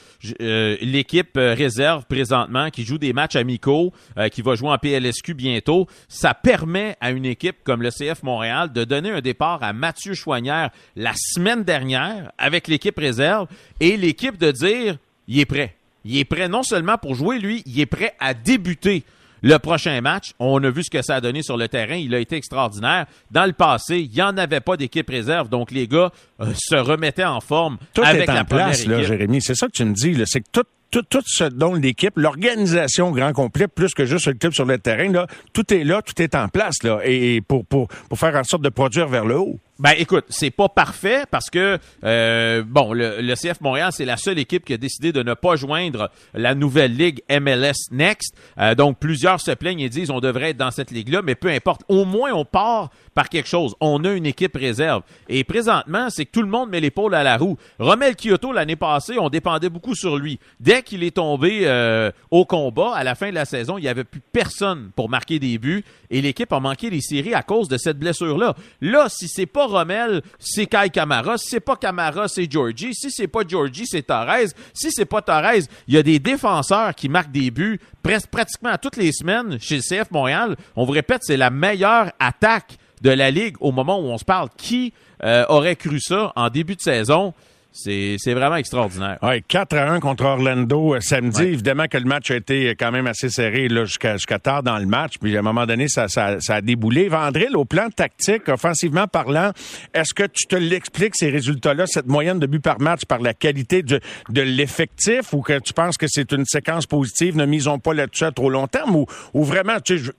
euh, 0.41 0.77
l'équipe 0.81 1.37
euh, 1.37 1.53
réserve 1.53 2.05
présentement 2.05 2.71
qui 2.71 2.83
joue 2.83 2.97
des 2.97 3.13
matchs 3.13 3.35
amicaux, 3.35 3.93
qui 4.31 4.41
va 4.41 4.55
jouer 4.55 4.69
en 4.69 4.77
PLSQ 4.79 5.35
bientôt. 5.35 5.87
Ça 6.07 6.33
permet 6.33 6.97
à 7.01 7.11
une 7.11 7.25
équipe 7.25 7.57
comme 7.63 7.83
le 7.83 7.91
CF 7.91 8.23
Montréal 8.23 8.73
de 8.73 8.83
donner 8.83 9.11
un 9.11 9.21
départ 9.21 9.61
à 9.61 9.73
Mathieu 9.73 10.15
Chouanière 10.15 10.71
la 10.95 11.13
semaine 11.15 11.63
dernière 11.63 12.31
avec 12.39 12.67
l'équipe 12.67 12.97
réserve 12.97 13.47
et 13.79 13.95
l'équipe 13.95 14.37
de 14.39 14.51
dire, 14.51 14.97
il 15.27 15.39
est 15.39 15.45
prêt. 15.45 15.75
Il 16.03 16.17
est 16.17 16.25
prêt 16.25 16.47
non 16.47 16.63
seulement 16.63 16.97
pour 16.97 17.13
jouer, 17.13 17.37
lui, 17.37 17.61
il 17.67 17.79
est 17.79 17.85
prêt 17.85 18.15
à 18.19 18.33
débuter 18.33 19.03
le 19.45 19.59
prochain 19.59 20.01
match, 20.01 20.31
on 20.39 20.61
a 20.63 20.71
vu 20.71 20.83
ce 20.83 20.89
que 20.89 21.03
ça 21.03 21.15
a 21.15 21.21
donné 21.21 21.43
sur 21.43 21.55
le 21.55 21.67
terrain. 21.67 21.93
Il 21.93 22.15
a 22.15 22.19
été 22.19 22.35
extraordinaire. 22.35 23.05
Dans 23.29 23.45
le 23.45 23.53
passé, 23.53 23.99
il 23.99 24.09
n'y 24.09 24.21
en 24.23 24.35
avait 24.37 24.59
pas 24.59 24.75
d'équipe 24.75 25.07
réserve, 25.07 25.49
donc 25.49 25.69
les 25.69 25.87
gars 25.87 26.09
euh, 26.41 26.51
se 26.57 26.75
remettaient 26.75 27.25
en 27.25 27.41
forme 27.41 27.77
tout 27.93 28.01
avec 28.01 28.27
est 28.27 28.31
en 28.31 28.33
la 28.33 28.43
place, 28.43 28.87
là, 28.87 29.03
Jérémy. 29.03 29.43
C'est 29.43 29.53
ça 29.53 29.67
que 29.67 29.73
tu 29.73 29.85
me 29.85 29.93
dis. 29.93 30.19
C'est 30.25 30.39
que 30.39 30.61
tout, 30.89 31.03
tout, 31.03 31.21
ce 31.27 31.43
dont 31.43 31.75
l'équipe, 31.75 32.17
l'organisation 32.17 33.11
grand 33.11 33.33
complet, 33.33 33.67
plus 33.67 33.93
que 33.93 34.05
juste 34.05 34.25
le 34.25 34.33
club 34.33 34.51
sur 34.51 34.65
le 34.65 34.79
terrain, 34.79 35.11
là, 35.11 35.27
tout 35.53 35.71
est 35.71 35.83
là, 35.83 36.01
tout 36.01 36.19
est 36.19 36.33
en 36.33 36.47
place 36.47 36.81
là, 36.81 37.01
et 37.03 37.41
pour, 37.41 37.67
pour, 37.67 37.87
pour 37.87 38.17
faire 38.17 38.35
en 38.35 38.43
sorte 38.43 38.63
de 38.63 38.69
produire 38.69 39.07
vers 39.07 39.25
le 39.25 39.37
haut. 39.37 39.59
Ben 39.77 39.91
écoute, 39.97 40.23
c'est 40.29 40.51
pas 40.51 40.69
parfait 40.69 41.25
parce 41.29 41.49
que 41.49 41.77
euh, 42.05 42.63
bon, 42.65 42.93
le, 42.93 43.19
le 43.19 43.35
CF 43.35 43.59
Montréal, 43.59 43.91
c'est 43.91 44.05
la 44.05 44.15
seule 44.15 44.39
équipe 44.39 44.63
qui 44.63 44.73
a 44.73 44.77
décidé 44.77 45.11
de 45.11 45.21
ne 45.21 45.33
pas 45.33 45.57
joindre 45.57 46.09
la 46.33 46.55
nouvelle 46.55 46.95
ligue 46.95 47.21
MLS 47.29 47.91
Next. 47.91 48.37
Euh, 48.57 48.73
donc 48.73 48.99
plusieurs 48.99 49.41
se 49.41 49.51
plaignent 49.51 49.81
et 49.81 49.89
disent 49.89 50.11
on 50.11 50.21
devrait 50.21 50.51
être 50.51 50.57
dans 50.57 50.71
cette 50.71 50.91
ligue-là, 50.91 51.21
mais 51.23 51.35
peu 51.35 51.49
importe. 51.49 51.81
Au 51.89 52.05
moins 52.05 52.31
on 52.31 52.45
part 52.45 52.89
par 53.13 53.27
quelque 53.27 53.49
chose. 53.49 53.75
On 53.81 54.03
a 54.05 54.11
une 54.11 54.25
équipe 54.25 54.55
réserve. 54.55 55.01
Et 55.27 55.43
présentement, 55.43 56.09
c'est 56.09 56.25
que 56.25 56.31
tout 56.31 56.41
le 56.41 56.49
monde 56.49 56.69
met 56.69 56.79
l'épaule 56.79 57.15
à 57.15 57.23
la 57.23 57.37
roue. 57.37 57.57
Romel 57.79 58.15
Kyoto 58.15 58.51
l'année 58.53 58.75
passée, 58.75 59.17
on 59.17 59.29
dépendait 59.29 59.69
beaucoup 59.69 59.95
sur 59.95 60.17
lui. 60.17 60.39
Dès 60.59 60.83
qu'il 60.83 61.03
est 61.03 61.15
tombé 61.15 61.61
euh, 61.63 62.11
au 62.31 62.45
combat 62.45 62.93
à 62.93 63.03
la 63.03 63.15
fin 63.15 63.29
de 63.29 63.35
la 63.35 63.45
saison, 63.45 63.77
il 63.77 63.81
n'y 63.81 63.87
avait 63.87 64.03
plus 64.03 64.21
personne 64.31 64.91
pour 64.95 65.09
marquer 65.09 65.39
des 65.39 65.57
buts 65.57 65.83
et 66.09 66.21
l'équipe 66.21 66.51
a 66.51 66.59
manqué 66.59 66.89
les 66.89 67.01
séries 67.01 67.33
à 67.33 67.41
cause 67.41 67.67
de 67.67 67.77
cette 67.77 67.97
blessure-là. 67.97 68.55
Là, 68.81 69.07
si 69.09 69.27
c'est 69.27 69.45
pas 69.45 69.64
Romel, 69.67 70.21
c'est 70.39 70.65
Kai 70.65 70.89
Kamara. 70.89 71.37
Si 71.37 71.49
c'est 71.49 71.59
pas 71.59 71.75
Kamara, 71.75 72.27
c'est 72.27 72.49
Georgie. 72.49 72.93
Si 72.93 73.11
c'est 73.11 73.27
pas 73.27 73.41
Georgie, 73.47 73.85
c'est 73.85 74.03
Torres. 74.03 74.49
Si 74.73 74.91
c'est 74.91 75.05
pas 75.05 75.21
Torres, 75.21 75.65
il 75.87 75.93
y 75.93 75.97
a 75.97 76.03
des 76.03 76.19
défenseurs 76.19 76.93
qui 76.95 77.09
marquent 77.09 77.31
des 77.31 77.51
buts 77.51 77.79
presque 78.03 78.27
pratiquement 78.27 78.75
toutes 78.81 78.97
les 78.97 79.11
semaines 79.11 79.59
chez 79.59 79.77
le 79.77 79.81
CF 79.81 80.11
Montréal. 80.11 80.55
On 80.75 80.85
vous 80.85 80.91
répète, 80.91 81.21
c'est 81.23 81.37
la 81.37 81.49
meilleure 81.49 82.11
attaque 82.19 82.77
de 83.01 83.09
la 83.09 83.31
Ligue 83.31 83.55
au 83.59 83.71
moment 83.71 83.99
où 83.99 84.05
on 84.05 84.17
se 84.17 84.25
parle. 84.25 84.49
Qui 84.57 84.93
euh, 85.23 85.45
aurait 85.49 85.75
cru 85.75 85.99
ça 85.99 86.33
en 86.35 86.49
début 86.49 86.75
de 86.75 86.81
saison? 86.81 87.33
C'est 87.77 88.33
vraiment 88.33 88.55
extraordinaire. 88.55 89.17
Ouais, 89.21 89.43
4 89.45 89.75
à 89.75 89.91
1 89.91 89.99
contre 89.99 90.23
Orlando 90.23 90.95
euh, 90.95 91.01
samedi. 91.01 91.43
Évidemment 91.43 91.87
que 91.87 91.97
le 91.97 92.05
match 92.05 92.31
a 92.31 92.37
été 92.37 92.69
quand 92.79 92.91
même 92.91 93.05
assez 93.05 93.29
serré 93.29 93.67
jusqu'à 93.69 94.39
tard 94.39 94.63
dans 94.63 94.77
le 94.77 94.85
match. 94.85 95.15
Puis 95.19 95.35
à 95.35 95.39
un 95.39 95.43
moment 95.43 95.65
donné, 95.65 95.89
ça, 95.89 96.07
ça, 96.07 96.39
ça 96.39 96.55
a 96.55 96.61
déboulé. 96.61 97.09
Vandril, 97.09 97.55
au 97.57 97.65
plan 97.65 97.89
tactique, 97.89 98.47
offensivement 98.47 99.07
parlant, 99.07 99.51
est-ce 99.93 100.13
que 100.13 100.23
tu 100.23 100.47
te 100.47 100.55
l'expliques, 100.55 101.15
ces 101.17 101.29
résultats-là, 101.29 101.85
cette 101.85 102.07
moyenne 102.07 102.39
de 102.39 102.47
buts 102.47 102.61
par 102.61 102.79
match, 102.79 103.03
par 103.05 103.19
la 103.19 103.33
qualité 103.33 103.83
de, 103.83 103.99
de 104.29 104.41
l'effectif 104.41 105.33
ou 105.33 105.41
que 105.41 105.59
tu 105.59 105.73
penses 105.73 105.97
que 105.97 106.07
c'est 106.07 106.31
une 106.31 106.45
séquence 106.45 106.85
positive, 106.85 107.35
ne 107.35 107.45
misons 107.45 107.79
pas 107.79 107.93
là-dessus 107.93 108.23
à 108.23 108.31
trop 108.31 108.49
long 108.49 108.67
terme 108.67 108.95
ou, 108.95 109.05
ou 109.33 109.43
vraiment, 109.43 109.79
tu 109.83 109.99
sais, 109.99 110.11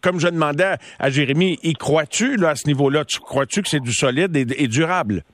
comme 0.00 0.20
je 0.20 0.28
demandais 0.28 0.76
à 0.98 1.10
Jérémy, 1.10 1.58
y 1.62 1.74
crois-tu 1.74 2.44
à 2.46 2.54
ce 2.54 2.66
niveau-là? 2.66 3.04
Tu 3.04 3.18
crois-tu 3.20 3.62
que 3.62 3.68
c'est 3.68 3.80
du 3.80 3.92
solide 3.92 4.36
et, 4.36 4.68
durable? 4.68 5.24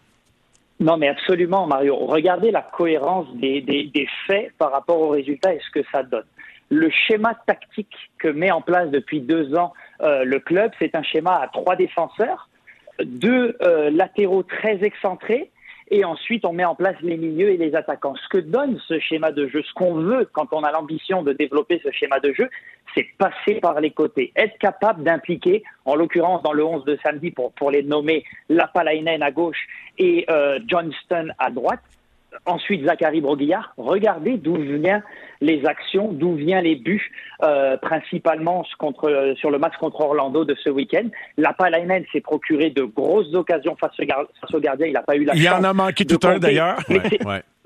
Non, 0.80 0.96
mais 0.96 1.08
absolument, 1.08 1.66
Mario. 1.66 1.96
Regardez 1.96 2.50
la 2.50 2.62
cohérence 2.62 3.26
des, 3.34 3.60
des, 3.60 4.08
faits 4.26 4.52
par 4.58 4.70
rapport 4.70 5.00
aux 5.00 5.08
résultats 5.08 5.52
et 5.52 5.60
ce 5.60 5.70
que 5.70 5.84
ça 5.90 6.02
donne. 6.02 6.24
Le 6.70 6.88
schéma 6.90 7.34
tactique 7.46 7.94
que 8.18 8.28
met 8.28 8.50
en 8.50 8.60
place 8.60 8.90
depuis 8.90 9.20
deux 9.20 9.56
ans 9.56 9.72
euh, 10.02 10.24
le 10.24 10.38
club, 10.38 10.70
c'est 10.78 10.94
un 10.94 11.02
schéma 11.02 11.40
à 11.42 11.48
trois 11.48 11.74
défenseurs, 11.74 12.48
deux 13.02 13.56
euh, 13.62 13.90
latéraux 13.90 14.42
très 14.42 14.84
excentrés, 14.84 15.50
et 15.91 16.05
ensuite 16.05 16.45
on 16.45 16.53
met 16.53 16.64
en 16.64 16.74
place 16.74 16.97
les 17.03 17.16
milieux 17.16 17.51
et 17.51 17.57
les 17.57 17.74
attaquants. 17.74 18.14
Ce 18.16 18.28
que 18.28 18.39
donne 18.39 18.78
ce 18.86 18.99
schéma 18.99 19.32
de 19.32 19.47
jeu, 19.49 19.62
ce 19.62 19.72
qu'on 19.74 19.95
veut 19.95 20.28
quand 20.32 20.49
on 20.53 20.62
a 20.62 20.72
l'ambition 20.72 21.22
de 21.22 21.32
développer 21.32 21.80
ce 21.84 21.91
schéma 21.91 22.20
de 22.20 22.32
jeu, 22.32 22.49
c'est 22.95 23.07
passer 23.18 23.61
par 23.61 23.80
les 23.80 23.91
côtés, 23.91 24.32
être 24.36 24.59
capable 24.59 25.03
d'impliquer, 25.03 25.62
en 25.84 25.95
l'occurrence 25.95 26.43
dans 26.43 26.53
le 26.53 26.64
11 26.64 26.84
de 26.84 26.99
samedi 27.03 27.30
pour, 27.30 27.53
pour 27.53 27.70
les 27.70 27.82
nommer 27.82 28.24
Lapalainen 28.49 29.22
à 29.22 29.30
gauche 29.30 29.66
et 29.99 30.24
euh, 30.30 30.59
Johnston 30.66 31.28
à 31.39 31.51
droite, 31.51 31.80
ensuite 32.46 32.84
Zachary 32.84 33.20
Broguillard, 33.20 33.72
regardez 33.76 34.36
d'où 34.36 34.56
viennent 34.56 35.02
les 35.40 35.64
actions, 35.66 36.12
d'où 36.12 36.34
viennent 36.34 36.64
les 36.64 36.76
buts, 36.76 37.10
euh, 37.42 37.76
principalement 37.76 38.64
contre, 38.78 39.34
sur 39.36 39.50
le 39.50 39.58
match 39.58 39.76
contre 39.78 40.00
Orlando 40.00 40.44
de 40.44 40.54
ce 40.54 40.68
week-end. 40.68 41.08
La 41.36 41.52
Palainen 41.52 42.04
s'est 42.12 42.20
procuré 42.20 42.70
de 42.70 42.82
grosses 42.82 43.32
occasions 43.34 43.76
face 43.76 43.92
au, 44.52 44.60
gardien, 44.60 44.86
il 44.86 44.92
n'a 44.92 45.02
pas 45.02 45.16
eu 45.16 45.24
la 45.24 45.34
chance. 45.34 45.42
Il 45.42 45.48
en 45.48 45.64
a 45.64 45.72
manqué 45.72 46.04
tout 46.04 46.18
un 46.26 46.38
d'ailleurs. 46.38 46.78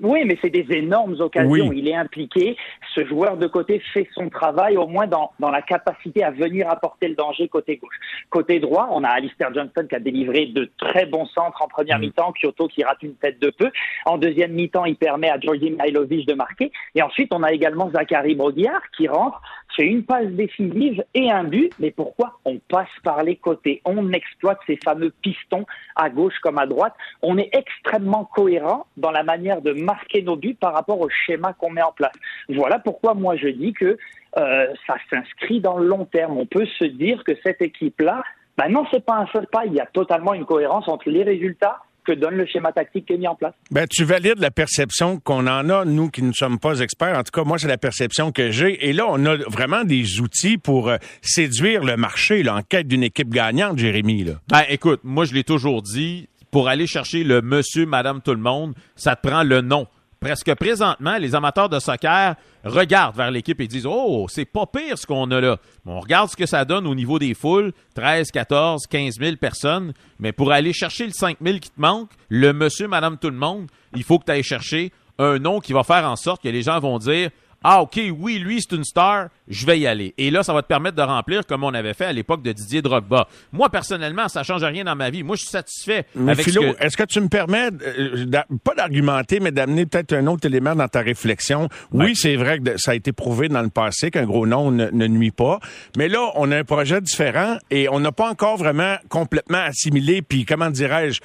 Oui, 0.03 0.23
mais 0.25 0.37
c'est 0.41 0.49
des 0.49 0.65
énormes 0.71 1.15
occasions. 1.19 1.71
Il 1.71 1.87
est 1.87 1.95
impliqué. 1.95 2.57
Ce 2.93 3.05
joueur 3.05 3.37
de 3.37 3.47
côté 3.47 3.81
fait 3.93 4.07
son 4.13 4.29
travail, 4.29 4.75
au 4.75 4.85
moins 4.85 5.07
dans, 5.07 5.31
dans 5.39 5.49
la 5.49 5.61
capacité 5.61 6.23
à 6.23 6.31
venir 6.31 6.69
apporter 6.69 7.07
le 7.07 7.15
danger 7.15 7.47
côté 7.47 7.77
gauche. 7.77 7.95
Côté 8.29 8.59
droit, 8.59 8.89
on 8.91 9.03
a 9.05 9.07
Alistair 9.07 9.53
Johnson 9.53 9.85
qui 9.87 9.95
a 9.95 9.99
délivré 9.99 10.47
de 10.47 10.69
très 10.77 11.05
bons 11.05 11.25
centres 11.27 11.61
en 11.61 11.69
première 11.69 11.99
mm. 11.99 12.01
mi-temps, 12.01 12.33
Kyoto 12.33 12.67
qui 12.67 12.83
rate 12.83 13.01
une 13.01 13.15
tête 13.15 13.39
de 13.39 13.49
peu. 13.49 13.71
En 14.05 14.17
deuxième 14.17 14.52
mi-temps, 14.53 14.85
il 14.85 14.95
permet 14.95 15.29
à 15.29 15.39
Georgi 15.39 15.71
Mihailovic 15.71 16.27
de 16.27 16.33
marquer. 16.33 16.71
Et 16.95 17.01
ensuite, 17.01 17.33
on 17.33 17.43
a 17.43 17.51
également 17.51 17.89
Zachary 17.91 18.35
Broguillard 18.35 18.81
qui 18.95 19.07
rentre, 19.07 19.41
fait 19.75 19.85
une 19.85 20.03
passe 20.03 20.27
décisive 20.27 21.03
et 21.13 21.31
un 21.31 21.43
but. 21.43 21.71
Mais 21.79 21.91
pourquoi 21.91 22.39
On 22.45 22.59
passe 22.69 22.87
par 23.03 23.23
les 23.23 23.35
côtés? 23.35 23.81
On 23.85 24.11
exploite 24.11 24.59
ces 24.67 24.77
fameux 24.77 25.11
pistons 25.21 25.65
à 25.95 26.09
gauche 26.09 26.37
comme 26.41 26.57
à 26.57 26.65
droite. 26.65 26.93
On 27.21 27.37
est 27.37 27.49
extrêmement 27.53 28.25
cohérent 28.25 28.85
dans 28.97 29.11
la 29.11 29.23
manière 29.23 29.61
de 29.61 29.73
marquer 29.73 30.21
nos 30.21 30.35
buts 30.35 30.55
par 30.59 30.73
rapport 30.73 30.99
au 30.99 31.09
schéma 31.09 31.53
qu'on 31.53 31.71
met 31.71 31.81
en 31.81 31.91
place. 31.91 32.13
Voilà 32.49 32.79
pourquoi 32.79 33.13
moi 33.13 33.35
je 33.35 33.47
dis 33.47 33.73
que 33.73 33.97
euh, 34.37 34.67
ça 34.87 34.95
s'inscrit 35.09 35.59
dans 35.59 35.77
le 35.77 35.87
long 35.87 36.05
terme. 36.05 36.37
On 36.37 36.45
peut 36.45 36.65
se 36.79 36.85
dire 36.85 37.23
que 37.23 37.33
cette 37.43 37.61
équipe-là, 37.61 38.23
ben 38.57 38.69
non, 38.69 38.85
c'est 38.91 39.03
pas 39.03 39.15
un 39.15 39.27
seul 39.27 39.47
pas. 39.47 39.65
Il 39.65 39.73
y 39.73 39.79
a 39.79 39.85
totalement 39.85 40.33
une 40.33 40.45
cohérence 40.45 40.87
entre 40.87 41.09
les 41.09 41.23
résultats 41.23 41.79
que 42.05 42.11
donne 42.11 42.35
le 42.35 42.45
schéma 42.45 42.71
tactique 42.71 43.05
qui 43.05 43.13
est 43.13 43.17
mis 43.17 43.27
en 43.27 43.35
place. 43.35 43.53
Ben, 43.71 43.87
tu 43.89 44.03
valides 44.03 44.39
la 44.39 44.51
perception 44.51 45.19
qu'on 45.19 45.47
en 45.47 45.69
a, 45.69 45.85
nous 45.85 46.09
qui 46.09 46.21
ne 46.23 46.33
sommes 46.33 46.59
pas 46.59 46.79
experts. 46.79 47.17
En 47.17 47.23
tout 47.23 47.31
cas, 47.31 47.43
moi, 47.43 47.57
c'est 47.57 47.67
la 47.67 47.77
perception 47.77 48.31
que 48.31 48.51
j'ai. 48.51 48.87
Et 48.87 48.93
là, 48.93 49.05
on 49.09 49.25
a 49.25 49.37
vraiment 49.47 49.83
des 49.83 50.19
outils 50.19 50.57
pour 50.57 50.89
euh, 50.89 50.97
séduire 51.21 51.83
le 51.83 51.97
marché 51.97 52.43
là, 52.43 52.55
en 52.55 52.61
quête 52.61 52.87
d'une 52.87 53.03
équipe 53.03 53.29
gagnante, 53.29 53.77
Jérémy. 53.77 54.23
Là. 54.23 54.33
Ben, 54.49 54.63
écoute, 54.69 55.01
moi, 55.03 55.25
je 55.25 55.33
l'ai 55.33 55.43
toujours 55.43 55.81
dit, 55.81 56.27
pour 56.51 56.69
aller 56.69 56.87
chercher 56.87 57.23
le 57.23 57.41
monsieur, 57.41 57.85
madame, 57.85 58.21
tout 58.21 58.31
le 58.31 58.37
monde, 58.37 58.75
ça 58.95 59.15
te 59.15 59.27
prend 59.27 59.43
le 59.43 59.61
nom. 59.61 59.87
Presque 60.23 60.55
présentement, 60.55 61.17
les 61.17 61.35
amateurs 61.35 61.67
de 61.67 61.79
soccer 61.79 62.35
regardent 62.63 63.17
vers 63.17 63.29
l'équipe 63.29 63.59
et 63.59 63.67
disent 63.67 63.85
Oh, 63.85 64.25
c'est 64.29 64.45
pas 64.45 64.65
pire 64.65 64.97
ce 64.97 65.05
qu'on 65.05 65.29
a 65.31 65.41
là. 65.41 65.57
On 65.85 65.99
regarde 65.99 66.29
ce 66.29 66.37
que 66.37 66.45
ça 66.45 66.63
donne 66.63 66.87
au 66.87 66.95
niveau 66.95 67.19
des 67.19 67.33
foules 67.33 67.73
13, 67.95 68.31
14, 68.31 68.87
15 68.87 69.15
000 69.19 69.35
personnes. 69.35 69.91
Mais 70.19 70.31
pour 70.31 70.53
aller 70.53 70.71
chercher 70.71 71.07
le 71.07 71.11
5 71.11 71.39
000 71.41 71.59
qui 71.59 71.71
te 71.71 71.81
manque, 71.81 72.09
le 72.29 72.53
monsieur, 72.53 72.87
madame, 72.87 73.17
tout 73.17 73.29
le 73.29 73.35
monde, 73.35 73.67
il 73.97 74.03
faut 74.03 74.17
que 74.17 74.23
tu 74.23 74.31
ailles 74.31 74.43
chercher 74.43 74.93
un 75.19 75.39
nom 75.39 75.59
qui 75.59 75.73
va 75.73 75.83
faire 75.83 76.05
en 76.05 76.15
sorte 76.15 76.41
que 76.41 76.47
les 76.47 76.61
gens 76.61 76.79
vont 76.79 76.99
dire 76.99 77.29
ah, 77.63 77.81
OK, 77.81 77.99
oui, 78.17 78.39
lui, 78.39 78.61
c'est 78.61 78.75
une 78.75 78.83
star, 78.83 79.29
je 79.47 79.65
vais 79.65 79.79
y 79.79 79.87
aller. 79.87 80.13
Et 80.17 80.31
là, 80.31 80.43
ça 80.43 80.53
va 80.53 80.61
te 80.61 80.67
permettre 80.67 80.95
de 80.95 81.01
remplir 81.01 81.45
comme 81.45 81.63
on 81.63 81.73
avait 81.73 81.93
fait 81.93 82.05
à 82.05 82.13
l'époque 82.13 82.41
de 82.41 82.51
Didier 82.51 82.81
Drogba. 82.81 83.27
Moi, 83.51 83.69
personnellement, 83.69 84.27
ça 84.27 84.43
change 84.43 84.63
rien 84.63 84.83
dans 84.83 84.95
ma 84.95 85.09
vie. 85.09 85.23
Moi, 85.23 85.35
je 85.35 85.41
suis 85.41 85.49
satisfait 85.49 86.05
mais 86.15 86.35
Philo, 86.35 86.63
est-ce 86.79 86.97
que 86.97 87.03
tu 87.03 87.19
me 87.21 87.27
permets, 87.27 87.69
euh, 87.85 88.25
pas 88.63 88.75
d'argumenter, 88.75 89.39
mais 89.39 89.51
d'amener 89.51 89.85
peut-être 89.85 90.13
un 90.13 90.27
autre 90.27 90.45
élément 90.45 90.75
dans 90.75 90.87
ta 90.87 91.01
réflexion? 91.01 91.69
Oui, 91.91 92.15
c'est 92.15 92.35
vrai 92.35 92.59
que 92.59 92.77
ça 92.77 92.91
a 92.91 92.95
été 92.95 93.11
prouvé 93.11 93.49
dans 93.49 93.61
le 93.61 93.69
passé 93.69 94.11
qu'un 94.11 94.25
gros 94.25 94.45
nom 94.45 94.71
ne, 94.71 94.89
ne, 94.89 95.07
nuit 95.07 95.31
pas. 95.31 95.59
Mais 95.97 96.07
là, 96.07 96.31
on 96.35 96.51
a 96.51 96.57
un 96.57 96.63
projet 96.63 97.01
différent 97.01 97.57
et 97.71 97.89
on 97.89 97.99
n'a 97.99 98.11
pas 98.11 98.29
encore 98.29 98.57
vraiment 98.57 98.95
complètement 99.09 99.59
assimilé, 99.59 100.21
puis 100.21 100.45
comment 100.45 100.69
dirais-je, 100.69 101.19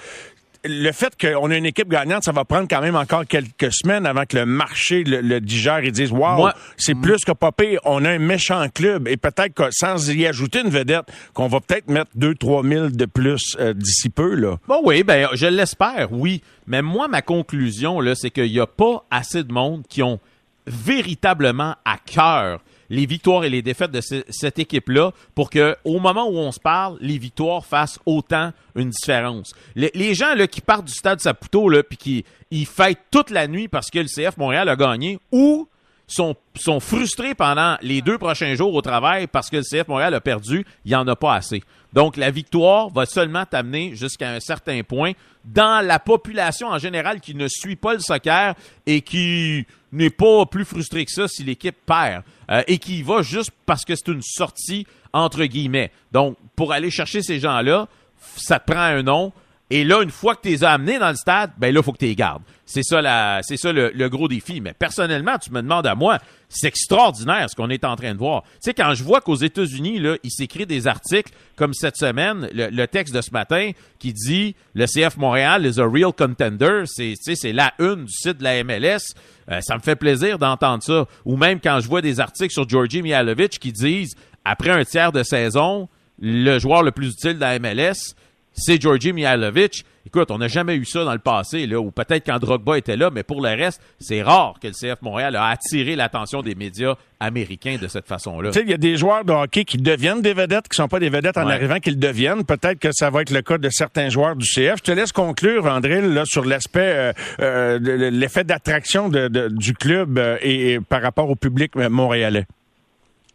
le 0.65 0.93
fait 0.93 1.15
qu'on 1.21 1.51
a 1.51 1.57
une 1.57 1.67
équipe 1.67 1.89
gagnante, 1.89 2.25
ça 2.25 2.33
va 2.33 2.45
prendre 2.45 2.67
quand 2.69 2.81
même 2.81 2.97
encore 2.97 3.27
quelques 3.27 3.73
semaines 3.73 4.07
avant 4.07 4.25
que 4.25 4.37
le 4.37 4.47
marché 4.47 5.05
le, 5.05 5.41
digère 5.41 5.85
et 5.85 5.91
dise 5.91 6.11
Wow, 6.11 6.49
c'est 6.77 6.95
plus 6.95 7.25
que 7.25 7.33
pas 7.33 7.53
on 7.85 8.05
a 8.05 8.11
un 8.11 8.19
méchant 8.19 8.69
club 8.69 9.09
et 9.09 9.17
peut-être 9.17 9.55
que 9.55 9.71
sans 9.71 10.11
y 10.11 10.27
ajouter 10.27 10.61
une 10.61 10.71
vedette, 10.71 11.07
qu'on 11.35 11.49
va 11.49 11.61
peut-être 11.61 11.89
mettre 11.89 12.11
2-3 12.17 12.69
000 12.69 12.89
de 12.91 13.05
plus 13.07 13.57
euh, 13.59 13.73
d'ici 13.73 14.11
peu. 14.11 14.35
Là. 14.35 14.57
Bon, 14.67 14.81
oui, 14.85 15.03
ben 15.03 15.29
je 15.33 15.47
l'espère, 15.47 16.09
oui. 16.13 16.43
Mais 16.67 16.83
moi, 16.83 17.09
ma 17.09 17.23
conclusion, 17.23 18.01
là, 18.01 18.15
c'est 18.15 18.31
qu'il 18.31 18.51
n'y 18.51 18.61
a 18.61 18.67
pas 18.67 19.05
assez 19.11 19.43
de 19.43 19.53
monde 19.53 19.85
qui 19.89 20.03
ont 20.03 20.21
véritablement 20.67 21.77
à 21.85 21.97
cœur 22.05 22.61
les 22.91 23.07
victoires 23.07 23.45
et 23.45 23.51
les 23.51 23.63
défaites 23.63 23.91
de 23.91 24.01
cette 24.01 24.59
équipe-là 24.59 25.13
pour 25.35 25.51
que, 25.51 25.77
au 25.85 25.99
moment 26.01 26.29
où 26.29 26.37
on 26.39 26.53
se 26.53 26.61
parle, 26.61 26.97
les 27.01 27.19
victoires 27.19 27.65
fassent 27.65 27.99
autant 28.07 28.53
une 28.75 28.91
différence. 28.91 29.53
Les, 29.75 30.15
gens 30.15 30.35
qui 30.51 30.61
partent 30.61 30.87
du 30.87 30.93
stade 30.93 31.21
Saputo 31.21 31.69
là, 31.69 31.83
puis 31.83 31.97
qui 31.97 32.25
ils 32.51 32.67
fêtent 32.67 33.05
toute 33.11 33.31
la 33.31 33.47
nuit 33.47 33.69
parce 33.69 33.91
que 33.91 33.99
le 33.99 34.07
CF 34.07 34.37
Montréal 34.37 34.69
a 34.69 34.77
gagné, 34.77 35.19
ou 35.33 35.69
sont, 36.07 36.35
sont 36.55 36.81
frustrés 36.81 37.35
pendant 37.35 37.77
les 37.83 38.01
deux 38.01 38.19
prochains 38.19 38.55
jours 38.55 38.75
au 38.75 38.81
travail 38.81 39.27
parce 39.27 39.51
que 39.51 39.59
le 39.59 39.63
CF 39.63 39.87
Montréal 39.89 40.15
a 40.15 40.21
perdu, 40.21 40.65
il 40.85 40.89
n'y 40.89 40.95
en 40.95 41.07
a 41.07 41.15
pas 41.15 41.35
assez. 41.35 41.63
Donc, 41.93 42.17
la 42.17 42.31
victoire 42.31 42.91
va 42.91 43.07
seulement 43.07 43.45
t'amener 43.47 43.95
jusqu'à 43.95 44.31
un 44.31 44.41
certain 44.41 44.83
point 44.83 45.13
dans 45.45 45.85
la 45.85 45.99
population 45.99 46.69
en 46.69 46.79
général 46.79 47.21
qui 47.21 47.35
ne 47.35 47.47
suit 47.49 47.77
pas 47.77 47.95
le 47.95 48.01
soccer 48.01 48.55
et 48.87 49.01
qui 49.01 49.67
n'est 49.93 50.11
pas 50.11 50.45
plus 50.47 50.65
frustré 50.65 51.05
que 51.05 51.11
ça 51.11 51.29
si 51.29 51.45
l'équipe 51.45 51.77
perd 51.87 52.25
euh, 52.51 52.63
et 52.67 52.79
qui 52.79 52.99
y 52.99 53.03
va 53.03 53.23
juste 53.23 53.51
parce 53.67 53.85
que 53.85 53.95
c'est 53.95 54.09
une 54.09 54.23
sortie 54.23 54.87
entre 55.13 55.45
guillemets. 55.45 55.91
Donc, 56.13 56.37
pour 56.57 56.73
aller 56.73 56.91
chercher 56.91 57.23
ces 57.23 57.39
gens-là, 57.39 57.89
ça 58.37 58.59
prend 58.61 58.81
un 58.81 59.03
nom 59.03 59.33
Et 59.71 59.85
là, 59.85 60.03
une 60.03 60.11
fois 60.11 60.35
que 60.35 60.43
tu 60.43 60.49
les 60.49 60.65
as 60.65 60.71
amenés 60.71 60.99
dans 60.99 61.11
le 61.11 61.17
stade, 61.17 61.51
ben 61.59 61.73
là, 61.73 61.81
il 61.81 61.85
faut 61.85 61.93
que 61.93 61.99
tu 61.99 62.07
les 62.07 62.17
gardes. 62.17 62.43
C'est 62.65 62.83
ça, 62.83 63.03
la, 63.03 63.41
c'est 63.43 63.59
ça 63.59 63.71
le, 63.73 64.09
gros 64.09 64.27
défi. 64.27 64.61
Mais 64.63 64.73
personnellement, 64.73 65.37
tu 65.39 65.51
me 65.51 65.61
demandes 65.61 65.87
à 65.87 65.95
moi, 65.95 66.19
c'est 66.49 66.69
extraordinaire 66.69 67.49
ce 67.51 67.55
qu'on 67.55 67.69
est 67.69 67.85
en 67.85 67.95
train 67.95 68.13
de 68.13 68.19
voir. 68.19 68.43
Tu 68.43 68.51
sais, 68.61 68.75
quand 68.75 68.95
je 68.95 69.05
vois 69.05 69.21
qu'aux 69.21 69.37
États-Unis, 69.37 69.99
là, 69.99 70.17
il 70.23 70.31
s'écrit 70.31 70.65
des 70.65 70.87
articles 70.87 71.33
comme 71.57 71.75
cette 71.75 71.97
semaine, 71.97 72.49
le, 72.53 72.87
texte 72.87 73.15
de 73.15 73.21
ce 73.21 73.31
matin 73.31 73.73
qui 73.99 74.15
dit 74.15 74.55
le 74.75 74.87
CF 74.87 75.19
Montréal 75.19 75.67
is 75.67 75.79
a 75.79 75.87
real 75.87 76.13
contender, 76.13 76.85
c'est, 76.87 77.15
c'est 77.17 77.53
la 77.53 77.75
une 77.79 78.07
du 78.07 78.13
site 78.13 78.39
de 78.39 78.45
la 78.45 78.65
MLS. 78.65 79.15
Euh, 79.51 79.61
ça 79.61 79.77
me 79.77 79.81
fait 79.81 79.97
plaisir 79.97 80.39
d'entendre 80.39 80.83
ça. 80.83 81.07
Ou 81.27 81.37
même 81.37 81.61
quand 81.61 81.81
je 81.81 81.89
vois 81.89 82.01
des 82.01 82.21
articles 82.21 82.53
sur 82.53 82.67
Georgi 82.69 83.03
Mihalovic 83.03 83.59
qui 83.59 83.73
disent 83.73 84.15
après 84.45 84.71
un 84.71 84.85
tiers 84.85 85.13
de 85.13 85.23
saison, 85.23 85.89
le 86.21 86.59
joueur 86.59 86.83
le 86.83 86.91
plus 86.91 87.13
utile 87.13 87.35
de 87.35 87.41
la 87.41 87.59
MLS, 87.59 88.15
c'est 88.59 88.81
Georgi 88.81 89.13
Mihailovic. 89.13 89.85
Écoute, 90.07 90.31
on 90.31 90.39
n'a 90.39 90.49
jamais 90.49 90.75
eu 90.75 90.87
ça 90.87 91.05
dans 91.05 91.13
le 91.13 91.19
passé, 91.19 91.67
là, 91.67 91.79
ou 91.79 91.91
peut-être 91.91 92.25
quand 92.25 92.39
Drogba 92.39 92.79
était 92.79 92.97
là, 92.97 93.11
mais 93.13 93.23
pour 93.23 93.43
le 93.43 93.51
reste, 93.51 93.83
c'est 94.01 94.23
rare 94.23 94.55
que 94.61 94.69
le 94.69 94.73
CF 94.73 95.03
Montréal 95.03 95.37
a 95.37 95.49
attiré 95.49 95.97
l'attention 95.97 96.41
des 96.41 96.55
médias 96.55 96.95
américains 97.21 97.77
de 97.81 97.89
cette 97.89 98.07
façon-là. 98.07 98.51
Tu 98.51 98.59
sais, 98.59 98.65
il 98.65 98.71
y 98.71 98.75
a 98.75 98.79
des 98.79 98.97
joueurs 98.97 99.25
de 99.25 99.33
hockey 99.33 99.65
qui 99.65 99.77
deviennent 99.77 100.23
des 100.23 100.33
vedettes, 100.33 100.67
qui 100.69 100.77
sont 100.77 100.89
pas 100.89 100.99
des 100.99 101.11
vedettes 101.11 101.37
en 101.37 101.47
arrivant, 101.47 101.79
qu'ils 101.79 101.99
deviennent. 101.99 102.45
Peut-être 102.45 102.79
que 102.79 102.91
ça 102.93 103.11
va 103.11 103.21
être 103.21 103.31
le 103.31 103.43
cas 103.43 103.59
de 103.59 103.69
certains 103.69 104.09
joueurs 104.09 104.35
du 104.35 104.47
CF. 104.47 104.77
Je 104.79 104.83
te 104.83 104.93
laisse 104.93 105.13
conclure, 105.13 105.67
André, 105.67 106.01
là, 106.01 106.25
sur 106.25 106.45
l'aspect, 106.45 106.81
euh, 106.81 107.13
euh 107.41 107.79
l'effet 108.11 108.45
d'attraction 108.45 109.11
du 109.11 109.75
club 109.75 110.19
euh, 110.19 110.39
et 110.41 110.81
par 110.81 111.03
rapport 111.03 111.29
au 111.29 111.37
public 111.37 111.73
euh, 111.77 111.91
montréalais. 111.91 112.47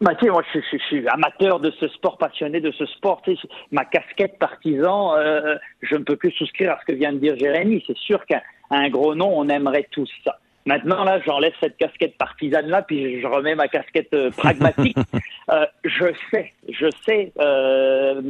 Bah, 0.04 0.12
moi, 0.22 0.42
je, 0.52 0.76
suis 0.76 1.08
amateur 1.08 1.60
de 1.60 1.70
ce 1.80 1.88
sport, 1.88 2.18
passionné 2.18 2.60
de 2.60 2.70
ce 2.72 2.84
sport. 2.84 3.22
Ma 3.70 3.86
casquette 3.86 4.38
partisan, 4.38 5.16
euh, 5.16 5.56
je 5.80 5.96
ne 5.96 6.04
peux 6.04 6.16
plus 6.16 6.30
souscrire 6.32 6.72
à 6.72 6.78
ce 6.80 6.84
que 6.84 6.92
vient 6.92 7.14
de 7.14 7.18
dire 7.18 7.38
Jérémy. 7.38 7.82
C'est 7.86 7.96
sûr 7.96 8.22
qu'un 8.26 8.88
gros 8.90 9.14
nom, 9.14 9.32
on 9.34 9.48
aimerait 9.48 9.88
tous 9.90 10.10
ça. 10.22 10.38
Maintenant, 10.66 11.04
là, 11.04 11.20
j'enlève 11.20 11.52
cette 11.60 11.76
casquette 11.76 12.16
partisane-là, 12.16 12.82
puis 12.82 13.20
je 13.20 13.26
remets 13.26 13.54
ma 13.54 13.68
casquette 13.68 14.12
euh, 14.14 14.30
pragmatique. 14.30 14.96
euh, 15.50 15.66
je 15.84 16.06
sais, 16.30 16.52
je 16.70 16.86
sais, 17.04 17.32
euh, 17.38 18.22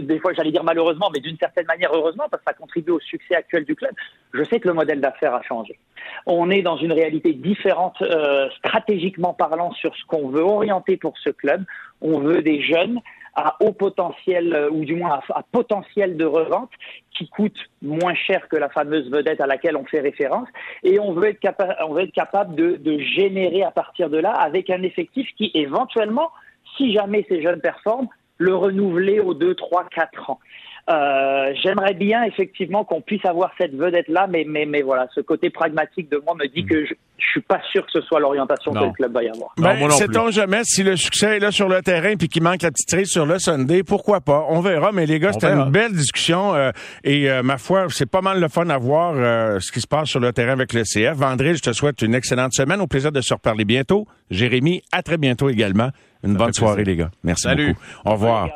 des 0.00 0.20
fois 0.20 0.32
j'allais 0.32 0.52
dire 0.52 0.62
malheureusement, 0.62 1.10
mais 1.12 1.18
d'une 1.18 1.36
certaine 1.38 1.66
manière 1.66 1.92
heureusement, 1.92 2.24
parce 2.30 2.42
que 2.44 2.50
ça 2.50 2.54
contribue 2.54 2.92
au 2.92 3.00
succès 3.00 3.34
actuel 3.34 3.64
du 3.64 3.74
club, 3.74 3.90
je 4.32 4.44
sais 4.44 4.60
que 4.60 4.68
le 4.68 4.74
modèle 4.74 5.00
d'affaires 5.00 5.34
a 5.34 5.42
changé. 5.42 5.76
On 6.26 6.50
est 6.50 6.62
dans 6.62 6.76
une 6.76 6.92
réalité 6.92 7.32
différente, 7.32 8.00
euh, 8.02 8.48
stratégiquement 8.58 9.34
parlant, 9.34 9.72
sur 9.72 9.94
ce 9.96 10.04
qu'on 10.06 10.28
veut 10.28 10.42
orienter 10.42 10.96
pour 10.96 11.18
ce 11.18 11.30
club. 11.30 11.64
On 12.00 12.20
veut 12.20 12.42
des 12.42 12.62
jeunes 12.62 13.00
à 13.34 13.56
haut 13.60 13.72
potentiel, 13.72 14.54
euh, 14.54 14.70
ou 14.70 14.84
du 14.84 14.94
moins 14.94 15.20
à, 15.30 15.42
potentiel 15.50 16.16
de 16.16 16.24
revente, 16.24 16.70
qui 17.16 17.28
coûte 17.28 17.58
moins 17.80 18.14
cher 18.14 18.48
que 18.48 18.56
la 18.56 18.68
fameuse 18.68 19.10
vedette 19.10 19.40
à 19.40 19.46
laquelle 19.46 19.76
on 19.76 19.84
fait 19.84 20.00
référence. 20.00 20.48
Et 20.82 20.98
on 20.98 21.12
veut 21.12 21.28
être, 21.28 21.40
capable, 21.40 21.76
on 21.86 21.94
veut 21.94 22.02
être 22.02 22.12
capable 22.12 22.54
de, 22.54 22.76
de 22.76 22.98
générer 22.98 23.62
à 23.62 23.70
partir 23.70 24.10
de 24.10 24.18
là, 24.18 24.32
avec 24.32 24.70
un 24.70 24.82
effectif 24.82 25.28
qui 25.36 25.50
éventuellement, 25.54 26.30
si 26.76 26.92
jamais 26.92 27.24
ces 27.28 27.42
jeunes 27.42 27.60
performent, 27.60 28.08
le 28.38 28.54
renouveler 28.54 29.20
aux 29.20 29.34
2, 29.34 29.54
3, 29.54 29.84
4 29.94 30.30
ans. 30.30 30.40
Euh, 30.90 31.52
j'aimerais 31.62 31.94
bien 31.94 32.24
effectivement 32.24 32.84
qu'on 32.84 33.00
puisse 33.00 33.24
avoir 33.24 33.52
cette 33.56 33.72
vedette-là, 33.74 34.26
mais, 34.28 34.44
mais, 34.48 34.66
mais 34.66 34.82
voilà, 34.82 35.06
ce 35.14 35.20
côté 35.20 35.48
pragmatique 35.48 36.10
de 36.10 36.20
moi 36.26 36.34
me 36.34 36.48
dit 36.48 36.66
que 36.66 36.84
je, 36.84 36.94
je 37.18 37.26
suis 37.30 37.40
pas 37.40 37.60
sûr 37.70 37.86
que 37.86 37.92
ce 37.92 38.00
soit 38.00 38.18
l'orientation 38.18 38.72
que 38.72 38.80
le 38.86 38.90
club 38.90 39.12
va 39.12 39.22
y 39.22 39.28
avoir. 39.28 39.50
Ben, 39.58 39.88
Sait-on 39.90 40.32
jamais 40.32 40.62
si 40.64 40.82
le 40.82 40.96
succès 40.96 41.36
est 41.36 41.38
là 41.38 41.52
sur 41.52 41.68
le 41.68 41.82
terrain 41.82 42.16
puis 42.16 42.28
qu'il 42.28 42.42
manque 42.42 42.62
la 42.62 42.72
petite 42.72 42.90
cerise 42.90 43.10
sur 43.10 43.26
le 43.26 43.38
Sunday, 43.38 43.84
pourquoi 43.84 44.20
pas? 44.20 44.44
On 44.48 44.60
verra, 44.60 44.90
mais 44.90 45.06
les 45.06 45.20
gars, 45.20 45.32
c'était 45.32 45.52
une 45.52 45.70
belle 45.70 45.92
discussion 45.92 46.52
euh, 46.54 46.72
et 47.04 47.30
euh, 47.30 47.44
ma 47.44 47.58
foi, 47.58 47.86
c'est 47.88 48.10
pas 48.10 48.20
mal 48.20 48.40
le 48.40 48.48
fun 48.48 48.68
à 48.68 48.78
voir 48.78 49.14
ce 49.60 49.70
qui 49.70 49.80
se 49.80 49.86
passe 49.86 50.08
sur 50.08 50.18
le 50.18 50.32
terrain 50.32 50.52
avec 50.52 50.72
le 50.72 50.82
CF. 50.82 51.16
Vendredi, 51.16 51.58
je 51.58 51.62
te 51.62 51.72
souhaite 51.72 52.02
une 52.02 52.16
excellente 52.16 52.54
semaine. 52.54 52.80
Au 52.80 52.88
plaisir 52.88 53.12
de 53.12 53.20
se 53.20 53.32
reparler 53.32 53.64
bientôt. 53.64 54.08
Jérémy, 54.30 54.82
à 54.90 55.02
très 55.02 55.16
bientôt 55.16 55.48
également. 55.48 55.90
Une 56.24 56.34
bonne 56.34 56.52
soirée, 56.52 56.84
les 56.84 56.96
gars. 56.96 57.10
Merci 57.22 57.42
Salut. 57.42 57.68
beaucoup. 57.68 57.80
Au 58.04 58.12
revoir. 58.12 58.48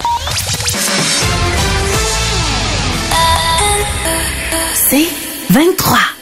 C'est 4.88 5.08
23. 5.50 6.15